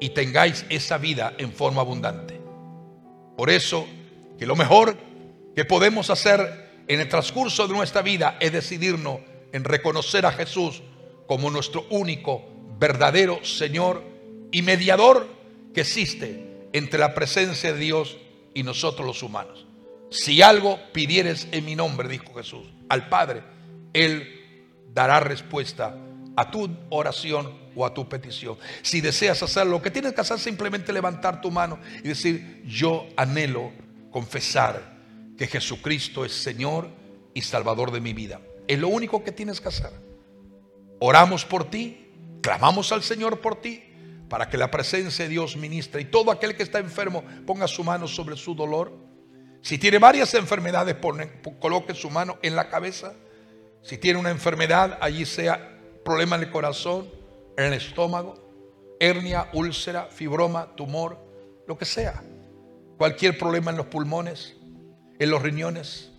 y 0.00 0.10
tengáis 0.10 0.66
esa 0.68 0.98
vida 0.98 1.34
en 1.38 1.52
forma 1.52 1.82
abundante. 1.82 2.40
Por 3.36 3.50
eso, 3.50 3.86
que 4.38 4.46
lo 4.46 4.56
mejor 4.56 4.96
que 5.54 5.64
podemos 5.64 6.10
hacer 6.10 6.82
en 6.88 7.00
el 7.00 7.08
transcurso 7.08 7.68
de 7.68 7.74
nuestra 7.74 8.02
vida 8.02 8.36
es 8.40 8.52
decidirnos 8.52 9.20
en 9.52 9.64
reconocer 9.64 10.26
a 10.26 10.32
Jesús 10.32 10.82
como 11.26 11.50
nuestro 11.50 11.86
único, 11.90 12.42
verdadero 12.78 13.44
Señor 13.44 14.02
y 14.52 14.62
mediador 14.62 15.28
que 15.74 15.82
existe 15.82 16.68
entre 16.72 16.98
la 16.98 17.14
presencia 17.14 17.72
de 17.72 17.78
Dios 17.78 18.18
y 18.54 18.62
nosotros 18.62 19.06
los 19.06 19.22
humanos. 19.22 19.66
Si 20.10 20.42
algo 20.42 20.78
pidieres 20.92 21.48
en 21.52 21.64
mi 21.64 21.76
nombre, 21.76 22.08
dijo 22.08 22.34
Jesús, 22.34 22.66
al 22.88 23.08
Padre, 23.08 23.42
Él 23.92 24.66
dará 24.92 25.20
respuesta 25.20 25.96
a 26.36 26.50
tu 26.50 26.68
oración 26.90 27.58
o 27.76 27.86
a 27.86 27.94
tu 27.94 28.08
petición. 28.08 28.56
Si 28.82 29.00
deseas 29.00 29.42
hacerlo, 29.42 29.72
lo 29.72 29.82
que 29.82 29.90
tienes 29.90 30.12
que 30.12 30.20
hacer 30.20 30.38
simplemente 30.38 30.92
levantar 30.92 31.40
tu 31.40 31.50
mano 31.50 31.78
y 32.02 32.08
decir, 32.08 32.62
yo 32.66 33.06
anhelo 33.16 33.72
confesar 34.10 34.98
que 35.38 35.46
Jesucristo 35.46 36.24
es 36.24 36.32
Señor 36.32 36.88
y 37.34 37.42
Salvador 37.42 37.92
de 37.92 38.00
mi 38.00 38.12
vida. 38.12 38.40
Es 38.66 38.78
lo 38.78 38.88
único 38.88 39.22
que 39.22 39.32
tienes 39.32 39.60
que 39.60 39.68
hacer. 39.68 39.92
Oramos 40.98 41.44
por 41.44 41.70
ti, 41.70 42.08
clamamos 42.42 42.92
al 42.92 43.02
Señor 43.02 43.40
por 43.40 43.60
ti, 43.60 43.82
para 44.30 44.48
que 44.48 44.56
la 44.56 44.70
presencia 44.70 45.24
de 45.24 45.28
Dios 45.28 45.56
ministre 45.56 46.00
y 46.00 46.04
todo 46.04 46.30
aquel 46.30 46.56
que 46.56 46.62
está 46.62 46.78
enfermo 46.78 47.24
ponga 47.44 47.66
su 47.66 47.82
mano 47.82 48.06
sobre 48.06 48.36
su 48.36 48.54
dolor. 48.54 48.96
Si 49.60 49.76
tiene 49.76 49.98
varias 49.98 50.32
enfermedades, 50.34 50.96
coloque 51.58 51.94
su 51.94 52.08
mano 52.08 52.38
en 52.40 52.54
la 52.54 52.70
cabeza. 52.70 53.12
Si 53.82 53.98
tiene 53.98 54.20
una 54.20 54.30
enfermedad, 54.30 54.98
allí 55.02 55.26
sea 55.26 55.76
problema 56.04 56.36
en 56.36 56.44
el 56.44 56.50
corazón, 56.50 57.10
en 57.58 57.64
el 57.64 57.72
estómago, 57.72 58.96
hernia, 59.00 59.48
úlcera, 59.52 60.06
fibroma, 60.06 60.76
tumor, 60.76 61.18
lo 61.66 61.76
que 61.76 61.84
sea. 61.84 62.22
Cualquier 62.96 63.36
problema 63.36 63.72
en 63.72 63.78
los 63.78 63.86
pulmones, 63.86 64.54
en 65.18 65.28
los 65.28 65.42
riñones, 65.42 66.12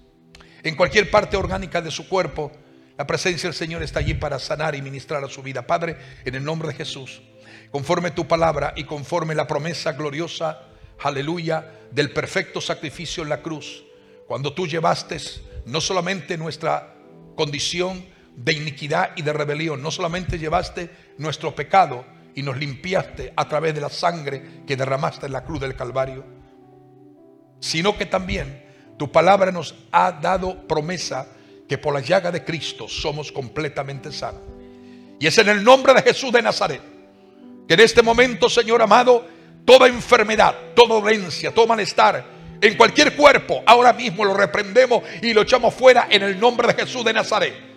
en 0.63 0.75
cualquier 0.75 1.09
parte 1.09 1.37
orgánica 1.37 1.81
de 1.81 1.91
su 1.91 2.09
cuerpo, 2.09 2.51
la 2.97 3.07
presencia 3.07 3.47
del 3.47 3.55
Señor 3.55 3.81
está 3.83 3.99
allí 3.99 4.15
para 4.15 4.37
sanar 4.37 4.75
y 4.75 4.81
ministrar 4.81 5.23
a 5.23 5.29
su 5.29 5.41
vida. 5.41 5.65
Padre, 5.65 5.95
en 6.25 6.35
el 6.35 6.43
nombre 6.43 6.67
de 6.67 6.73
Jesús, 6.73 7.21
conforme 7.71 8.11
tu 8.11 8.27
palabra 8.27 8.73
y 8.75 8.83
conforme 8.83 9.35
la 9.35 9.47
promesa 9.47 9.93
gloriosa, 9.93 10.67
aleluya, 10.99 11.79
del 11.91 12.11
perfecto 12.11 12.61
sacrificio 12.61 13.23
en 13.23 13.29
la 13.29 13.41
cruz, 13.41 13.83
cuando 14.27 14.53
tú 14.53 14.67
llevaste 14.67 15.17
no 15.65 15.81
solamente 15.81 16.37
nuestra 16.37 16.95
condición, 17.35 18.05
de 18.35 18.53
iniquidad 18.53 19.11
y 19.15 19.21
de 19.21 19.33
rebelión. 19.33 19.81
No 19.81 19.91
solamente 19.91 20.37
llevaste 20.37 20.89
nuestro 21.17 21.55
pecado 21.55 22.05
y 22.33 22.43
nos 22.43 22.57
limpiaste 22.57 23.33
a 23.35 23.47
través 23.47 23.75
de 23.75 23.81
la 23.81 23.89
sangre 23.89 24.63
que 24.65 24.77
derramaste 24.77 25.25
en 25.25 25.33
la 25.33 25.43
cruz 25.43 25.59
del 25.59 25.75
Calvario, 25.75 26.23
sino 27.59 27.97
que 27.97 28.05
también 28.05 28.65
tu 28.97 29.11
palabra 29.11 29.51
nos 29.51 29.75
ha 29.91 30.11
dado 30.11 30.67
promesa 30.67 31.27
que 31.67 31.77
por 31.77 31.93
la 31.93 31.99
llaga 31.99 32.31
de 32.31 32.43
Cristo 32.43 32.87
somos 32.87 33.31
completamente 33.31 34.11
sanos. 34.11 34.41
Y 35.19 35.27
es 35.27 35.37
en 35.37 35.49
el 35.49 35.63
nombre 35.63 35.93
de 35.93 36.01
Jesús 36.01 36.31
de 36.31 36.41
Nazaret 36.41 36.81
que 37.67 37.73
en 37.73 37.79
este 37.79 38.01
momento, 38.01 38.49
Señor 38.49 38.81
amado, 38.81 39.25
toda 39.65 39.87
enfermedad, 39.87 40.55
toda 40.75 40.95
dolencia, 40.95 41.53
todo 41.53 41.67
malestar, 41.67 42.25
en 42.61 42.75
cualquier 42.75 43.15
cuerpo, 43.15 43.63
ahora 43.65 43.93
mismo 43.93 44.23
lo 44.23 44.33
reprendemos 44.33 45.03
y 45.21 45.33
lo 45.33 45.41
echamos 45.41 45.73
fuera 45.73 46.07
en 46.09 46.23
el 46.23 46.39
nombre 46.39 46.67
de 46.67 46.73
Jesús 46.75 47.03
de 47.03 47.13
Nazaret 47.13 47.71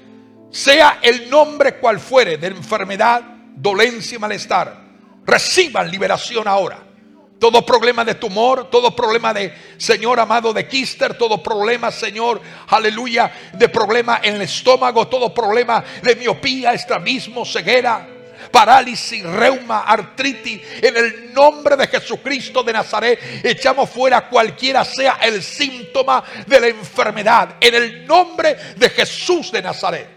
sea 0.55 1.01
el 1.03 1.29
nombre 1.29 1.79
cual 1.79 1.99
fuere 1.99 2.37
de 2.37 2.47
enfermedad, 2.47 3.23
dolencia 3.57 4.15
y 4.15 4.19
malestar, 4.21 4.85
reciban 5.27 5.91
liberación 5.91 6.47
ahora. 6.47 6.79
Todo 7.41 7.67
problema 7.67 8.05
de 8.05 8.15
tumor, 8.15 8.71
todo 8.71 8.95
problema 8.95 9.35
de, 9.35 9.53
Señor 9.77 10.21
amado, 10.21 10.53
de 10.53 10.69
Kister, 10.69 11.19
todo 11.19 11.43
problema, 11.43 11.91
Señor, 11.91 12.41
aleluya, 12.69 13.33
de 13.53 13.69
problema 13.69 14.21
en 14.23 14.37
el 14.37 14.43
estómago, 14.43 15.09
todo 15.09 15.35
problema 15.35 15.83
de 16.01 16.15
miopía, 16.15 16.73
estrabismo, 16.73 17.45
ceguera, 17.45 18.07
parálisis, 18.51 19.23
reuma, 19.23 19.83
artritis, 19.83 20.61
en 20.83 20.97
el 20.97 21.33
nombre 21.33 21.77
de 21.77 21.87
Jesucristo 21.87 22.63
de 22.63 22.73
Nazaret, 22.73 23.19
echamos 23.43 23.91
fuera 23.91 24.29
cualquiera 24.29 24.85
sea 24.85 25.19
el 25.23 25.43
síntoma 25.43 26.25
de 26.47 26.61
la 26.61 26.69
enfermedad, 26.69 27.57
en 27.61 27.75
el 27.75 28.07
nombre 28.07 28.57
de 28.77 28.91
Jesús 28.91 29.51
de 29.53 29.63
Nazaret. 29.63 30.09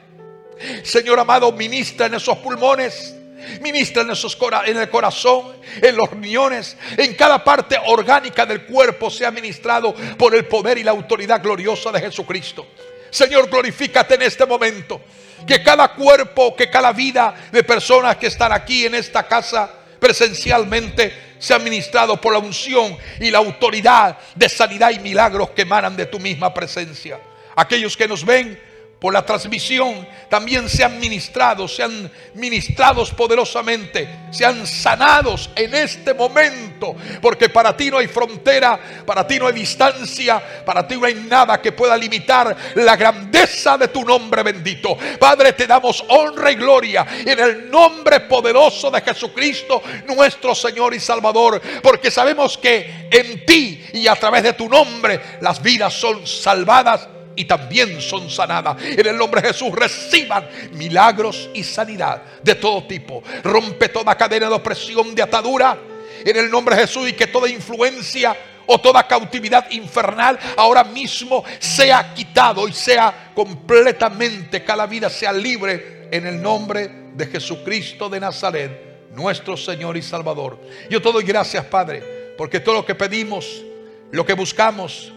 Señor 0.84 1.20
amado, 1.20 1.52
ministra 1.52 2.08
en 2.08 2.16
esos 2.16 2.38
pulmones. 2.40 3.14
Ministra 3.62 4.02
en, 4.02 4.12
esos, 4.12 4.38
en 4.66 4.78
el 4.78 4.90
corazón, 4.90 5.56
en 5.82 5.96
los 5.96 6.10
riñones, 6.10 6.76
en 6.98 7.14
cada 7.14 7.44
parte 7.44 7.78
orgánica 7.86 8.46
del 8.46 8.66
cuerpo 8.66 9.10
sea 9.10 9.32
ministrado 9.32 9.94
por 10.18 10.36
el 10.36 10.46
poder 10.46 10.78
y 10.78 10.84
la 10.84 10.92
autoridad 10.92 11.42
gloriosa 11.42 11.92
de 11.92 12.02
Jesucristo. 12.02 12.68
Señor, 13.10 13.50
glorifícate 13.50 14.16
en 14.16 14.24
este 14.24 14.46
momento. 14.46 15.02
Que 15.46 15.62
cada 15.62 15.90
cuerpo, 15.90 16.56
que 16.56 16.70
cada 16.70 16.92
vida 16.92 17.36
de 17.52 17.64
personas 17.64 18.18
que 18.18 18.28
están 18.28 18.52
aquí 18.52 18.86
en 18.86 18.96
esta 18.96 19.28
casa 19.28 19.70
presencialmente 20.00 21.36
sea 21.40 21.60
ministrado 21.60 22.20
por 22.20 22.34
la 22.34 22.40
unción 22.40 22.98
y 23.20 23.30
la 23.30 23.38
autoridad 23.40 24.18
de 24.36 24.50
sanidad 24.50 24.92
y 24.92 25.00
milagros 25.00 25.52
que 25.52 25.62
emanan 25.64 25.96
de 25.96 26.06
tu 26.06 26.20
misma 26.20 26.54
presencia. 26.54 27.20
Aquellos 27.56 27.96
que 27.96 28.08
nos 28.08 28.26
ven 28.26 28.60
por 29.00 29.14
la 29.14 29.26
transmisión. 29.26 30.08
También 30.30 30.68
sean 30.68 31.00
ministrados, 31.00 31.76
sean 31.76 32.12
ministrados 32.34 33.12
poderosamente, 33.12 34.10
sean 34.32 34.66
sanados 34.68 35.50
en 35.56 35.74
este 35.74 36.14
momento, 36.14 36.96
porque 37.22 37.50
para 37.50 37.76
ti 37.76 37.90
no 37.90 37.98
hay 37.98 38.08
frontera, 38.08 38.80
para 39.06 39.26
ti 39.26 39.40
no 39.40 39.48
hay 39.48 39.54
distancia, 39.54 40.42
para 40.66 40.88
ti 40.88 40.98
no 40.98 41.06
hay 41.06 41.14
nada 41.14 41.62
que 41.62 41.72
pueda 41.72 41.96
limitar 41.96 42.56
la 42.76 42.96
grandeza 42.96 43.78
de 43.78 43.88
tu 43.88 44.04
nombre 44.04 44.44
bendito. 44.44 44.98
Padre, 45.20 45.54
te 45.54 45.68
damos 45.68 46.04
honra 46.10 46.52
y 46.52 46.56
gloria 46.56 47.06
en 47.26 47.40
el 47.40 47.72
nombre 47.72 48.22
poderoso 48.22 48.92
de 48.92 49.02
Jesucristo, 49.02 49.82
nuestro 50.08 50.54
Señor 50.54 50.94
y 50.94 51.00
Salvador, 51.00 51.62
porque 51.82 52.12
sabemos 52.12 52.58
que 52.58 53.08
en 53.12 53.46
ti 53.46 53.86
y 53.94 54.08
a 54.08 54.16
través 54.16 54.44
de 54.44 54.54
tu 54.54 54.68
nombre 54.68 55.22
las 55.42 55.62
vidas 55.62 55.94
son 55.94 56.26
salvadas 56.28 57.08
y 57.38 57.46
también 57.46 58.02
son 58.02 58.30
sanadas. 58.30 58.76
En 58.84 59.06
el 59.06 59.16
nombre 59.16 59.42
de 59.42 59.50
Jesús 59.50 59.72
reciban 59.72 60.46
milagros 60.74 61.50
y 61.54 61.64
sanidad 61.64 62.22
de 62.44 62.56
todo 62.56 62.84
tipo. 62.86 63.24
Rompe 63.44 63.88
toda 63.90 64.18
cadena 64.18 64.50
de 64.50 64.56
opresión, 64.56 65.16
de 65.16 65.22
atadura. 65.22 65.78
En 66.26 66.36
el 66.36 66.50
nombre 66.50 66.76
de 66.76 66.82
Jesús 66.82 67.08
y 67.08 67.14
que 67.14 67.28
toda 67.28 67.48
influencia 67.48 68.36
o 68.66 68.80
toda 68.80 69.08
cautividad 69.08 69.70
infernal 69.72 70.38
ahora 70.58 70.84
mismo 70.84 71.44
sea 71.60 72.14
quitado 72.14 72.68
y 72.68 72.74
sea 72.74 73.32
completamente, 73.34 74.64
cada 74.64 74.88
vida 74.88 75.10
sea 75.10 75.32
libre 75.32 76.10
en 76.12 76.26
el 76.26 76.42
nombre 76.42 76.90
de 77.14 77.28
Jesucristo 77.28 78.10
de 78.10 78.20
Nazaret, 78.20 79.10
nuestro 79.14 79.56
Señor 79.56 79.96
y 79.96 80.02
Salvador. 80.02 80.60
Yo 80.90 81.02
te 81.02 81.12
doy 81.12 81.24
gracias, 81.24 81.64
Padre, 81.66 82.34
porque 82.36 82.60
todo 82.60 82.76
lo 82.76 82.86
que 82.86 82.96
pedimos, 82.96 83.64
lo 84.12 84.26
que 84.26 84.34
buscamos, 84.34 85.14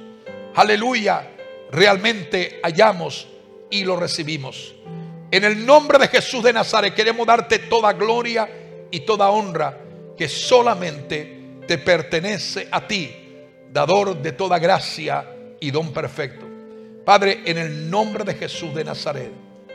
aleluya, 0.54 1.28
realmente 1.70 2.60
hallamos 2.62 3.28
y 3.70 3.84
lo 3.84 3.96
recibimos. 3.96 4.74
En 5.30 5.44
el 5.44 5.64
nombre 5.64 5.98
de 5.98 6.08
Jesús 6.08 6.42
de 6.42 6.52
Nazaret 6.52 6.94
queremos 6.94 7.26
darte 7.26 7.60
toda 7.60 7.92
gloria 7.92 8.48
y 8.90 9.00
toda 9.00 9.30
honra 9.30 9.78
que 10.16 10.28
solamente 10.28 11.60
te 11.66 11.78
pertenece 11.78 12.68
a 12.70 12.86
ti, 12.86 13.14
dador 13.72 14.20
de 14.20 14.32
toda 14.32 14.58
gracia 14.58 15.24
y 15.60 15.70
don 15.70 15.92
perfecto. 15.92 16.46
Padre, 17.04 17.42
en 17.44 17.58
el 17.58 17.88
nombre 17.88 18.24
de 18.24 18.34
Jesús 18.34 18.74
de 18.74 18.84
Nazaret, 18.84 19.30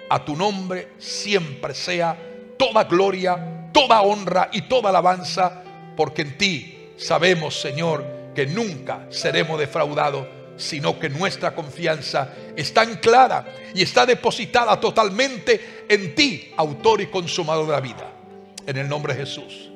a 0.09 0.23
tu 0.23 0.35
nombre 0.35 0.89
siempre 0.97 1.73
sea 1.73 2.17
toda 2.57 2.83
gloria, 2.83 3.69
toda 3.73 4.01
honra 4.01 4.49
y 4.51 4.63
toda 4.63 4.89
alabanza, 4.89 5.63
porque 5.95 6.23
en 6.23 6.37
ti 6.37 6.89
sabemos, 6.97 7.59
Señor, 7.59 8.05
que 8.35 8.45
nunca 8.45 9.07
seremos 9.09 9.59
defraudados, 9.59 10.27
sino 10.57 10.97
que 10.99 11.09
nuestra 11.09 11.53
confianza 11.53 12.33
está 12.55 12.81
anclada 12.81 13.45
y 13.73 13.81
está 13.81 14.05
depositada 14.05 14.79
totalmente 14.79 15.85
en 15.89 16.15
ti, 16.15 16.51
autor 16.57 17.01
y 17.01 17.07
consumador 17.07 17.67
de 17.67 17.71
la 17.71 17.81
vida. 17.81 18.11
En 18.65 18.77
el 18.77 18.87
nombre 18.87 19.13
de 19.13 19.19
Jesús. 19.21 19.74